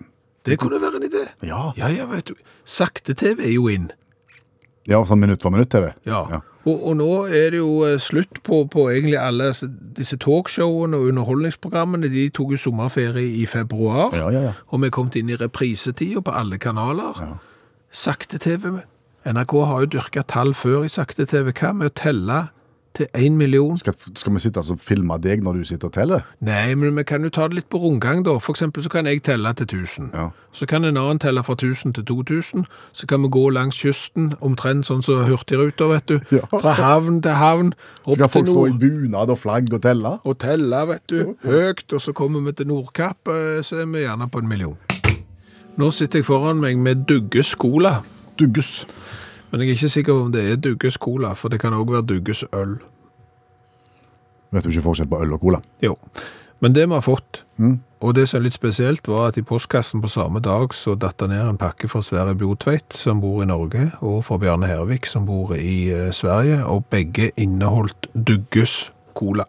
Det 0.48 0.58
kunne 0.58 0.80
være 0.82 0.96
en 1.02 1.06
idé. 1.10 1.24
Ja. 1.46 1.72
Ja, 1.76 1.88
ja, 1.92 2.06
vet 2.10 2.30
du. 2.32 2.34
Sakte-TV 2.64 3.44
er 3.46 3.52
jo 3.54 3.68
inn. 3.72 3.90
ja 4.88 5.02
sånn 5.04 5.20
minutt 5.20 5.42
for 5.44 5.52
minutt-TV. 5.52 5.90
Ja, 6.08 6.40
Og, 6.68 6.82
og 6.90 6.96
nå 6.98 7.08
er 7.32 7.50
det 7.54 7.58
jo 7.62 7.84
eh, 7.86 7.96
slutt 8.00 8.42
på, 8.44 8.62
på 8.68 8.88
egentlig 8.90 9.16
alle 9.20 9.52
disse 9.96 10.16
talkshowene 10.20 10.96
og 10.98 11.08
underholdningsprogrammene. 11.12 12.08
De 12.12 12.26
tok 12.34 12.50
jo 12.52 12.58
sommerferie 12.60 13.38
i 13.40 13.46
februar, 13.48 14.12
Ja, 14.16 14.28
ja, 14.32 14.40
ja. 14.48 14.52
og 14.68 14.80
vi 14.82 14.86
er 14.90 14.92
kommet 14.92 15.16
inn 15.16 15.30
i 15.32 15.36
reprisetida 15.40 16.20
på 16.20 16.34
alle 16.36 16.58
kanaler. 16.60 17.22
Sakte-TV. 17.92 18.82
NRK 19.28 19.52
har 19.66 19.80
jo 19.84 19.90
dyrka 19.96 20.22
tall 20.28 20.52
før 20.56 20.84
i 20.84 20.92
sakte-TV. 20.92 21.52
Hva 21.56 21.72
med 21.76 21.90
å 21.90 21.94
telle 21.96 22.38
til 22.98 23.06
én 23.16 23.36
million? 23.38 23.76
Skal, 23.78 23.94
skal 23.96 24.34
vi 24.34 24.42
sitte 24.42 24.60
altså 24.60 24.74
og 24.76 24.82
filme 24.82 25.16
deg 25.22 25.42
når 25.44 25.60
du 25.60 25.64
sitter 25.68 25.90
og 25.90 25.94
teller? 25.94 26.26
Nei, 26.44 26.74
men 26.78 26.96
vi 26.98 27.04
kan 27.06 27.24
jo 27.24 27.30
ta 27.34 27.46
det 27.48 27.58
litt 27.60 27.68
på 27.70 27.80
rundgang, 27.82 28.24
da. 28.26 28.36
For 28.42 28.56
eksempel 28.56 28.84
så 28.84 28.92
kan 28.92 29.06
jeg 29.06 29.22
telle 29.26 29.52
til 29.58 29.68
1000. 29.68 30.10
Ja. 30.14 30.28
Så 30.52 30.66
kan 30.66 30.84
en 30.84 30.96
annen 30.96 31.20
telle 31.22 31.44
fra 31.46 31.54
1000 31.56 31.94
til 31.94 32.04
2000. 32.10 32.66
Så 32.92 33.06
kan 33.06 33.22
vi 33.22 33.30
gå 33.32 33.44
langs 33.54 33.78
kysten, 33.78 34.32
omtrent 34.40 34.88
sånn 34.88 35.04
som 35.06 35.22
Hurtigruta, 35.28 35.88
vet 35.92 36.08
du. 36.10 36.18
Ja. 36.34 36.44
Fra 36.52 36.74
havn 36.78 37.22
til 37.22 37.38
havn. 37.38 37.72
Opp 38.04 38.18
skal 38.18 38.32
folk 38.32 38.50
stå 38.50 38.66
i 38.66 38.76
bunad 38.82 39.32
og 39.34 39.38
flagg 39.38 39.72
og 39.72 39.82
telle? 39.84 40.18
Og 40.24 40.38
telle, 40.42 40.82
vet 40.92 41.06
du. 41.10 41.34
Høyt. 41.46 41.86
Og 41.92 42.02
så 42.02 42.12
kommer 42.16 42.44
vi 42.44 42.56
til 42.58 42.68
Nordkapp, 42.70 43.30
eh, 43.32 43.62
så 43.62 43.82
er 43.82 43.90
vi 43.92 44.04
gjerne 44.04 44.28
på 44.30 44.42
en 44.42 44.48
million. 44.48 44.76
Nå 45.78 45.92
sitter 45.94 46.18
jeg 46.18 46.26
foran 46.26 46.58
meg 46.58 46.78
med 46.82 47.06
Dugges 47.06 47.54
Cola. 47.54 48.00
Dugges. 48.38 48.82
Men 49.50 49.60
jeg 49.60 49.68
er 49.68 49.78
ikke 49.78 49.92
sikker 49.92 50.22
om 50.24 50.32
det 50.32 50.44
er 50.44 50.56
Dugges 50.60 50.98
Cola, 51.00 51.32
for 51.38 51.48
det 51.48 51.60
kan 51.62 51.76
også 51.76 51.92
være 51.92 52.08
Dugges 52.10 52.44
øl. 52.52 52.78
Vet 54.52 54.64
du 54.64 54.72
ikke 54.72 54.84
forskjell 54.84 55.08
på 55.08 55.22
øl 55.24 55.32
og 55.36 55.40
cola? 55.40 55.60
Jo. 55.84 55.96
Men 56.60 56.74
det 56.74 56.88
vi 56.88 56.96
har 56.96 57.04
fått, 57.04 57.44
og 58.02 58.14
det 58.16 58.24
som 58.28 58.40
er 58.40 58.48
litt 58.48 58.56
spesielt, 58.56 59.08
var 59.08 59.28
at 59.28 59.38
i 59.38 59.44
postkassen 59.46 60.02
på 60.02 60.10
samme 60.10 60.40
dag 60.42 60.72
så 60.74 60.96
datt 60.98 61.20
det 61.22 61.28
ned 61.30 61.52
en 61.52 61.60
pakke 61.60 61.90
fra 61.90 62.02
Sverre 62.02 62.34
Bjotveit, 62.38 62.96
som 62.98 63.20
bor 63.22 63.44
i 63.44 63.48
Norge, 63.48 63.90
og 64.02 64.24
fra 64.26 64.40
Bjarne 64.42 64.66
Hervik, 64.70 65.06
som 65.06 65.26
bor 65.28 65.54
i 65.54 65.90
eh, 65.94 66.10
Sverige, 66.14 66.64
og 66.66 66.88
begge 66.90 67.30
inneholdt 67.38 68.10
Dugges 68.14 68.88
Cola. 69.18 69.46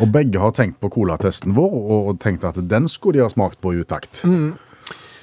Og 0.00 0.12
begge 0.12 0.40
har 0.40 0.52
tenkt 0.56 0.80
på 0.80 0.92
colatesten 0.92 1.56
vår, 1.56 1.76
og 1.96 2.20
tenkt 2.20 2.44
at 2.48 2.60
den 2.70 2.88
skulle 2.92 3.20
de 3.20 3.24
ha 3.24 3.32
smakt 3.32 3.60
på 3.60 3.72
i 3.72 3.80
utakt. 3.80 4.22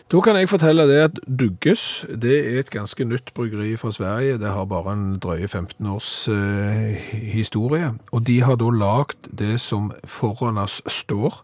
Da 0.08 0.22
kan 0.24 0.38
jeg 0.40 0.48
fortelle 0.48 0.86
det 0.88 1.00
at 1.04 1.18
Dugges, 1.28 2.06
det 2.08 2.36
er 2.40 2.60
et 2.62 2.70
ganske 2.72 3.04
nytt 3.04 3.34
bryggeri 3.36 3.74
fra 3.76 3.90
Sverige. 3.92 4.38
Det 4.40 4.54
har 4.56 4.64
bare 4.72 4.94
en 4.96 5.18
drøye 5.20 5.48
15 5.52 5.84
års 5.92 6.12
eh, 6.32 6.96
historie. 7.34 7.90
Og 8.16 8.24
de 8.28 8.38
har 8.48 8.56
da 8.62 8.70
lagt 8.72 9.28
det 9.36 9.58
som 9.60 9.90
foran 10.08 10.58
oss 10.64 10.80
står, 10.88 11.42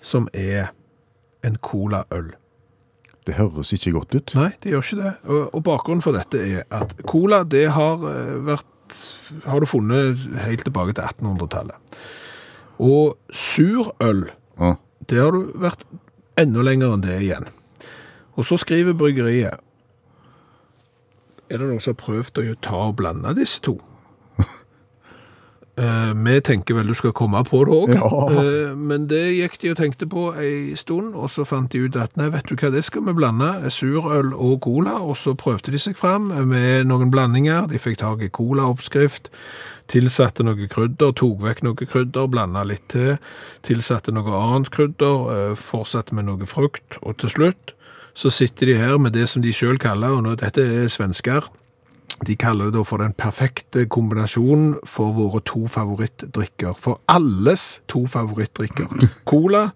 som 0.00 0.30
er 0.32 0.70
en 1.44 1.58
colaøl. 1.60 2.30
Det 3.28 3.36
høres 3.36 3.74
ikke 3.76 3.92
godt 3.98 4.16
ut. 4.16 4.32
Nei, 4.38 4.48
det 4.64 4.72
gjør 4.72 4.86
ikke 4.86 5.02
det. 5.02 5.12
Og, 5.28 5.42
og 5.58 5.64
bakgrunnen 5.68 6.00
for 6.06 6.16
dette 6.16 6.40
er 6.40 6.64
at 6.72 6.96
cola, 7.04 7.42
det 7.44 7.66
har 7.76 8.00
eh, 8.14 8.32
vært, 8.48 8.96
har 9.44 9.60
du 9.60 9.68
funnet 9.68 10.24
helt 10.46 10.64
tilbake 10.64 10.96
til 10.96 11.04
1800-tallet. 11.04 12.00
Og 12.80 13.18
surøl, 13.28 14.24
Ja. 14.56 14.72
det 15.10 15.20
har 15.20 15.36
du 15.36 15.52
vært 15.60 15.84
enda 16.40 16.64
lenger 16.64 16.96
enn 16.96 17.04
det 17.04 17.20
igjen. 17.28 17.44
Og 18.38 18.46
så 18.46 18.58
skriver 18.62 18.94
bryggeriet, 18.94 19.58
er 21.48 21.56
det 21.58 21.64
noen 21.66 21.80
som 21.80 21.94
har 21.96 22.02
prøvd 22.02 22.42
å 22.42 22.56
ta 22.62 22.80
og 22.90 22.96
blande 23.00 23.34
disse 23.38 23.60
to? 23.64 23.78
Eh, 25.78 26.14
vi 26.26 26.40
tenker 26.42 26.74
vel 26.74 26.88
du 26.90 26.94
skal 26.98 27.12
komme 27.14 27.38
på 27.46 27.60
det 27.68 27.70
òg, 27.70 27.90
Ja. 27.94 28.72
men 28.74 29.04
det 29.06 29.20
gikk 29.36 29.60
de 29.62 29.70
og 29.70 29.76
tenkte 29.78 30.08
på 30.10 30.24
ei 30.34 30.74
stund, 30.74 31.14
og 31.14 31.30
så 31.30 31.44
fant 31.46 31.70
de 31.70 31.84
ut 31.84 31.94
at 31.94 32.16
nei, 32.18 32.26
vet 32.34 32.50
du 32.50 32.56
hva, 32.56 32.72
det 32.74 32.82
skal 32.82 33.04
vi 33.06 33.14
blande, 33.14 33.46
surøl 33.70 34.32
og 34.34 34.56
cola, 34.66 34.96
og 34.98 35.14
så 35.16 35.36
prøvde 35.38 35.70
de 35.70 35.78
seg 35.78 35.94
fram 35.94 36.32
med 36.50 36.88
noen 36.90 37.12
blandinger, 37.14 37.68
de 37.70 37.78
fikk 37.78 38.00
tak 38.02 38.26
i 38.26 38.28
cola-oppskrift, 38.28 39.30
tilsatte 39.86 40.42
noe 40.42 40.66
krydder, 40.66 41.14
tok 41.14 41.46
vekk 41.46 41.62
noe 41.62 41.78
krydder, 41.78 42.26
blanda 42.26 42.66
litt 42.66 42.88
til, 42.90 43.14
tilsatte 43.62 44.10
noe 44.10 44.34
annet 44.34 44.74
krydder, 44.74 45.30
eh, 45.36 45.54
fortsatte 45.54 46.10
med 46.12 46.26
noe 46.26 46.42
frukt, 46.50 46.98
og 47.06 47.20
til 47.22 47.30
slutt 47.30 47.77
så 48.14 48.30
sitter 48.30 48.66
de 48.66 48.76
her 48.78 48.98
med 48.98 49.16
det 49.16 49.28
som 49.28 49.42
de 49.42 49.52
selv 49.52 49.80
kaller, 49.82 50.18
og 50.18 50.22
nå, 50.26 50.36
dette 50.40 50.62
er 50.62 50.92
svensker, 50.92 51.48
de 52.26 52.34
kaller 52.36 52.70
det 52.70 52.74
da 52.74 52.84
for 52.86 53.02
den 53.02 53.14
perfekte 53.14 53.84
kombinasjonen 53.86 54.78
for 54.86 55.14
våre 55.14 55.40
to 55.46 55.66
favorittdrikker. 55.70 56.74
For 56.78 57.00
alles 57.08 57.80
to 57.88 58.06
favorittdrikker. 58.10 58.90
Cola 59.30 59.68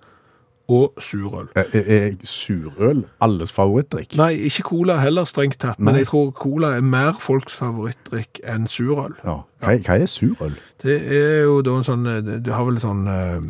og 0.73 0.93
surøl. 0.99 1.49
Er, 1.55 1.65
er 1.73 1.97
er 1.97 2.11
surøl 2.23 3.05
alles 3.21 3.53
favorittdrikk? 3.53 4.17
Nei, 4.17 4.33
ikke 4.49 4.63
cola 4.63 4.97
heller 5.03 5.25
strengt 5.29 5.59
tatt, 5.61 5.81
men 5.83 5.97
jeg 5.99 6.07
tror 6.09 6.31
cola 6.39 6.69
er 6.77 6.81
mer 6.87 7.19
folks 7.21 7.55
favorittdrikk 7.59 8.41
enn 8.49 8.67
surøl. 8.71 9.13
Ja. 9.25 9.37
Hva, 9.63 9.75
hva 9.87 9.99
er 9.99 10.07
surøl? 10.11 10.55
Det 10.83 10.97
er 11.19 11.43
jo 11.45 11.61
da 11.67 11.71
en 11.79 11.87
sånn, 11.87 12.07
eh, 12.09 12.39
du 12.43 12.51
har 12.55 12.65
vel 12.69 12.81
sånn 12.83 13.03
eh, 13.11 13.41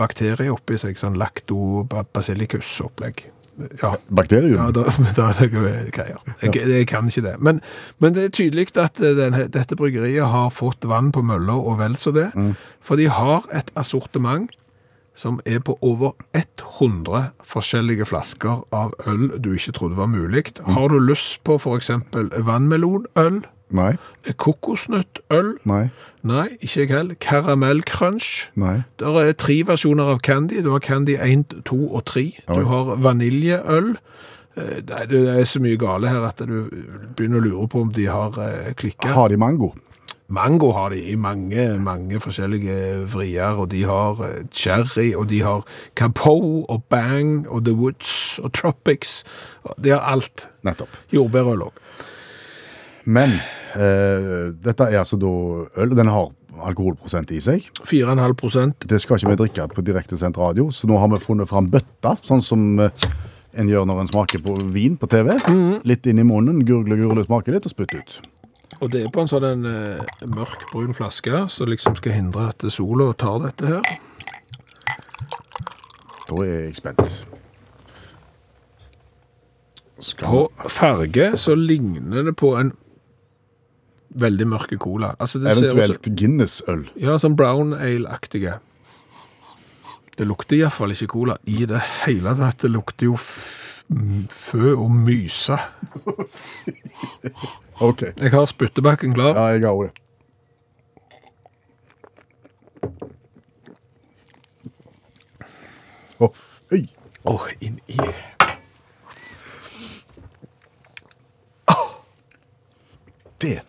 bakterie 0.00 0.52
oppi 0.52 0.78
seg, 0.80 0.98
sånn 1.00 1.18
lactobasilicus-opplegg. 1.20 3.16
Ja, 3.82 3.94
Bakterium? 4.10 4.56
Ja, 4.58 4.70
da, 4.74 4.84
da 5.16 5.28
er 5.30 5.38
det 5.38 5.50
greier. 5.94 6.18
Jeg, 6.42 6.56
jeg 6.58 6.88
kan 6.90 7.06
ikke 7.10 7.22
det. 7.22 7.36
Men, 7.38 7.60
men 8.02 8.16
det 8.16 8.24
er 8.24 8.34
tydelig 8.34 8.72
at 8.80 8.98
eh, 9.00 9.14
denne, 9.18 9.46
dette 9.52 9.78
bryggeriet 9.78 10.26
har 10.32 10.50
fått 10.54 10.86
vann 10.90 11.12
på 11.14 11.22
mølla 11.26 11.56
og 11.60 11.78
vel 11.82 11.96
så 12.00 12.12
det. 12.14 12.30
For 12.84 13.00
de 13.00 13.08
har 13.12 13.46
et 13.54 13.70
assortiment 13.78 14.50
som 15.14 15.38
er 15.46 15.60
på 15.62 15.76
over 15.86 16.16
100 16.34 17.28
forskjellige 17.46 18.06
flasker 18.10 18.64
av 18.74 18.94
øl 19.06 19.28
du 19.38 19.52
ikke 19.54 19.74
trodde 19.76 19.98
var 19.98 20.10
mulig. 20.10 20.48
Har 20.66 20.90
du 20.90 20.98
lyst 20.98 21.44
på 21.46 21.58
eksempel 21.76 22.32
vannmelonøl, 22.34 23.44
Nei. 23.74 23.92
kokosnøttøl, 24.38 25.54
Nei. 25.64 25.86
Nei, 26.24 26.46
ikke 26.60 26.80
jeg 26.80 26.88
heller, 26.90 27.14
karamellcrunch, 27.20 28.48
Nei. 28.56 28.82
der 28.98 29.20
er 29.20 29.32
tre 29.38 29.58
versjoner 29.68 30.04
av 30.14 30.22
candy. 30.24 30.62
Du 30.64 30.70
har 30.72 30.80
candy 30.84 31.16
1, 31.20 31.62
2 31.68 31.78
og 31.94 32.04
3. 32.10 32.24
Oi. 32.48 32.58
Du 32.58 32.64
har 32.70 32.94
vaniljeøl. 33.04 33.94
Eh, 34.56 34.76
Nei, 34.88 35.04
det 35.10 35.22
er 35.34 35.44
så 35.50 35.60
mye 35.60 35.76
gale 35.80 36.08
her 36.08 36.24
at 36.28 36.38
du 36.46 36.68
begynner 37.16 37.42
å 37.42 37.44
lure 37.48 37.68
på 37.68 37.80
om 37.84 37.92
de 37.92 38.06
har 38.08 38.30
klikka. 38.36 38.74
klikket. 38.80 39.10
Har 39.16 39.28
de 39.28 39.36
mango? 39.36 39.74
Mango 40.32 40.70
har 40.72 40.88
de 40.94 41.02
i 41.12 41.14
mange, 41.20 41.66
mange 41.78 42.16
forskjellige 42.20 43.04
vrier, 43.12 43.58
og 43.60 43.68
de 43.74 43.82
har 43.84 44.22
eh, 44.24 44.44
cherry, 44.50 45.10
og 45.14 45.28
de 45.28 45.42
har 45.44 45.66
Capo 45.94 46.64
og 46.64 46.84
Bang 46.88 47.44
og 47.48 47.64
The 47.66 47.74
Woods 47.76 48.38
og 48.42 48.52
Tropics. 48.56 49.22
De 49.76 49.92
har 49.92 50.00
alt. 50.00 50.48
Nettopp. 50.64 50.96
Jordbærøl 51.12 51.66
òg. 51.68 51.76
Men 53.04 53.36
eh, 53.36 53.53
dette 53.74 54.86
er 54.86 55.00
altså 55.00 55.18
da 55.18 55.34
øl. 55.82 55.94
Den 55.98 56.10
har 56.12 56.30
alkoholprosent 56.62 57.32
i 57.34 57.40
seg. 57.42 57.66
4,5% 57.82 58.86
Det 58.88 59.00
skal 59.02 59.18
ikke 59.18 59.32
vi 59.32 59.38
drikke 59.42 59.68
på 59.74 59.84
direktesendt 59.86 60.38
radio, 60.38 60.70
så 60.70 60.88
nå 60.90 60.98
har 61.00 61.10
vi 61.12 61.20
funnet 61.22 61.50
fram 61.50 61.70
bøtta, 61.72 62.16
sånn 62.24 62.44
som 62.44 62.78
eh, 62.82 63.08
en 63.58 63.70
gjør 63.70 63.88
når 63.88 64.04
en 64.04 64.12
smaker 64.12 64.42
på 64.44 64.56
vin 64.74 64.96
på 65.00 65.08
TV. 65.10 65.34
Litt 65.86 66.06
inn 66.10 66.22
i 66.22 66.26
munnen, 66.26 66.62
gurgle, 66.66 66.98
gurgle, 67.00 67.26
smake 67.26 67.54
litt 67.54 67.66
og 67.68 67.74
spytte 67.74 68.00
ut. 68.00 68.16
Og 68.82 68.90
det 68.90 69.04
er 69.04 69.12
på 69.14 69.22
en 69.22 69.30
sånn 69.30 69.46
en, 69.46 69.68
eh, 69.68 70.24
mørk 70.26 70.66
brun 70.72 70.96
flaske, 70.96 71.44
som 71.50 71.70
liksom 71.70 71.96
skal 72.00 72.18
hindre 72.18 72.48
at 72.50 72.66
sola 72.72 73.12
tar 73.18 73.40
dette 73.46 73.70
her. 73.70 73.94
Da 76.24 76.40
er 76.42 76.66
jeg 76.66 76.76
spent. 76.80 77.22
Skal 80.02 80.26
På 80.26 80.68
farge 80.68 81.36
så 81.38 81.54
ligner 81.54 82.24
det 82.26 82.34
på 82.36 82.56
en 82.58 82.72
veldig 84.14 84.46
mørke 84.46 84.78
cola. 84.78 85.14
Altså 85.18 85.40
det 85.42 85.54
ser 85.56 85.72
ut 85.72 85.78
eventuelt 85.78 86.08
Guinness-øl. 86.18 86.84
ja, 87.02 87.16
sånn 87.18 87.34
brown 87.38 87.74
ale-aktige. 87.74 88.58
Det 90.14 90.26
lukter 90.28 90.56
i 90.56 90.62
hvert 90.62 90.76
fall 90.76 90.94
ikke 90.94 91.08
cola 91.10 91.34
i 91.50 91.64
det 91.66 91.80
hele 92.04 92.34
tatt. 92.38 92.60
Det 92.62 92.70
lukter 92.70 93.08
jo 93.08 93.16
f 93.18 93.82
m- 93.90 94.28
fø 94.30 94.74
og 94.76 94.90
myse. 94.94 95.56
OK. 97.88 98.04
Jeg 98.20 98.30
har 98.36 98.46
spyttebakken 98.46 99.14
klar. 99.16 99.34
Ja, 99.34 99.48
jeg 99.56 99.66
har 99.66 99.74
ordet. 99.74 99.92
det. 99.94 100.00
Å, 106.22 106.28
fy. 106.70 106.84
Åh, 107.26 107.48
inn 107.66 107.80
i... 107.90 107.98
Det 113.38 113.60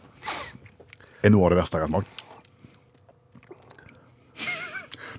er 1.25 1.33
noe 1.33 1.47
av 1.47 1.55
det 1.55 1.59
verste 1.59 1.79
jeg 1.79 1.87
har 1.87 1.93
smakt. 1.93 2.23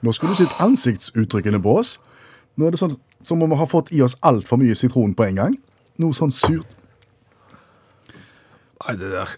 Nå 0.04 0.12
skulle 0.12 0.34
du 0.34 0.40
sett 0.42 0.60
ansiktsuttrykkene 0.62 1.60
på 1.62 1.78
oss. 1.80 1.96
Nå 2.56 2.66
er 2.66 2.74
det 2.74 2.80
sånn 2.80 2.96
som 3.26 3.42
om 3.42 3.50
vi 3.50 3.58
har 3.58 3.70
fått 3.70 3.92
i 3.96 4.02
oss 4.04 4.14
altfor 4.26 4.60
mye 4.60 4.76
sitron 4.78 5.16
på 5.16 5.26
en 5.26 5.40
gang. 5.40 5.56
Noe 6.02 6.14
sånn 6.16 6.34
surt. 6.34 6.68
Nei, 8.86 8.94
det 9.00 9.10
der... 9.10 9.34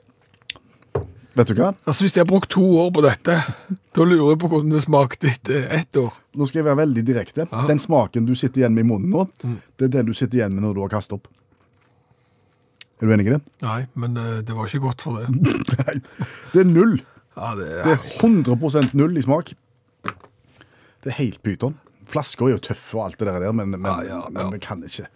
Vet 1.39 1.53
du 1.53 1.55
hva? 1.55 1.71
Altså, 1.87 2.03
hvis 2.03 2.17
de 2.17 2.19
har 2.19 2.27
brukt 2.27 2.51
to 2.51 2.65
år 2.83 2.89
på 2.91 3.03
dette, 3.05 3.37
da 3.95 4.05
lurer 4.05 4.33
jeg 4.33 4.41
på 4.43 4.49
hvordan 4.51 4.73
det 4.75 4.81
smakte 4.83 5.31
etter 5.31 5.69
ett 5.77 5.99
år. 6.01 6.17
Nå 6.35 6.49
skal 6.49 6.61
jeg 6.61 6.67
være 6.67 6.81
veldig 6.81 7.05
direkte. 7.07 7.47
Den 7.71 7.79
smaken 7.79 8.27
du 8.27 8.35
sitter 8.37 8.65
igjen 8.65 8.75
med 8.75 8.89
i 8.89 8.89
munnen 8.89 9.13
nå, 9.15 9.29
det 9.79 9.87
er 9.87 9.93
den 10.01 10.11
du 10.11 10.17
sitter 10.19 10.41
igjen 10.41 10.57
med 10.57 10.67
når 10.67 10.75
du 10.75 10.83
har 10.83 10.91
kastet 10.97 11.15
opp. 11.21 11.31
Er 12.99 13.07
du 13.07 13.13
enig 13.15 13.29
i 13.29 13.35
det? 13.37 13.41
Nei, 13.63 13.81
men 13.95 14.17
eh, 14.19 14.41
det 14.43 14.55
var 14.57 14.67
ikke 14.67 14.81
godt 14.89 15.03
for 15.07 15.19
det. 15.21 15.29
Nei. 15.85 15.99
Det 16.55 16.63
er 16.65 16.71
null. 16.71 16.97
Ja, 17.39 17.53
det 17.55 17.69
Det 17.87 17.93
er 17.95 18.07
100% 18.19 18.95
null 18.99 19.17
i 19.17 19.23
smak. 19.23 19.53
Det 20.05 21.13
er 21.13 21.19
helt 21.21 21.39
pyton. 21.47 21.77
Flasker 22.09 22.49
er 22.49 22.57
jo 22.57 22.63
tøffe 22.71 22.97
og 22.99 23.05
alt 23.07 23.21
det 23.21 23.29
der, 23.29 23.53
men, 23.53 23.71
men, 23.77 23.85
Ja, 23.87 24.01
ja, 24.03 24.17
ja. 24.25 24.33
men 24.35 24.51
vi 24.57 24.59
kan 24.65 24.83
ikke. 24.83 25.07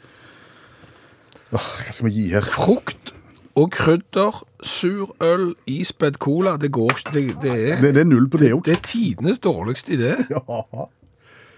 Åh, 1.53 1.67
hva 1.83 1.93
skal 1.97 2.07
vi 2.07 2.13
gi 2.21 2.27
her? 2.33 2.47
Frukt 2.47 3.11
og 3.59 3.69
krydder, 3.75 4.39
sur 4.65 5.11
øl, 5.21 5.51
ispedd 5.69 6.17
cola, 6.23 6.55
det 6.61 6.71
går 6.73 6.95
ikke. 6.95 7.13
Det, 7.17 7.25
det, 7.43 7.51
er, 7.73 7.81
Det, 7.83 7.91
det 7.99 8.05
er 8.07 8.09
null 8.09 8.29
på 8.33 8.39
det 8.41 8.53
òg. 8.55 8.63
det 8.65 8.79
er 8.79 8.85
tidenes 8.87 9.43
dårligste 9.45 9.97
idé. 9.99 10.15
Ja, 10.33 10.87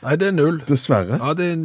Nei, 0.04 0.16
det 0.20 0.26
er 0.32 0.34
null. 0.36 0.58
dessverre. 0.68 1.16
Ja, 1.20 1.30
det 1.38 1.46
er 1.52 1.60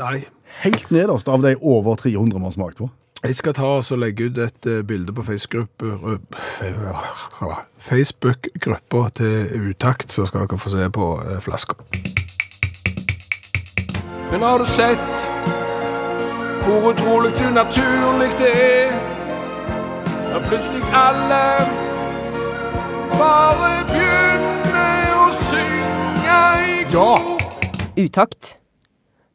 Nei. 0.00 0.20
Helt 0.62 0.90
nederst 0.94 1.28
av 1.28 1.42
de 1.44 1.54
over 1.60 1.96
300 2.00 2.38
vi 2.38 2.44
har 2.46 2.54
smakt 2.54 2.78
på. 2.78 2.86
Jeg 3.20 3.36
skal 3.36 3.52
ta 3.54 3.62
og 3.62 3.98
legge 4.00 4.30
ut 4.30 4.38
et 4.40 4.66
eh, 4.66 4.84
bilde 4.86 5.12
på 5.12 5.22
Facebook-gruppa 5.22 6.38
Facebook-gruppa 7.78 9.08
til 9.14 9.68
Utakt, 9.70 10.12
så 10.12 10.24
skal 10.26 10.40
dere 10.40 10.58
få 10.58 10.70
se 10.72 10.90
på 10.90 11.08
eh, 11.28 11.40
flaska. 11.44 11.74
Men 14.30 14.40
har 14.40 14.58
du 14.58 14.66
sett 14.66 15.10
hvor 16.64 16.92
utrolig 16.92 17.32
unaturlig 17.44 18.30
det 18.38 18.52
er 18.56 18.96
når 20.30 20.40
plutselig 20.48 20.82
alle 20.94 21.42
bare 23.18 23.72
begynner 23.90 25.12
å 25.18 25.28
synge 25.42 26.40
i 26.70 26.80
Ja! 26.94 27.12
Utakt. 27.96 28.59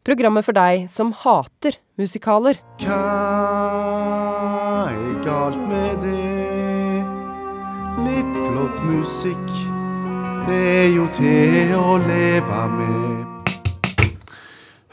Programmet 0.06 0.45
for 0.45 0.53
deg 0.53 0.84
som 0.86 1.10
hater 1.18 1.80
musikaler. 1.97 2.60
Hva 2.84 2.97
er 4.91 5.16
galt 5.26 5.58
med 5.66 6.03
det? 6.03 7.01
Litt 8.06 8.36
flott 8.38 8.84
musikk, 8.86 9.47
det 10.45 10.60
er 10.76 10.91
jo 10.93 11.08
til 11.16 11.74
å 11.80 11.97
leve 12.03 12.60
med. 12.76 13.24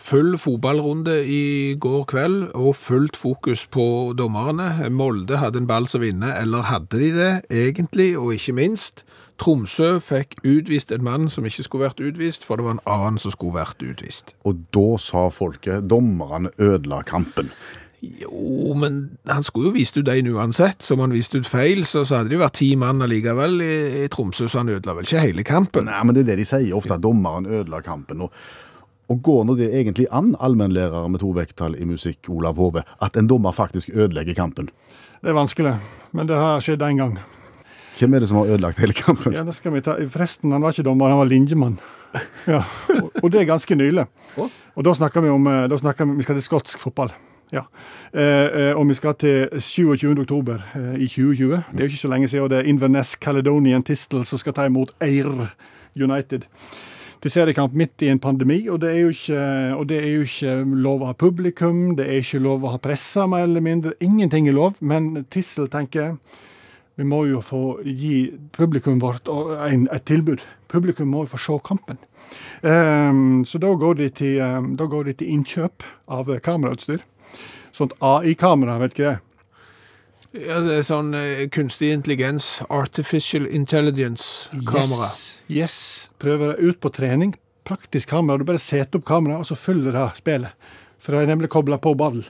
Full 0.01 0.39
fotballrunde 0.41 1.19
i 1.29 1.77
går 1.77 2.09
kveld, 2.09 2.49
og 2.57 2.73
fullt 2.81 3.17
fokus 3.21 3.67
på 3.69 3.85
dommerne. 4.17 4.89
Molde 4.89 5.37
hadde 5.45 5.61
en 5.61 5.69
ball 5.69 5.85
som 5.93 6.01
vinner, 6.01 6.39
eller 6.41 6.71
hadde 6.73 7.05
de 7.05 7.13
det 7.19 7.33
egentlig, 7.53 8.15
og 8.17 8.33
ikke 8.39 8.57
minst. 8.57 9.05
Tromsø 9.43 9.97
fikk 9.99 10.37
utvist 10.47 10.93
en 10.95 11.03
mann 11.03 11.31
som 11.33 11.47
ikke 11.49 11.65
skulle 11.67 11.89
vært 11.89 12.03
utvist, 12.05 12.45
for 12.47 12.61
det 12.61 12.67
var 12.67 12.77
en 12.77 12.85
annen 12.87 13.17
som 13.19 13.33
skulle 13.35 13.57
vært 13.57 13.83
utvist. 13.83 14.37
Og 14.47 14.61
da 14.75 14.99
sa 15.03 15.27
folket 15.35 15.89
dommerne 15.91 16.53
ødela 16.63 17.01
kampen. 17.07 17.51
Jo, 18.03 18.75
men 18.79 19.17
han 19.31 19.43
skulle 19.47 19.71
jo 19.71 19.77
vist 19.77 19.99
ut 19.99 20.09
en 20.11 20.31
uansett. 20.35 20.83
Som 20.83 21.03
han 21.03 21.15
viste 21.15 21.39
ut 21.39 21.47
feil, 21.47 21.85
så, 21.87 22.05
så 22.07 22.21
hadde 22.21 22.33
det 22.33 22.39
jo 22.39 22.43
vært 22.43 22.59
ti 22.59 22.71
mann 22.79 23.03
allikevel 23.03 23.63
i, 23.63 23.75
i 24.03 24.09
Tromsø, 24.11 24.47
så 24.47 24.63
han 24.63 24.73
ødela 24.75 24.97
vel 24.99 25.07
ikke 25.07 25.27
hele 25.27 25.47
kampen. 25.47 25.91
Nei, 25.91 26.03
men 26.07 26.15
det 26.15 26.25
er 26.25 26.33
det 26.33 26.41
de 26.43 26.49
sier 26.53 26.79
ofte, 26.79 26.99
at 26.99 27.03
dommeren 27.03 27.47
ødela 27.47 27.83
kampen. 27.83 28.23
Og, 28.27 28.35
og 29.11 29.23
går 29.27 29.45
nå 29.47 29.59
det 29.59 29.73
egentlig 29.75 30.07
an, 30.15 30.37
allmennlærer 30.39 31.11
med 31.11 31.23
to 31.23 31.35
vekttall 31.35 31.79
i 31.79 31.87
musikk, 31.87 32.31
Olav 32.31 32.59
Hove, 32.63 32.87
at 33.03 33.19
en 33.19 33.31
dommer 33.31 33.55
faktisk 33.55 33.91
ødelegger 33.95 34.39
kampen? 34.39 34.71
Det 35.23 35.31
er 35.31 35.39
vanskelig, 35.39 35.77
men 36.15 36.31
det 36.31 36.39
har 36.39 36.63
skjedd 36.63 36.83
én 36.87 37.03
gang. 37.03 37.23
Hvem 37.99 38.15
er 38.15 38.25
det 38.25 38.31
som 38.31 38.41
har 38.41 38.55
ødelagt 38.55 38.81
hele 38.83 38.97
kampen? 38.97 39.35
Ja, 39.37 39.43
det 39.47 39.57
skal 39.57 39.75
vi 39.75 39.83
ta. 39.85 39.99
Forresten, 40.11 40.53
han 40.55 40.65
var 40.65 40.75
ikke 40.75 40.87
dommer, 40.89 41.13
han 41.13 41.21
var 41.21 41.31
linjemann. 41.31 41.77
Ja, 42.45 42.63
og, 42.99 43.13
og 43.23 43.29
det 43.33 43.41
er 43.41 43.49
ganske 43.49 43.77
nylig. 43.79 44.07
Og 44.37 44.85
da 44.85 44.93
snakker 44.97 45.25
vi 45.25 45.31
om 45.33 45.47
eh, 45.49 45.67
da 45.73 45.79
snakker 45.81 46.09
vi, 46.09 46.19
vi 46.21 46.27
skal 46.27 46.37
til 46.37 46.45
skotsk 46.45 46.81
fotball. 46.83 47.13
Ja. 47.53 47.67
Eh, 48.13 48.23
eh, 48.61 48.73
og 48.77 48.89
vi 48.89 48.95
skal 48.97 49.15
til 49.21 49.61
27. 49.61 50.21
oktober 50.21 50.63
eh, 50.75 51.03
i 51.05 51.09
2020. 51.09 51.51
Det 51.73 51.81
er 51.81 51.85
jo 51.85 51.91
ikke 51.91 52.01
så 52.01 52.09
lenge 52.09 52.29
siden, 52.29 52.45
og 52.45 52.51
det 52.51 52.59
er 52.59 52.71
Inverness 52.71 53.13
Caledonian 53.21 53.85
Tistel 53.85 54.25
som 54.25 54.41
skal 54.41 54.57
ta 54.57 54.65
imot 54.69 54.95
Eir 55.05 55.29
United. 55.97 56.49
Til 57.23 57.31
seriekamp 57.31 57.75
midt 57.79 58.03
i 58.03 58.09
en 58.09 58.19
pandemi, 58.19 58.65
og 58.69 58.81
det 58.83 58.89
er 58.91 59.01
jo 59.05 59.11
ikke, 59.13 59.43
og 59.77 59.85
det 59.89 59.99
er 60.01 60.09
jo 60.11 60.23
ikke 60.27 60.55
lov 60.83 61.05
å 61.05 61.11
ha 61.13 61.15
publikum, 61.15 61.93
det 61.97 62.09
er 62.09 62.25
ikke 62.25 62.41
lov 62.43 62.65
å 62.65 62.73
ha 62.73 62.81
pressa, 62.83 63.29
mer 63.31 63.45
eller 63.47 63.63
mindre. 63.63 63.93
Ingenting 64.01 64.49
er 64.49 64.57
lov, 64.57 64.81
men 64.81 65.27
Tissel 65.31 65.69
tenker 65.71 66.17
Vi 67.01 67.05
må 67.09 67.23
jo 67.25 67.41
få 67.45 67.81
gi 67.87 68.33
publikum 68.53 69.01
vårt 69.01 69.29
en, 69.29 69.87
et 69.93 70.05
tilbud. 70.09 70.43
Publikum 70.69 71.09
må 71.13 71.25
jo 71.25 71.33
få 71.33 71.41
se 71.41 71.59
kampen. 71.65 72.01
Um, 72.61 73.43
så 73.49 73.61
da 73.63 73.73
går, 73.79 73.97
de 74.01 74.09
til, 74.13 74.41
um, 74.45 74.75
da 74.77 74.87
går 74.91 75.09
de 75.09 75.15
til 75.21 75.33
innkjøp 75.33 75.87
av 76.13 76.29
kamerautstyr. 76.45 77.05
Sånt 77.73 77.95
AI-kamera, 78.05 78.77
vet 78.83 78.97
ikke 78.97 79.09
det. 79.09 79.19
Ja, 80.33 80.61
det 80.65 80.79
er 80.79 80.85
sånn 80.89 81.13
uh, 81.17 81.47
kunstig 81.53 81.95
intelligens, 81.97 82.59
artificial 82.69 83.49
intelligence-kamera. 83.49 85.09
Yes, 85.09 85.49
yes. 85.49 85.81
Prøver 86.21 86.53
det 86.53 86.69
ut 86.69 86.81
på 86.85 86.93
trening. 86.93 87.35
Praktisk 87.69 88.13
kamera. 88.13 88.41
Du 88.41 88.49
bare 88.49 88.61
setter 88.61 89.01
opp 89.01 89.09
kamera, 89.09 89.41
og 89.41 89.49
så 89.49 89.57
følger 89.57 89.97
det 89.97 90.07
spillet. 90.21 90.71
For 91.03 91.17
det 91.17 91.25
er 91.25 91.33
nemlig 91.33 91.51
kobla 91.53 91.81
på 91.83 91.97
ball. 91.99 92.21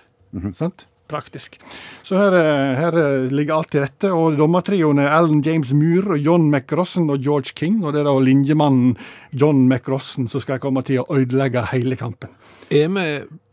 Sant? 0.57 0.87
Praktisk. 1.13 1.59
Så 2.03 2.17
her, 2.17 2.33
eh, 2.39 2.73
her 2.81 2.97
eh, 2.97 3.29
ligger 3.33 3.59
alt 3.61 3.71
til 3.75 3.85
rette. 3.85 4.11
Og 4.17 4.39
dommertrioen 4.41 5.03
er 5.03 5.13
Alan 5.13 5.43
James 5.45 5.75
Muir 5.77 6.15
og 6.17 6.25
John 6.25 6.49
McRossen 6.51 7.11
og 7.13 7.21
George 7.23 7.53
King. 7.59 7.83
Og 7.85 7.93
det 7.93 8.03
er 8.03 8.09
da 8.09 8.17
linjemannen 8.19 8.97
John 9.37 9.67
McRossen 9.69 10.31
som 10.33 10.43
skal 10.43 10.63
komme 10.63 10.85
til 10.89 11.03
å 11.05 11.09
ødelegge 11.21 11.67
hele 11.75 11.99
kampen. 12.01 12.33
Er 12.73 12.89
vi 12.89 13.09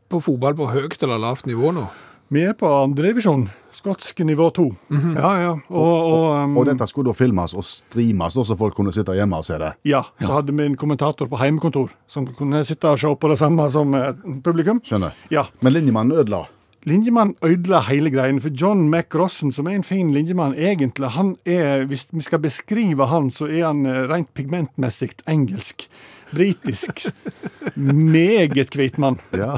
på 0.10 0.22
fotball 0.24 0.56
på 0.58 0.72
høyt 0.72 1.02
eller 1.04 1.20
lavt 1.22 1.50
nivå 1.50 1.74
nå? 1.76 1.90
Vi 2.30 2.44
er 2.46 2.54
på 2.54 2.70
andredivisjon. 2.70 3.48
Skotsk 3.74 4.20
nivå 4.26 4.50
to. 4.54 4.68
Ja, 4.92 5.32
ja. 5.42 5.54
Og, 5.70 5.94
og, 6.12 6.26
um, 6.44 6.58
Og 6.62 6.68
dette 6.68 6.86
skulle 6.90 7.10
da 7.10 7.18
filmes 7.18 7.56
og 7.58 7.66
streames, 7.66 8.38
så 8.38 8.58
folk 8.58 8.76
kunne 8.78 8.94
sitte 8.94 9.16
hjemme 9.18 9.40
og 9.42 9.46
se 9.48 9.58
det. 9.62 9.72
ja, 9.90 10.04
så 10.22 10.36
hadde 10.36 10.54
vi 10.54 10.68
en 10.68 10.78
kommentator 10.78 11.30
på 11.30 11.40
heimekontor 11.42 11.90
som 12.10 12.28
kunne 12.38 12.62
sitte 12.70 12.92
og 12.94 13.02
se 13.02 13.10
på 13.18 13.32
det 13.34 13.40
samme 13.42 13.66
som 13.74 13.94
eh, 13.98 14.14
publikum. 14.46 14.82
Skjønner. 14.86 15.18
Ja. 15.34 15.48
Men 15.66 15.74
linjemannen 15.74 16.22
ødela. 16.22 16.44
Linjemann 16.88 17.34
ødela 17.44 17.82
hele 17.90 18.12
greien, 18.14 18.40
for 18.40 18.54
John 18.56 18.86
McRosson, 18.88 19.52
som 19.52 19.68
er 19.68 19.76
en 19.76 19.84
fin 19.84 20.14
linjemann 20.16 20.56
egentlig, 20.56 21.12
han 21.12 21.34
er, 21.44 21.84
hvis 21.90 22.08
vi 22.14 22.24
skal 22.24 22.40
beskrive 22.44 23.10
han, 23.12 23.28
så 23.32 23.50
er 23.50 23.66
han 23.68 23.84
eh, 23.86 24.06
rent 24.08 24.32
pigmentmessig 24.38 25.12
engelsk. 25.28 25.90
Britisk. 26.32 27.10
Meget 27.76 28.76
hvit 28.78 28.98
mann. 28.98 29.20
Ja. 29.36 29.58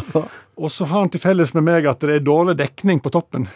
Og 0.57 0.71
så 0.71 0.87
har 0.89 1.05
han 1.05 1.11
til 1.13 1.21
felles 1.21 1.53
med 1.53 1.67
meg 1.67 1.89
at 1.89 2.01
det 2.01 2.15
er 2.15 2.25
dårlig 2.25 2.57
dekning 2.57 3.03
på 3.03 3.11
toppen. 3.13 3.49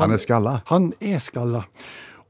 Han 0.00 0.14
er 0.14 0.18
skalla. 0.18 0.60
Han 0.72 0.90
er 0.98 1.20
skalla. 1.22 1.66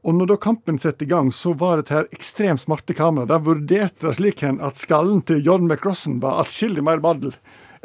Og 0.03 0.17
når 0.19 0.33
da 0.33 0.37
kampen 0.43 0.81
setter 0.83 1.07
i 1.07 1.13
gang, 1.13 1.31
så 1.33 1.55
var 1.55 1.79
dette 1.79 1.95
her 1.95 2.09
ekstremt 2.13 2.65
smarte 2.65 2.95
kamera. 2.99 3.29
Der 3.31 3.45
vurderte 3.47 4.09
det 4.09 4.17
slik 4.19 4.43
hen 4.43 4.59
at 4.61 4.81
skallen 4.81 5.23
til 5.25 5.45
John 5.47 5.69
McRosson 5.71 6.19
var 6.21 6.43
atskillig 6.43 6.83
mer 6.85 7.01
baddel 7.01 7.37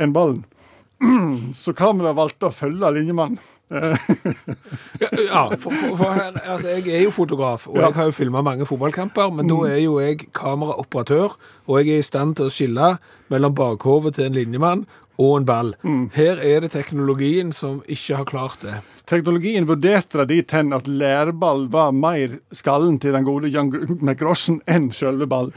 enn 0.01 0.15
ballen. 0.17 0.41
Så 1.61 1.73
kameraet 1.77 2.17
valgte 2.17 2.49
å 2.49 2.53
følge 2.55 2.91
linjemannen. 2.97 3.37
Ja, 5.01 5.07
ja 5.27 5.41
for, 5.59 5.71
for, 5.75 5.97
for 5.99 6.13
her, 6.15 6.37
altså, 6.47 6.69
jeg 6.77 6.87
er 6.87 7.01
jo 7.03 7.11
fotograf, 7.11 7.67
og 7.67 7.75
Ja. 7.77 7.89
jeg 7.89 7.97
har 7.99 8.05
jo 8.09 8.13
filma 8.15 8.41
mange 8.41 8.65
fotballkamper, 8.65 9.33
men 9.35 9.49
da 9.51 9.57
er 9.67 9.81
jo 9.83 9.97
jeg 9.99 10.29
kameraoperatør, 10.33 11.35
og 11.67 11.79
jeg 11.81 11.97
er 11.97 11.99
i 11.99 12.05
stand 12.07 12.37
til 12.39 12.47
å 12.47 12.53
skille 12.53 12.93
mellom 13.29 13.55
bakhovet 13.57 14.15
til 14.15 14.29
en 14.29 14.37
linjemann 14.39 14.85
og 15.19 15.37
en 15.41 15.45
ball. 15.49 15.73
Her 16.15 16.39
er 16.39 16.61
det 16.63 16.71
teknologien 16.77 17.51
som 17.51 17.81
ikke 17.87 18.15
har 18.21 18.25
klart 18.29 18.57
det. 18.63 18.79
Teknologien 19.07 19.63
vurderte 19.63 20.19
det 20.19 20.33
dit 20.33 20.51
hen 20.51 20.73
at 20.75 20.87
lærball 20.91 21.69
var 21.71 21.93
mer 21.95 22.33
skallen 22.51 22.97
til 22.99 23.13
den 23.15 23.23
gode 23.23 23.47
John 23.53 23.69
McRosson 24.01 24.57
enn 24.67 24.89
sjølve 24.91 25.29
ball. 25.31 25.53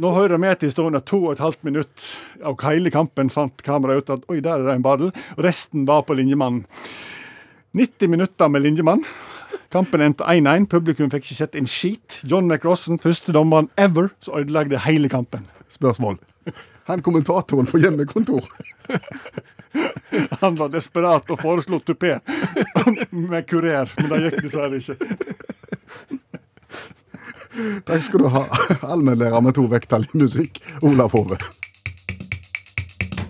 Nå 0.00 0.12
hører 0.16 0.40
vi 0.40 0.54
til 0.62 0.72
at 0.96 1.04
to 1.04 1.18
og 1.26 1.34
et 1.34 1.42
halvt 1.44 1.66
minutt 1.68 2.06
av 2.40 2.56
hele 2.64 2.88
kampen 2.94 3.28
fant 3.28 3.60
kameraet 3.66 4.06
ut 4.06 4.14
at 4.16 4.24
oi, 4.32 4.40
der 4.40 4.56
er 4.56 4.70
det 4.70 4.78
en 4.78 4.86
ball, 4.86 5.12
resten 5.36 5.84
var 5.84 6.06
på 6.08 6.16
linjemannen. 6.16 6.64
90 7.76 8.08
minutter 8.08 8.48
med 8.48 8.64
linjemann. 8.64 9.04
Kampen 9.74 10.00
endte 10.00 10.24
1-1. 10.24 10.68
Publikum 10.70 11.10
fikk 11.10 11.26
ikke 11.26 11.36
sett 11.36 11.56
en 11.58 11.68
skit. 11.68 12.20
John 12.22 12.46
McRossen, 12.48 13.00
første 13.02 13.34
dommeren 13.34 13.68
ever, 13.76 14.12
som 14.22 14.38
ødelagde 14.38 14.80
hele 14.86 15.10
kampen. 15.12 15.44
Spørsmål. 15.68 16.16
Han 16.88 17.02
kommentatoren 17.02 17.66
på 17.66 17.82
hjemmekontor. 17.82 18.46
Han 20.42 20.54
var 20.58 20.68
desperat 20.72 21.30
og 21.34 21.40
foreslo 21.42 21.80
tupé 21.82 22.16
med 23.32 23.46
kurer, 23.50 23.90
men 24.00 24.10
det 24.12 24.20
gikk 24.28 24.42
dessverre 24.46 24.78
ikke. 24.78 24.96
Takk 27.86 28.02
skal 28.02 28.24
du 28.24 28.28
ha, 28.34 28.44
allmennlærer 28.90 29.40
med 29.44 29.54
to 29.54 29.66
vekttall 29.70 30.06
i 30.08 30.18
musikk, 30.24 30.58
Olav 30.82 31.12
Hove. 31.14 31.38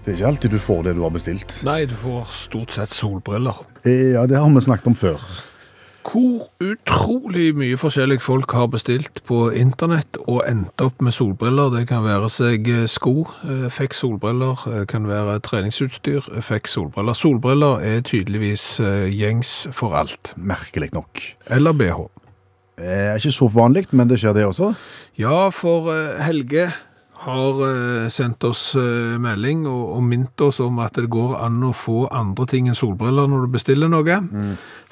Det 0.05 0.12
er 0.12 0.16
ikke 0.18 0.28
alltid 0.28 0.53
du 0.53 0.61
får 0.61 0.82
det 0.86 0.95
du 0.99 1.03
har 1.05 1.12
bestilt. 1.12 1.53
Nei, 1.64 1.84
du 1.88 1.95
får 1.97 2.28
stort 2.36 2.72
sett 2.76 2.92
solbriller. 2.92 3.57
Eh, 3.84 4.12
Ja, 4.16 4.26
det 4.28 4.36
har 4.40 4.49
vi 4.53 4.61
snakket 4.64 4.86
om 4.92 4.97
før. 4.97 5.20
Hvor 6.05 6.50
utrolig 6.61 7.55
mye 7.57 7.76
forskjellig 7.80 8.18
folk 8.22 8.52
har 8.52 8.68
bestilt 8.72 9.22
på 9.24 9.46
internett 9.57 10.18
og 10.26 10.42
endt 10.46 10.82
opp 10.84 11.00
med 11.02 11.14
solbriller. 11.16 11.70
Det 11.72 11.86
kan 11.88 12.05
være 12.05 12.28
seg 12.32 12.68
eh, 12.68 12.84
sko, 12.90 13.24
eh, 13.48 13.66
fikk 13.72 13.96
solbriller, 13.96 14.66
eh, 14.68 14.84
kan 14.90 15.09
være 15.09 15.38
treningsutstyr, 15.46 16.28
fikk 16.44 16.68
solbriller. 16.68 17.16
Solbriller 17.16 17.80
er 17.88 18.05
tydeligvis 18.05 18.66
gjengs 19.14 19.55
for 19.72 19.96
alt. 19.96 20.34
Merkelig 20.36 20.92
nok. 20.92 21.24
Eller 21.57 21.72
BH. 21.72 22.05
Eh, 22.84 23.14
ikke 23.16 23.32
så 23.32 23.48
vanlig, 23.55 23.86
men 23.96 24.11
det 24.11 24.20
skjer 24.20 24.36
det 24.36 24.44
også. 24.50 24.74
Ja, 25.18 25.48
for 25.55 25.88
Helge 26.20 26.68
har 27.25 27.61
eh, 27.66 28.07
sendt 28.12 28.45
oss 28.47 28.75
eh, 28.79 29.16
melding 29.20 29.64
og, 29.70 29.97
og 29.97 30.07
minnet 30.07 30.45
oss 30.45 30.61
om 30.64 30.79
at 30.85 30.97
det 30.99 31.11
går 31.12 31.37
an 31.43 31.62
å 31.66 31.72
få 31.77 32.07
andre 32.14 32.47
ting 32.51 32.70
enn 32.70 32.79
solbriller 32.79 33.29
når 33.31 33.47
du 33.47 33.55
bestiller 33.57 33.93
noe. 33.93 34.20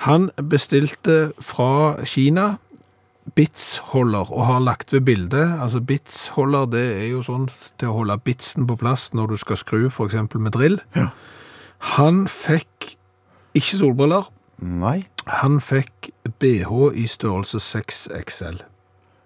Han 0.08 0.28
bestilte 0.50 1.32
fra 1.40 2.02
Kina 2.08 2.56
bitsholder 3.36 4.32
og 4.32 4.46
har 4.48 4.64
lagt 4.64 4.92
ved 4.92 5.04
bildet. 5.06 5.54
Altså 5.62 5.80
bitsholder 5.80 6.66
det 6.72 6.86
er 6.96 7.06
jo 7.12 7.22
sånn 7.26 7.46
til 7.78 7.92
å 7.92 8.00
holde 8.00 8.18
bitsen 8.26 8.66
på 8.66 8.76
plass 8.80 9.10
når 9.14 9.34
du 9.34 9.38
skal 9.40 9.60
skru 9.60 9.86
eksempel 9.86 10.42
med 10.42 10.56
drill. 10.56 10.80
Han 11.96 12.26
fikk 12.30 12.96
ikke 13.58 13.78
solbriller. 13.78 14.28
Nei. 14.62 15.02
Han 15.26 15.60
fikk 15.62 16.10
BH 16.42 16.92
i 16.98 17.06
størrelse 17.10 17.60
6XL, 17.62 18.62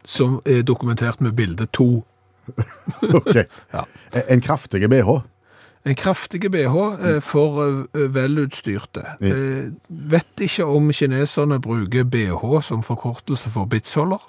som 0.04 0.40
er 0.44 0.64
dokumentert 0.66 1.20
med 1.24 1.36
bilde 1.36 1.66
2. 1.72 2.04
Ok. 3.18 3.34
Ja. 3.72 3.86
En 4.28 4.40
kraftig 4.40 4.88
BH. 4.90 5.18
En 5.86 5.94
kraftig 5.94 6.50
BH 6.50 6.76
eh, 7.06 7.20
for 7.22 7.60
eh, 7.62 8.14
velutstyrte. 8.14 9.04
Ja. 9.20 9.34
Eh, 9.34 9.72
vet 9.88 10.42
ikke 10.42 10.66
om 10.66 10.90
kineserne 10.92 11.60
bruker 11.62 12.04
BH 12.04 12.60
som 12.66 12.82
forkortelse 12.82 13.52
for 13.54 13.70
bitsholder. 13.70 14.22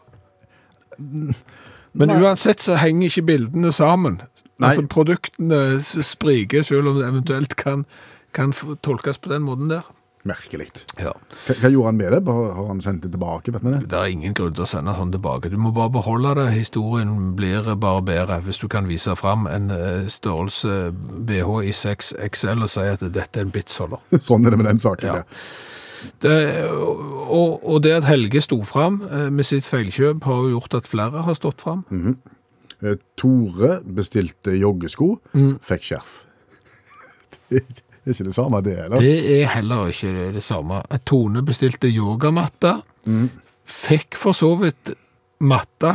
Men 0.97 2.11
Nei. 2.11 2.19
uansett 2.21 2.61
så 2.61 2.77
henger 2.77 3.09
ikke 3.09 3.25
bildene 3.31 3.71
sammen. 3.73 4.21
Nei. 4.57 4.69
Altså 4.69 4.85
Produktene 4.89 5.81
spriker, 5.83 6.65
selv 6.65 6.91
om 6.91 6.99
det 7.01 7.07
eventuelt 7.07 7.55
kan, 7.57 7.85
kan 8.33 8.53
tolkes 8.85 9.17
på 9.17 9.33
den 9.33 9.45
måten 9.45 9.71
der. 9.73 9.85
Merkelig. 10.25 10.65
Ja. 10.99 11.11
Hva, 11.45 11.53
hva 11.61 11.69
gjorde 11.71 11.85
han 11.91 11.97
med 12.01 12.11
det? 12.11 12.21
Har 12.33 12.65
han 12.67 12.81
sendt 12.83 13.03
det 13.05 13.11
tilbake? 13.13 13.51
vet 13.53 13.63
det? 13.63 13.77
Det 13.91 13.99
er 13.99 14.09
ingen 14.11 14.33
grunn 14.35 14.53
til 14.57 14.65
å 14.65 14.67
sende 14.67 14.95
sånn 14.97 15.11
tilbake. 15.13 15.51
Du 15.53 15.57
må 15.61 15.71
bare 15.75 15.93
beholde 15.93 16.33
det. 16.41 16.47
Historien 16.57 17.13
blir 17.37 17.69
bare 17.79 18.01
bedre 18.03 18.41
hvis 18.43 18.59
du 18.59 18.67
kan 18.67 18.89
vise 18.89 19.15
fram 19.15 19.47
en 19.47 19.69
eh, 19.71 20.07
størrelse 20.11 20.91
BH 21.29 21.61
i 21.69 21.71
6 21.71 22.13
XL 22.27 22.65
og 22.65 22.69
si 22.73 22.83
at 22.89 23.05
dette 23.07 23.39
er 23.39 23.45
en 23.47 23.53
bitsholder. 23.55 24.01
Sånn 24.27 24.43
er 24.45 24.51
det 24.55 24.59
med 24.63 24.67
den 24.73 24.81
saken. 24.83 25.07
Ja. 25.07 25.21
Ja. 25.21 26.13
Det, 26.21 26.33
og, 26.69 27.63
og 27.65 27.79
det 27.85 27.95
at 28.01 28.05
Helge 28.09 28.41
sto 28.45 28.59
fram 28.67 28.99
eh, 29.07 29.29
med 29.33 29.47
sitt 29.47 29.65
feilkjøp 29.65 30.27
har 30.27 30.43
jo 30.43 30.51
gjort 30.57 30.75
at 30.81 30.89
flere 30.89 31.23
har 31.25 31.37
stått 31.39 31.63
fram. 31.65 31.85
Eh, 32.83 32.99
Tore 33.17 33.79
bestilte 33.83 34.53
joggesko, 34.59 35.15
Mm. 35.33 35.55
fikk 35.65 35.87
skjerf. 35.93 36.17
Det 38.07 38.13
er 38.13 38.21
ikke 38.21 38.29
det 38.29 38.35
samme, 38.37 38.59
det, 38.63 38.73
heller. 38.79 39.01
Det 39.03 39.15
er 39.41 39.49
heller 39.51 39.89
ikke 39.91 40.09
det, 40.15 40.27
det 40.37 40.43
samme. 40.45 40.77
Tone 41.03 41.41
bestilte 41.43 41.89
yogamatte. 41.91 42.77
Fikk 43.67 44.15
for 44.15 44.31
så 44.37 44.53
vidt 44.61 44.93
matta, 45.43 45.91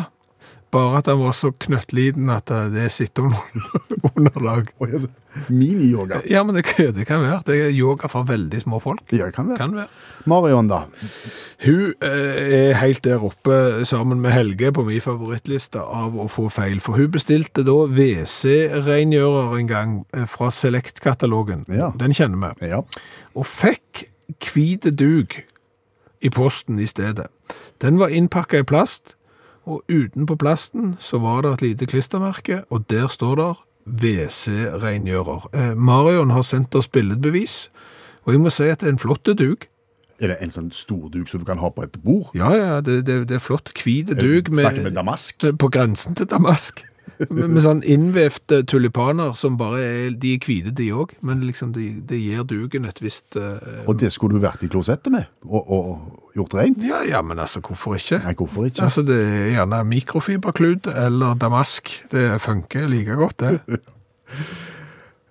bare 0.72 1.02
at 1.02 1.08
han 1.10 1.20
var 1.20 1.34
så 1.36 1.52
knøttliten 1.64 2.30
at 2.32 2.50
det 2.72 2.88
sitter 2.94 3.28
under 3.28 4.08
underlag. 4.16 4.70
Mini-yoga. 5.48 6.20
Ja, 6.28 6.42
men 6.44 6.56
det, 6.58 6.64
det 6.96 7.06
kan 7.08 7.22
være. 7.22 7.42
Det 7.46 7.58
er 7.66 7.70
yoga 7.72 8.08
for 8.12 8.28
veldig 8.28 8.60
små 8.60 8.80
folk. 8.82 9.04
Ja, 9.12 9.26
det 9.28 9.36
kan 9.36 9.48
være. 9.48 9.58
Kan 9.60 9.76
være. 9.76 9.88
Marion, 10.28 10.68
da. 10.68 10.82
Hun 11.64 11.94
eh, 12.04 12.42
er 12.58 12.74
helt 12.80 13.04
der 13.04 13.22
oppe 13.24 13.84
sammen 13.88 14.20
med 14.20 14.34
Helge 14.34 14.72
på 14.72 14.84
min 14.86 15.00
favorittliste 15.00 15.80
av 15.80 16.16
å 16.18 16.28
få 16.30 16.48
feil, 16.52 16.80
for 16.84 17.00
hun 17.00 17.12
bestilte 17.14 17.64
da 17.66 17.78
WC-rengjører 17.88 19.56
en 19.60 19.70
gang 19.70 19.94
eh, 20.16 20.26
fra 20.28 20.50
Select-katalogen. 20.52 21.64
Ja. 21.72 21.92
Den 21.98 22.16
kjenner 22.16 22.56
vi. 22.60 22.72
Ja. 22.72 22.82
Og 23.36 23.48
fikk 23.48 24.04
hvit 24.52 24.88
dug 24.98 25.38
i 26.22 26.30
posten 26.30 26.78
i 26.80 26.86
stedet. 26.86 27.28
Den 27.82 27.98
var 27.98 28.12
innpakka 28.14 28.62
i 28.62 28.66
plast, 28.68 29.16
og 29.64 29.82
utenpå 29.88 30.36
plasten 30.40 30.96
så 31.00 31.20
var 31.22 31.42
det 31.44 31.52
et 31.52 31.62
lite 31.66 31.86
klistremerke, 31.86 32.62
og 32.70 32.86
der 32.90 33.08
står 33.08 33.36
det 33.40 33.50
WC-rengjører. 34.02 35.48
Eh, 35.54 35.74
Marion 35.76 36.30
har 36.30 36.42
sendt 36.46 36.74
oss 36.74 36.88
billedbevis, 36.88 37.70
og 38.24 38.34
jeg 38.34 38.42
må 38.42 38.50
si 38.54 38.68
at 38.70 38.80
det 38.80 38.90
er 38.90 38.96
en 38.96 39.02
flott 39.02 39.26
dug. 39.38 39.66
Er 40.22 40.30
det 40.30 40.36
en 40.44 40.52
sånn 40.54 40.70
stor 40.70 41.08
duk 41.10 41.26
som 41.26 41.42
du 41.42 41.46
kan 41.48 41.58
ha 41.58 41.70
på 41.74 41.82
et 41.82 41.96
bord? 42.04 42.30
Ja, 42.38 42.52
ja, 42.54 42.80
det, 42.84 43.00
det, 43.08 43.16
det 43.30 43.40
er 43.40 43.42
flott. 43.42 43.72
Hvit 43.74 44.12
duk 44.14 44.52
Snakker 44.52 44.84
med 44.84 44.92
med, 44.92 44.94
damask? 45.00 45.42
på 45.58 45.70
grensen 45.72 46.14
til 46.14 46.28
damask. 46.30 46.84
Med, 47.30 47.50
med 47.50 47.62
sånn 47.62 47.82
innvevte 47.86 48.62
tulipaner 48.66 49.34
som 49.38 49.56
bare 49.60 49.82
er 49.82 50.14
De 50.18 50.32
er 50.36 50.46
hvite, 50.46 50.72
de 50.74 50.88
òg, 50.96 51.14
men 51.26 51.42
liksom 51.46 51.72
det 51.74 51.86
de 52.10 52.18
gir 52.18 52.42
duken 52.48 52.86
et 52.88 52.98
visst 53.02 53.36
eh, 53.38 53.86
Og 53.86 53.96
det 54.00 54.10
skulle 54.14 54.38
du 54.38 54.42
vært 54.42 54.64
i 54.66 54.70
klosettet 54.72 55.12
med, 55.14 55.28
og, 55.46 55.70
og 55.70 56.36
gjort 56.38 56.56
rent? 56.58 56.82
Ja, 56.86 57.02
ja, 57.06 57.22
men 57.22 57.42
altså, 57.42 57.62
hvorfor 57.62 57.96
ikke? 57.98 58.22
Nei, 58.24 58.34
hvorfor 58.38 58.66
ikke? 58.68 58.82
Altså, 58.88 59.04
Det 59.06 59.18
er 59.18 59.48
gjerne 59.56 59.82
mikrofiberklud 59.86 60.90
eller 61.06 61.38
damask. 61.38 61.90
Det 62.12 62.26
funker 62.42 62.88
like 62.90 63.18
godt, 63.18 63.40
det. 63.44 63.56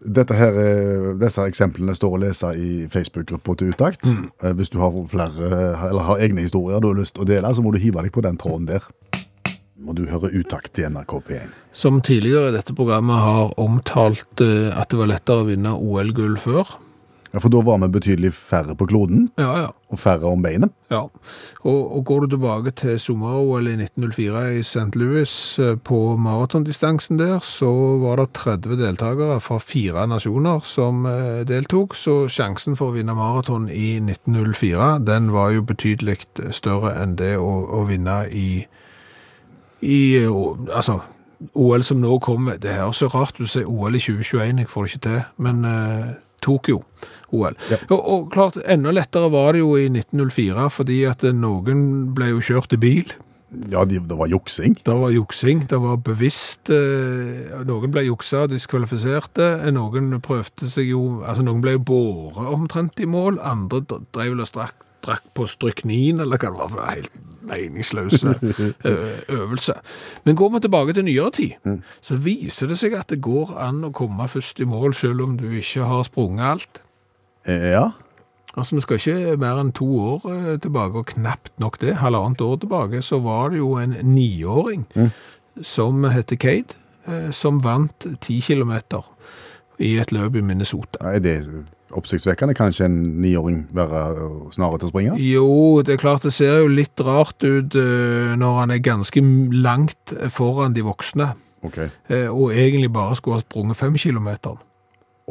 Dette 0.02 0.34
her, 0.34 0.56
eh, 0.58 1.10
disse 1.22 1.44
eksemplene 1.46 1.94
står 1.94 2.16
å 2.16 2.22
lese 2.24 2.56
i 2.58 2.72
Facebook-gruppa 2.90 3.54
til 3.60 3.76
Utakt. 3.76 4.08
Mm. 4.10 4.32
Hvis 4.58 4.72
du 4.74 4.80
har 4.82 4.96
flere, 5.12 5.52
eller 5.90 6.08
har 6.08 6.24
egne 6.26 6.48
historier 6.48 6.82
du 6.82 6.90
har 6.90 6.98
lyst 6.98 7.18
til 7.18 7.28
å 7.28 7.30
dele, 7.30 7.52
så 7.54 7.62
må 7.62 7.74
du 7.76 7.78
hive 7.82 8.02
deg 8.02 8.14
på 8.16 8.24
den 8.26 8.40
tråden 8.42 8.66
der. 8.72 8.88
Og 9.88 9.96
du 9.98 10.06
hører 10.12 10.36
Utakt 10.38 10.78
i 10.80 10.86
NRK 10.86 11.18
P1. 11.28 11.50
Som 11.74 12.02
tidligere 12.06 12.52
i 12.52 12.56
dette 12.58 12.76
programmet 12.78 13.18
har 13.24 13.54
omtalt 13.62 14.42
eh, 14.44 14.70
at 14.78 14.92
det 14.94 15.00
var 15.02 15.10
lettere 15.10 15.44
å 15.44 15.50
vinne 15.50 15.74
OL-gull 15.78 16.38
før. 16.42 16.76
Ja, 17.32 17.40
For 17.40 17.48
da 17.48 17.62
var 17.64 17.78
vi 17.80 17.88
betydelig 17.94 18.34
færre 18.36 18.74
på 18.76 18.90
kloden, 18.92 19.30
Ja, 19.40 19.52
ja. 19.62 19.68
og 19.88 20.00
færre 20.04 20.28
om 20.28 20.42
beinet. 20.44 20.74
ja. 20.92 21.06
Og, 21.64 21.78
og 21.96 22.02
går 22.10 22.26
du 22.26 22.34
tilbake 22.34 22.72
til 22.76 22.98
sommer-OL 23.00 23.70
i 23.72 23.76
1904 23.78 24.42
i 24.58 24.64
St. 24.66 24.98
Louis 25.00 25.34
eh, 25.64 25.76
på 25.80 26.00
maratondistansen 26.20 27.20
der, 27.22 27.40
så 27.46 27.70
var 28.02 28.20
det 28.20 28.34
30 28.36 28.76
deltakere 28.82 29.40
fra 29.40 29.60
fire 29.64 30.04
nasjoner 30.12 30.66
som 30.68 31.06
eh, 31.08 31.44
deltok, 31.48 31.96
så 31.96 32.26
sjansen 32.28 32.76
for 32.76 32.92
å 32.92 32.98
vinne 32.98 33.16
maraton 33.16 33.70
i 33.72 33.96
1904, 34.04 34.92
den 35.08 35.32
var 35.32 35.54
jo 35.56 35.64
betydelig 35.72 36.20
større 36.58 36.98
enn 37.00 37.16
det 37.22 37.38
å, 37.40 37.52
å 37.80 37.86
vinne 37.88 38.26
i, 38.34 38.66
i 39.82 40.02
eh, 40.22 40.42
altså, 40.70 41.00
OL 41.58 41.84
som 41.84 42.02
nå 42.02 42.18
kommer, 42.24 42.60
det 42.62 42.74
er 42.76 42.92
så 42.96 43.10
rart 43.12 43.40
du 43.40 43.48
ser 43.50 43.70
OL 43.70 43.98
i 43.98 44.04
2021, 44.04 44.62
jeg 44.62 44.70
får 44.70 44.86
det 44.86 44.94
ikke 44.94 45.08
til, 45.08 45.24
men 45.42 45.66
eh, 45.66 46.12
Tokyo 46.42 46.84
OL. 47.32 47.58
Ja. 47.72 47.80
Og, 47.90 48.00
og 48.02 48.30
klart, 48.34 48.60
enda 48.66 48.94
lettere 48.94 49.32
var 49.34 49.56
det 49.56 49.64
jo 49.64 49.76
i 49.80 49.88
1904, 49.90 50.70
fordi 50.74 51.04
at 51.10 51.26
eh, 51.28 51.36
noen 51.36 52.14
ble 52.16 52.34
jo 52.34 52.46
kjørt 52.52 52.78
i 52.78 52.82
bil. 52.82 53.14
Ja, 53.72 53.84
de, 53.84 54.00
det 54.00 54.16
var 54.16 54.30
juksing. 54.32 54.78
Det 54.86 54.94
var 54.96 55.12
juksing, 55.12 55.66
det 55.68 55.80
var 55.84 55.98
bevisst, 56.06 56.72
eh, 56.72 57.52
noen 57.68 57.92
ble 57.92 58.06
juksa 58.08 58.46
og 58.46 58.54
diskvalifiserte, 58.54 59.50
eh, 59.66 59.74
noen 59.76 60.14
prøvde 60.24 60.70
seg 60.72 60.94
jo, 60.94 61.02
altså 61.26 61.44
noen 61.44 61.60
ble 61.64 61.76
jo 61.76 61.84
båret 61.92 62.54
omtrent 62.54 63.02
i 63.04 63.10
mål, 63.10 63.42
andre 63.44 63.84
drev 63.90 64.38
og 64.38 64.48
strakk, 64.48 64.88
drakk 65.06 65.28
på 65.38 65.48
stryknin, 65.50 66.20
eller 66.24 66.38
hva 66.38 66.52
det 66.52 66.60
var, 66.60 66.70
for 66.72 66.82
var 66.82 66.96
helt 66.96 67.20
meningsløse 67.52 68.36
eh, 68.86 69.18
øvelse. 69.40 69.74
Men 70.26 70.36
går 70.36 70.54
vi 70.54 70.60
tilbake 70.66 70.94
til 70.94 71.06
nyere 71.06 71.32
tid, 71.32 71.82
så 72.02 72.18
viser 72.22 72.70
det 72.72 72.78
seg 72.82 72.94
at 73.00 73.10
det 73.10 73.22
går 73.22 73.56
an 73.62 73.84
å 73.88 73.92
komme 73.96 74.28
først 74.30 74.62
i 74.62 74.70
mål, 74.70 74.94
selv 74.98 75.26
om 75.26 75.36
du 75.40 75.48
ikke 75.50 75.88
har 75.90 76.06
sprunget 76.08 76.46
alt. 76.54 76.82
Eh, 77.46 77.72
Ja. 77.72 77.90
Altså, 78.52 78.76
vi 78.76 78.82
skal 78.84 78.98
ikke 79.00 79.38
mer 79.40 79.60
enn 79.62 79.72
to 79.72 79.86
år 79.96 80.26
eh, 80.28 80.56
tilbake, 80.60 81.00
og 81.00 81.06
knapt 81.14 81.54
nok 81.60 81.78
det, 81.80 81.96
halvannet 82.02 82.42
år 82.44 82.58
tilbake, 82.60 83.02
så 83.02 83.22
var 83.24 83.54
det 83.54 83.62
jo 83.62 83.78
en 83.80 83.96
niåring 84.04 84.84
som 85.64 86.04
heter 86.04 86.38
eh, 87.08 87.32
som 87.32 87.62
vant 87.64 88.08
ti 88.20 88.42
kilometer 88.42 89.08
i 89.80 89.96
et 89.98 90.12
løp 90.12 90.36
i 90.36 90.44
Minnesota. 90.46 91.00
Nei, 91.06 91.20
det 91.24 91.38
oppsiktsvekkende? 91.98 92.54
Kanskje 92.58 92.86
en 92.86 92.98
niåring 93.22 93.68
være 93.74 94.00
snarere 94.56 94.80
til 94.82 94.90
å 94.90 94.92
springe? 94.92 95.16
Jo, 95.20 95.82
det 95.86 95.96
er 95.96 96.02
klart 96.02 96.24
det 96.28 96.34
ser 96.34 96.60
jo 96.64 96.68
litt 96.72 97.00
rart 97.00 97.44
ut 97.44 97.76
eh, 97.76 98.34
når 98.40 98.60
han 98.60 98.72
er 98.72 98.84
ganske 98.86 99.22
langt 99.62 100.14
foran 100.36 100.74
de 100.74 100.82
voksne, 100.88 101.34
Ok. 101.64 101.78
eh, 102.10 102.28
og 102.30 102.52
egentlig 102.54 102.92
bare 102.94 103.16
skulle 103.16 103.40
ha 103.40 103.46
sprunget 103.46 103.78
fem 103.78 103.96
kilometer. 103.98 104.58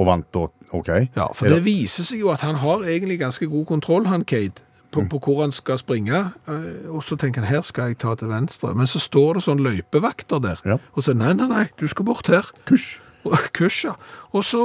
Og 0.01 0.07
vant 0.07 0.27
da? 0.33 0.47
Ok. 0.73 0.89
Ja, 1.17 1.27
for 1.35 1.51
det 1.51 1.65
viser 1.65 2.05
seg 2.07 2.21
jo 2.23 2.31
at 2.33 2.41
han 2.47 2.55
har 2.63 2.85
egentlig 2.87 3.19
ganske 3.21 3.47
god 3.51 3.67
kontroll, 3.67 4.07
han 4.07 4.25
Kate. 4.25 4.63
på, 4.91 5.05
på 5.11 5.19
hvor 5.23 5.43
han 5.43 5.53
skal 5.53 5.79
springe. 5.79 6.33
eh, 6.49 6.89
Og 6.91 7.03
så 7.07 7.15
tenker 7.19 7.43
han, 7.45 7.51
her 7.53 7.61
skal 7.63 7.89
jeg 7.93 7.99
ta 7.99 8.15
til 8.19 8.29
venstre. 8.29 8.73
Men 8.75 8.87
så 8.91 8.99
står 8.99 9.35
det 9.39 9.43
sånn 9.45 9.61
løypevakter 9.63 10.41
der, 10.43 10.59
Ja. 10.65 10.79
og 10.97 11.03
sier, 11.05 11.15
nei, 11.15 11.33
nei, 11.33 11.47
nei, 11.47 11.69
du 11.79 11.87
skal 11.87 12.05
bort 12.05 12.27
her. 12.27 12.43
Kusj. 12.67 12.99
Og- 13.29 14.01
Og 14.33 14.45
så 14.45 14.61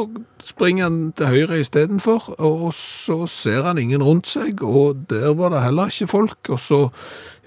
springer 0.45 0.83
han 0.83 1.11
til 1.17 1.25
høyre 1.25 1.59
istedenfor, 1.59 2.35
og 2.39 2.73
så 2.77 3.25
ser 3.27 3.63
han 3.65 3.77
ingen 3.81 4.03
rundt 4.03 4.27
seg, 4.29 4.61
og 4.63 5.07
der 5.09 5.33
var 5.33 5.49
det 5.49 5.63
heller 5.63 5.89
ikke 5.89 6.07
folk. 6.07 6.37
Og 6.53 6.59
så, 6.59 6.79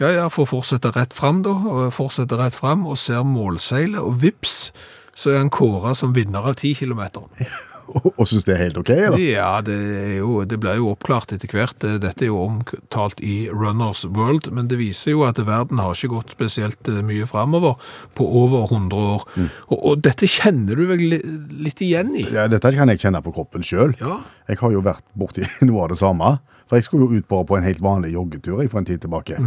ja, 0.00 0.08
ja, 0.16 0.26
får 0.28 0.46
fortsette 0.50 0.90
rett 0.96 1.14
fram 1.14 1.42
da, 1.46 1.50
og 1.54 1.92
fortsette 1.94 2.36
rett 2.40 2.54
fram, 2.58 2.86
og 2.90 2.98
ser 2.98 3.22
målseilet, 3.22 4.00
og 4.02 4.18
vips, 4.22 4.72
så 5.14 5.30
er 5.30 5.38
han 5.44 5.50
kåret 5.50 5.96
som 5.96 6.12
vinner 6.14 6.42
av 6.42 6.54
10 6.58 6.74
kilometer. 6.82 7.22
Og, 7.88 8.08
og 8.14 8.28
syns 8.28 8.44
det 8.46 8.54
er 8.54 8.62
helt 8.66 8.78
ok, 8.80 8.90
eller? 8.94 9.18
Ja, 9.22 9.50
det, 9.64 9.74
er 9.74 10.14
jo, 10.18 10.42
det 10.48 10.58
ble 10.60 10.74
jo 10.78 10.90
oppklart 10.92 11.32
etter 11.34 11.52
hvert. 11.54 11.76
Dette 11.80 12.26
er 12.26 12.30
jo 12.30 12.42
omtalt 12.44 13.22
i 13.24 13.48
Runners 13.52 14.04
World, 14.04 14.50
men 14.54 14.68
det 14.70 14.80
viser 14.80 15.14
jo 15.14 15.24
at 15.28 15.40
verden 15.40 15.80
har 15.82 15.96
ikke 15.96 16.12
gått 16.12 16.34
spesielt 16.36 16.90
eh, 16.90 17.00
mye 17.06 17.28
framover 17.28 17.78
på 18.18 18.26
over 18.42 18.68
100 18.68 19.08
år. 19.14 19.26
Og, 19.70 19.76
og 19.78 20.04
dette 20.04 20.28
kjenner 20.28 20.78
du 20.78 20.86
vel 20.90 21.18
litt 21.64 21.82
igjen 21.84 22.14
i? 22.18 22.26
Ja, 22.34 22.48
Dette 22.50 22.72
kan 22.76 22.92
jeg 22.92 23.02
kjenne 23.02 23.22
på 23.24 23.34
kroppen 23.36 23.64
sjøl. 23.66 23.96
Ja. 24.02 24.20
Jeg 24.48 24.60
har 24.62 24.72
jo 24.74 24.84
vært 24.84 25.04
borti 25.18 25.46
noe 25.68 25.86
av 25.86 25.92
det 25.94 26.00
samme. 26.00 26.36
For 26.68 26.76
jeg 26.76 26.88
skulle 26.88 27.08
jo 27.08 27.20
ut 27.20 27.28
på, 27.28 27.42
på 27.48 27.56
en 27.56 27.64
helt 27.64 27.80
vanlig 27.84 28.12
joggetur 28.12 28.60
for 28.68 28.82
en 28.82 28.88
tid 28.88 29.00
tilbake. 29.04 29.38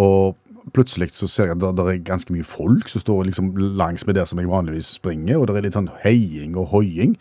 Og 0.00 0.38
plutselig 0.74 1.10
så 1.16 1.28
ser 1.30 1.50
jeg 1.50 1.58
at 1.58 1.76
det 1.76 1.86
er 1.86 2.02
ganske 2.06 2.32
mye 2.34 2.46
folk 2.46 2.88
som 2.90 3.02
står 3.02 3.28
liksom 3.28 3.52
langs 3.78 4.06
med 4.06 4.16
der 4.18 4.28
som 4.28 4.40
jeg 4.40 4.50
vanligvis 4.50 4.94
springer, 4.98 5.38
og 5.38 5.48
det 5.48 5.56
er 5.56 5.66
litt 5.68 5.78
sånn 5.78 5.90
heiing 6.04 6.56
og 6.60 6.70
hoiing. 6.74 7.16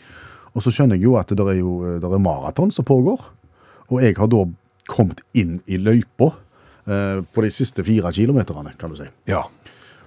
Og 0.56 0.66
så 0.66 0.74
skjønner 0.74 0.98
jeg 0.98 1.08
jo 1.08 1.18
at 1.20 1.32
det 1.32 1.46
er 1.46 1.60
jo 1.62 1.74
det 2.02 2.10
er 2.10 2.24
maraton 2.24 2.74
som 2.74 2.88
pågår. 2.88 3.22
Og 3.90 4.04
jeg 4.04 4.18
har 4.18 4.30
da 4.32 4.46
kommet 4.90 5.22
inn 5.38 5.60
i 5.70 5.78
løypa 5.82 6.32
eh, 6.90 7.22
på 7.22 7.46
de 7.46 7.52
siste 7.54 7.86
fire 7.86 8.12
kilometerne, 8.16 8.74
kan 8.80 8.92
du 8.92 8.98
si. 9.00 9.08
Ja. 9.30 9.46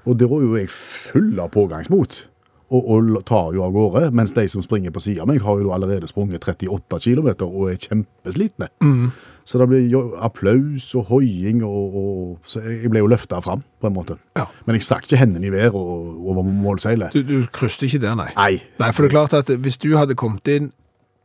Og 0.03 0.19
der 0.19 0.31
er 0.31 0.45
jo 0.45 0.59
jeg 0.59 0.71
full 0.75 1.39
av 1.43 1.53
pågangsmot. 1.55 2.27
Og, 2.73 2.87
og 2.89 3.19
tar 3.29 3.51
jo 3.53 3.67
av 3.67 3.75
gårde, 3.75 4.07
mens 4.17 4.33
de 4.33 4.47
som 4.49 4.65
springer 4.65 4.95
på 4.95 5.03
siden 5.05 5.27
av 5.27 5.29
meg, 5.29 5.43
har 5.45 5.61
jo 5.61 5.75
allerede 5.77 6.09
sprunget 6.09 6.41
38 6.41 7.03
km 7.05 7.29
og 7.45 7.67
er 7.69 7.83
kjempeslitne. 7.83 8.71
Så 9.45 9.59
det 9.59 9.69
blir 9.69 9.87
jo 9.91 10.03
applaus 10.23 10.93
og 10.99 11.09
hoiing, 11.11 11.65
og, 11.67 11.97
og 11.99 12.39
så 12.47 12.63
jeg 12.65 12.91
ble 12.93 13.03
jo 13.03 13.11
løfta 13.11 13.41
fram, 13.43 13.65
på 13.83 13.91
en 13.91 13.97
måte. 13.97 14.19
Ja. 14.39 14.47
Men 14.67 14.79
jeg 14.79 14.87
strakk 14.87 15.09
ikke 15.09 15.19
hendene 15.23 15.49
i 15.49 15.55
været 15.55 15.75
over 15.75 16.43
målseilet. 16.47 17.15
Du, 17.15 17.23
du 17.27 17.49
krysset 17.53 17.89
ikke 17.89 18.05
der, 18.05 18.15
nei. 18.19 18.31
Nei. 18.37 18.55
Nei, 18.79 18.93
for 18.93 19.03
det 19.03 19.11
er 19.11 19.17
klart 19.19 19.35
at 19.41 19.51
hvis 19.65 19.81
du 19.83 19.93
hadde 19.99 20.19
kommet 20.19 20.49
inn 20.53 20.71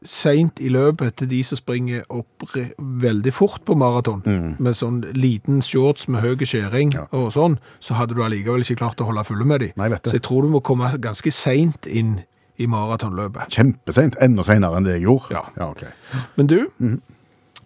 seint 0.05 0.59
i 0.61 0.69
løpet 0.69 1.15
til 1.17 1.29
de 1.31 1.39
som 1.45 1.57
springer 1.57 2.03
opp 2.13 2.45
veldig 2.77 3.33
fort 3.33 3.63
på 3.65 3.75
maraton, 3.77 4.21
med 4.61 4.77
sånn 4.77 5.01
liten 5.17 5.61
shorts 5.65 6.07
med 6.07 6.21
høy 6.21 6.45
skjæring 6.45 6.93
Ja. 6.93 7.07
og 7.11 7.31
sånn, 7.33 7.57
så 7.79 7.97
hadde 7.97 8.15
du 8.15 8.23
allikevel 8.23 8.61
ikke 8.61 8.81
klart 8.83 9.01
å 9.01 9.09
holde 9.09 9.25
fulle 9.27 9.45
med 9.45 9.65
de. 9.65 9.71
Nei, 9.75 9.89
vet 9.89 10.03
det. 10.03 10.11
Så 10.11 10.19
jeg 10.19 10.25
tror 10.29 10.45
du 10.45 10.53
må 10.53 10.61
komme 10.61 10.91
ganske 11.01 11.31
seint 11.33 11.87
inn 11.87 12.19
i 12.57 12.65
maratonløpet. 12.69 13.53
Kjempeseint. 13.53 14.17
Enda 14.21 14.45
seinere 14.45 14.77
enn 14.79 14.87
det 14.87 14.97
jeg 14.97 15.05
gjorde. 15.05 15.33
Ja. 15.33 15.43
ja 15.57 15.69
okay. 15.69 15.93
Men 16.37 16.49
du, 16.49 16.59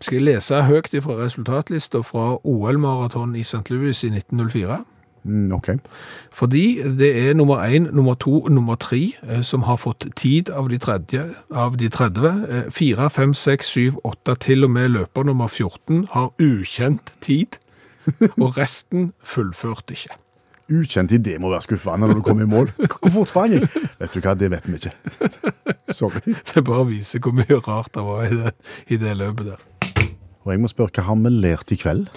skal 0.01 0.17
jeg 0.17 0.25
lese 0.25 0.63
høyt 0.65 0.93
fra 1.05 1.17
resultatlista 1.19 2.01
fra 2.05 2.35
OL-maraton 2.43 3.35
i 3.35 3.43
St. 3.45 3.69
Louis 3.69 4.03
i 4.03 4.09
1904? 4.09 4.79
Mm, 5.23 5.51
ok. 5.53 5.69
Fordi 6.33 6.81
det 6.97 7.11
er 7.29 7.33
nummer 7.33 7.61
1, 7.61 7.93
nummer 7.93 8.13
2, 8.13 8.47
nummer 8.47 8.75
3 8.75 9.13
eh, 9.29 9.41
som 9.41 9.63
har 9.63 9.77
fått 9.77 10.07
tid 10.17 10.49
av 10.49 10.69
de, 10.69 10.79
tredje, 10.81 11.25
av 11.53 11.77
de 11.77 11.89
30. 11.89 12.71
Fire, 12.71 13.05
4, 13.05 13.09
5, 13.09 13.33
6, 13.33 13.65
7, 13.65 13.91
8, 14.03 14.35
til 14.35 14.63
og 14.63 14.71
med 14.71 14.89
løper 14.89 15.23
nummer 15.23 15.47
14 15.47 16.07
har 16.11 16.31
ukjent 16.41 17.13
tid, 17.21 17.61
og 18.41 18.57
resten 18.57 19.13
fullførte 19.23 19.93
ikke. 19.93 20.17
Ukjent 20.71 21.11
idé 21.11 21.35
må 21.41 21.51
være 21.51 21.65
skuffende 21.67 22.07
når 22.07 22.17
du 22.17 22.21
kommer 22.25 22.47
i 22.47 22.49
mål. 22.49 22.71
Hvor 23.01 23.11
fort 23.11 23.29
sprang 23.29 23.53
jeg? 23.53 23.67
Vet 23.99 24.13
du 24.15 24.21
hva, 24.23 24.33
det 24.39 24.51
vet 24.53 24.69
vi 24.69 24.79
ikke. 24.79 24.93
Sorry. 25.99 26.33
Det 26.53 26.63
bare 26.65 26.87
viser 26.87 27.21
hvor 27.21 27.35
mye 27.35 27.59
rart 27.67 27.91
det 27.93 28.05
var 28.07 28.23
i 28.25 28.37
det, 28.39 28.53
i 28.87 28.99
det 29.01 29.17
løpet 29.19 29.51
der. 29.51 29.67
Og 30.45 30.53
jeg 30.53 30.61
må 30.63 30.69
spørre, 30.71 30.93
hva 30.97 31.07
har 31.11 31.19
vi 31.21 31.33
lært 31.35 31.71
i 31.73 31.77
kveld? 31.81 32.07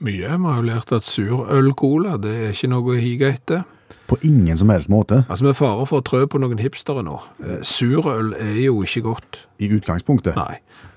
Mye. 0.00 0.16
Vi 0.16 0.24
har 0.24 0.56
jo 0.60 0.64
lært 0.68 0.92
at 0.96 1.04
surøl-cola, 1.08 2.16
det 2.20 2.32
er 2.46 2.54
ikke 2.54 2.70
noe 2.72 2.94
å 2.94 3.00
hige 3.00 3.28
etter. 3.34 3.62
På 4.10 4.16
ingen 4.26 4.58
som 4.58 4.70
helst 4.72 4.90
måte. 4.90 5.20
Altså, 5.30 5.44
med 5.46 5.54
fare 5.58 5.84
for 5.86 6.00
å 6.00 6.04
trø 6.06 6.24
på 6.26 6.40
noen 6.42 6.58
hipstere 6.58 7.04
nå. 7.06 7.18
Eh, 7.44 7.60
Surøl 7.62 8.32
er 8.40 8.56
jo 8.64 8.80
ikke 8.82 9.04
godt. 9.06 9.44
I 9.62 9.68
utgangspunktet. 9.76 10.34
Nei. 10.40 10.56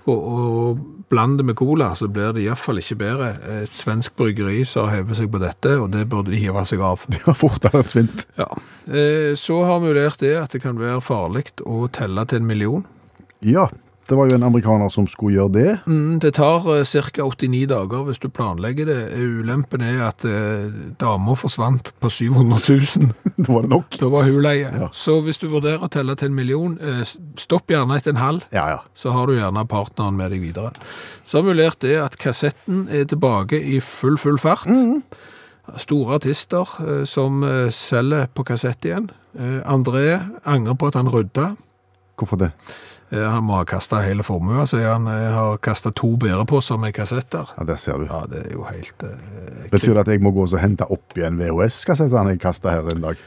Og, 0.10 0.18
og 0.18 0.80
bland 1.14 1.38
det 1.40 1.46
med 1.48 1.56
cola, 1.60 1.92
så 1.96 2.10
blir 2.12 2.34
det 2.36 2.42
iallfall 2.48 2.82
ikke 2.82 2.98
bedre. 3.00 3.30
Et 3.62 3.72
svensk 3.76 4.16
bryggeri 4.20 4.64
som 4.68 4.90
hever 4.92 5.16
seg 5.20 5.30
på 5.32 5.40
dette, 5.44 5.76
og 5.80 5.92
det 5.94 6.08
burde 6.12 6.34
de 6.34 6.42
hive 6.42 6.64
seg 6.68 6.82
av. 6.84 7.06
Det 7.14 7.22
var 7.28 7.38
fortere 7.40 7.84
enn 7.84 7.92
svint. 7.94 8.26
Ja. 8.40 8.50
Eh, 8.90 9.32
Så 9.40 9.62
har 9.68 9.80
vi 9.84 9.92
jo 9.94 9.98
lært 10.00 10.20
det 10.24 10.34
at 10.42 10.56
det 10.58 10.64
kan 10.66 10.80
være 10.82 11.00
farlig 11.06 11.46
å 11.64 11.86
telle 11.94 12.26
til 12.28 12.42
en 12.42 12.50
million. 12.50 12.84
Ja, 13.46 13.68
Det 14.14 14.18
var 14.20 14.28
jo 14.30 14.36
en 14.38 14.44
amerikaner 14.46 14.92
som 14.94 15.08
skulle 15.10 15.40
gjøre 15.40 15.52
det. 15.56 15.72
Mm, 15.90 16.20
det 16.22 16.36
tar 16.38 16.68
uh, 16.68 16.84
ca. 16.86 17.24
89 17.26 17.64
dager 17.72 18.04
hvis 18.06 18.22
du 18.22 18.28
planlegger 18.30 18.86
det. 18.86 18.98
Ulempen 19.18 19.82
er 19.82 20.04
at 20.06 20.22
uh, 20.22 20.68
dama 21.02 21.34
forsvant 21.34 21.90
på 21.98 22.12
700 22.14 22.60
000. 22.70 23.10
Da 23.40 23.48
var 23.48 23.66
det 23.66 23.72
nok. 23.74 23.98
Da 23.98 24.12
var 24.14 24.30
hun 24.30 24.38
leie. 24.46 24.70
Ja. 24.70 24.92
Så 24.94 25.18
hvis 25.26 25.42
du 25.42 25.48
vurderer 25.50 25.82
å 25.82 25.90
telle 25.90 26.14
til 26.20 26.30
en 26.30 26.38
million, 26.38 26.78
eh, 26.78 27.02
stopp 27.42 27.74
gjerne 27.74 27.98
etter 27.98 28.14
en 28.14 28.22
halv. 28.22 28.46
Ja, 28.54 28.68
ja. 28.76 28.80
så 28.94 29.10
har 29.16 29.26
du 29.26 29.34
gjerne 29.34 29.66
partneren 29.66 30.22
med 30.22 30.30
deg 30.36 30.46
videre. 30.46 30.76
Så 31.26 31.42
har 31.42 31.50
vi 31.50 31.58
lært 31.58 31.82
det 31.82 31.98
at 31.98 32.20
kassetten 32.22 32.86
er 32.94 33.10
tilbake 33.10 33.58
i 33.58 33.82
full, 33.82 34.22
full 34.22 34.38
fart. 34.38 34.70
Store 35.82 36.20
artister 36.20 36.78
eh, 36.86 37.04
som 37.10 37.42
eh, 37.48 37.70
selger 37.74 38.30
på 38.30 38.46
kassett 38.46 38.86
igjen. 38.86 39.10
Eh, 39.34 39.62
André 39.66 40.20
angrer 40.46 40.78
på 40.78 40.94
at 40.94 41.02
han 41.02 41.10
rydda. 41.10 41.54
Hvorfor 42.20 42.38
det? 42.46 42.54
Eh, 43.14 43.30
han 43.30 43.46
må 43.46 43.60
ha 43.60 43.66
kasta 43.70 44.02
hele 44.02 44.26
formua, 44.26 44.66
så 44.70 44.80
han 44.82 45.06
eh, 45.12 45.30
har 45.36 45.60
kasta 45.64 45.92
to 45.94 46.16
bæreposer 46.18 46.80
med 46.82 46.96
kassetter. 46.98 47.52
Ja, 47.58 47.66
Der 47.70 47.78
ser 47.78 48.02
du. 48.02 48.08
Ja, 48.10 48.24
det 48.30 48.48
er 48.48 48.56
jo 48.56 48.66
helt 48.66 49.06
eh, 49.06 49.70
Betyr 49.72 49.94
det 49.94 50.08
at 50.08 50.14
jeg 50.16 50.24
må 50.26 50.34
gå 50.34 50.48
og 50.48 50.60
hente 50.62 50.88
opp 50.90 51.18
igjen 51.18 51.38
VHS-kassettene 51.38 52.34
jeg 52.34 52.42
kasta 52.42 52.74
her 52.74 52.90
en 52.90 53.06
dag? 53.06 53.22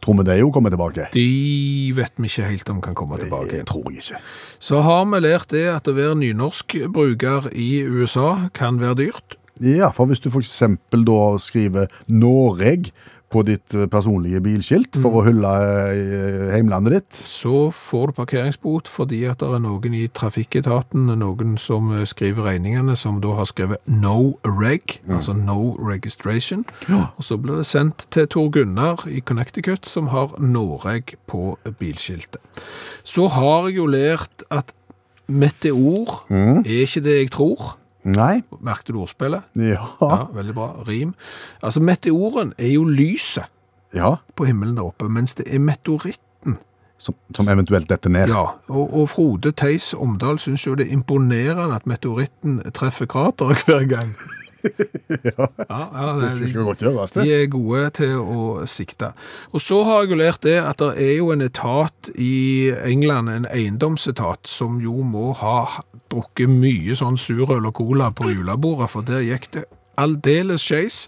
Tror 0.00 0.16
vi 0.16 0.24
det 0.24 0.38
jo 0.40 0.48
kommer 0.48 0.72
tilbake? 0.72 1.10
De 1.12 1.92
vet 1.92 2.14
vi 2.16 2.30
ikke 2.30 2.46
helt 2.48 2.70
om 2.72 2.78
kan 2.80 2.96
komme 2.96 3.18
tilbake. 3.20 3.58
Det 3.58 3.66
tror 3.68 3.90
jeg 3.92 4.00
ikke. 4.00 4.22
Så 4.58 4.80
har 4.86 5.04
vi 5.04 5.20
lært 5.20 5.52
det 5.52 5.66
at 5.68 5.90
å 5.90 5.96
være 5.98 6.16
nynorskbruker 6.22 7.50
i 7.52 7.82
USA 7.84 8.48
kan 8.56 8.80
være 8.80 8.96
dyrt. 9.02 9.36
Ja, 9.60 9.90
for 9.92 10.08
hvis 10.08 10.22
du 10.24 10.30
eksempel 10.40 11.04
da 11.04 11.36
skriver 11.36 11.92
Noreg 12.08 12.94
på 13.30 13.42
ditt 13.46 13.74
eh, 13.78 13.86
personlige 13.90 14.40
bilskilt 14.42 14.98
for 15.00 15.20
å 15.20 15.24
hylle 15.26 15.50
eh, 15.94 16.48
heimlandet 16.54 16.96
ditt, 16.96 17.18
så 17.18 17.70
får 17.74 18.10
du 18.10 18.16
parkeringsbot 18.18 18.90
fordi 18.90 19.22
at 19.30 19.42
det 19.42 19.50
er 19.54 19.62
noen 19.62 19.94
i 19.96 20.04
trafikketaten, 20.20 21.12
noen 21.20 21.54
som 21.60 21.92
eh, 21.94 22.06
skriver 22.10 22.48
regningene, 22.50 22.96
som 22.98 23.20
da 23.22 23.36
har 23.38 23.48
skrevet 23.50 23.82
no 23.90 24.34
reg, 24.46 24.98
altså 25.08 25.36
no 25.36 25.76
registration. 25.78 26.66
Og 26.90 27.24
så 27.26 27.38
blir 27.40 27.60
det 27.60 27.68
sendt 27.70 28.08
til 28.14 28.28
Tor 28.30 28.50
Gunnar 28.54 29.06
i 29.10 29.22
Connecticut, 29.22 29.86
som 29.88 30.10
har 30.14 30.34
Noreg 30.42 31.14
på 31.30 31.54
bilskiltet. 31.78 32.42
Så 33.06 33.28
har 33.30 33.68
jeg 33.68 33.78
jo 33.78 33.86
lært 33.90 34.46
at 34.50 34.74
meteor 35.30 36.24
er 36.30 36.66
ikke 36.66 37.04
det 37.06 37.20
jeg 37.20 37.34
tror. 37.36 37.76
Nei? 38.02 38.40
Merkte 38.64 38.94
du 38.94 39.02
ordspillet? 39.02 39.44
Ja. 39.60 39.84
Ja, 40.00 40.24
veldig 40.32 40.54
bra. 40.56 40.68
Rim. 40.88 41.14
Altså, 41.62 41.82
meteoren 41.84 42.54
er 42.58 42.72
jo 42.72 42.84
lyset 42.88 43.44
ja. 43.94 44.16
på 44.36 44.48
himmelen 44.48 44.78
der 44.78 44.88
oppe, 44.88 45.08
mens 45.12 45.36
det 45.38 45.48
er 45.50 45.62
meteoritten 45.62 46.58
Som, 47.00 47.14
som 47.32 47.48
eventuelt 47.48 47.88
detter 47.88 48.12
ned. 48.12 48.28
Ja, 48.28 48.42
og, 48.68 48.90
og 48.92 49.06
Frode 49.08 49.54
Theis 49.56 49.94
Omdal 49.96 50.36
syns 50.38 50.66
jo 50.66 50.74
det 50.76 50.84
er 50.88 50.92
imponerende 50.92 51.72
at 51.72 51.86
meteoritten 51.88 52.58
treffer 52.76 53.08
krateret 53.08 53.64
hver 53.64 53.86
gang. 53.88 54.12
ja, 55.30 55.46
ja, 55.68 56.06
Det 56.20 56.48
skal 56.50 56.66
godt 56.66 56.84
gjøres, 56.84 57.14
De 57.16 57.26
er 57.32 57.46
gode 57.52 57.90
til 58.00 58.16
å 58.20 58.66
sikte. 58.68 59.12
Og 59.54 59.64
så 59.64 59.80
har 59.86 60.04
jeg 60.04 60.12
jo 60.12 60.20
lært 60.20 60.44
det 60.46 60.58
at 60.62 60.82
det 60.82 60.92
er 61.00 61.14
jo 61.18 61.30
en 61.34 61.44
etat 61.44 62.10
i 62.14 62.70
England, 62.84 63.32
en 63.32 63.48
eiendomsetat, 63.50 64.48
som 64.50 64.80
jo 64.82 65.00
må 65.06 65.32
ha 65.40 65.82
drukket 66.10 66.50
mye 66.50 66.96
sånn 66.98 67.18
surøl 67.20 67.68
og 67.70 67.76
cola 67.80 68.10
på 68.14 68.30
julebordet, 68.32 68.90
for 68.92 69.06
der 69.06 69.24
gikk 69.24 69.50
det 69.56 69.66
aldeles 70.00 70.64
skeis. 70.64 71.04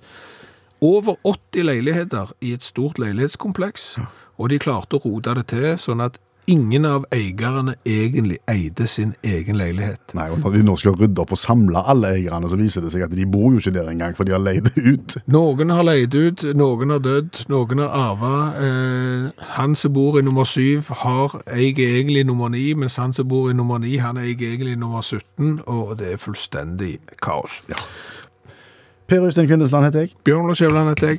Over 0.83 1.15
80 1.23 1.69
leiligheter 1.69 2.33
i 2.43 2.53
et 2.57 2.67
stort 2.67 2.99
leilighetskompleks, 2.99 3.97
og 4.39 4.51
de 4.51 4.59
klarte 4.63 4.99
å 4.99 5.05
rote 5.05 5.37
det 5.39 5.47
til 5.53 5.77
sånn 5.79 6.03
at 6.03 6.19
ingen 6.51 6.85
av 6.85 7.05
eierne 7.15 7.75
egentlig 7.87 8.39
eide 8.51 8.87
sin 8.91 9.15
egen 9.23 9.57
leilighet. 9.59 10.15
Nei, 10.15 10.29
og 10.31 10.41
Når 10.43 10.57
de 10.57 10.63
nå 10.67 10.77
skal 10.81 10.97
rydde 10.99 11.23
opp 11.23 11.35
og 11.37 11.41
samle 11.41 11.83
alle 11.89 12.13
eierne, 12.17 12.51
så 12.51 12.59
viser 12.59 12.85
det 12.85 12.93
seg 12.95 13.07
at 13.07 13.15
de 13.15 13.27
bor 13.31 13.53
jo 13.53 13.63
ikke 13.63 13.75
der 13.77 13.91
engang, 13.93 14.17
for 14.19 14.29
de 14.29 14.35
har 14.35 14.43
leid 14.43 14.71
ut. 14.77 15.17
Noen 15.33 15.71
har 15.71 15.87
leid 15.87 16.15
ut, 16.15 16.45
noen 16.59 16.95
har 16.95 17.03
dødd, 17.05 17.45
noen 17.53 17.85
har 17.85 17.95
arva. 17.95 18.35
Eh, 18.59 19.45
han 19.57 19.77
som 19.79 19.95
bor 19.95 20.19
i 20.19 20.25
nummer 20.27 20.49
syv, 20.49 20.91
har, 21.03 21.39
eier 21.47 21.85
egentlig 21.99 22.27
nummer 22.27 22.51
ni, 22.53 22.73
mens 22.75 22.99
han 23.01 23.15
som 23.17 23.29
bor 23.29 23.51
i 23.51 23.57
nummer 23.57 23.83
ni, 23.83 23.97
han 24.03 24.19
eier 24.21 24.35
egentlig 24.35 24.79
nummer 24.81 25.03
17, 25.03 25.63
og 25.67 25.97
det 26.01 26.15
er 26.15 26.23
fullstendig 26.23 26.99
kaos. 27.23 27.63
Per 29.13 29.27
Øystein 29.27 29.47
Kvindesland 29.47 29.85
heter 29.85 30.07
jeg. 30.07 30.15
Bjørn 30.25 30.47
Lars 30.49 30.59
Skjævland 30.59 30.89
heter 30.89 31.15
jeg. 31.15 31.19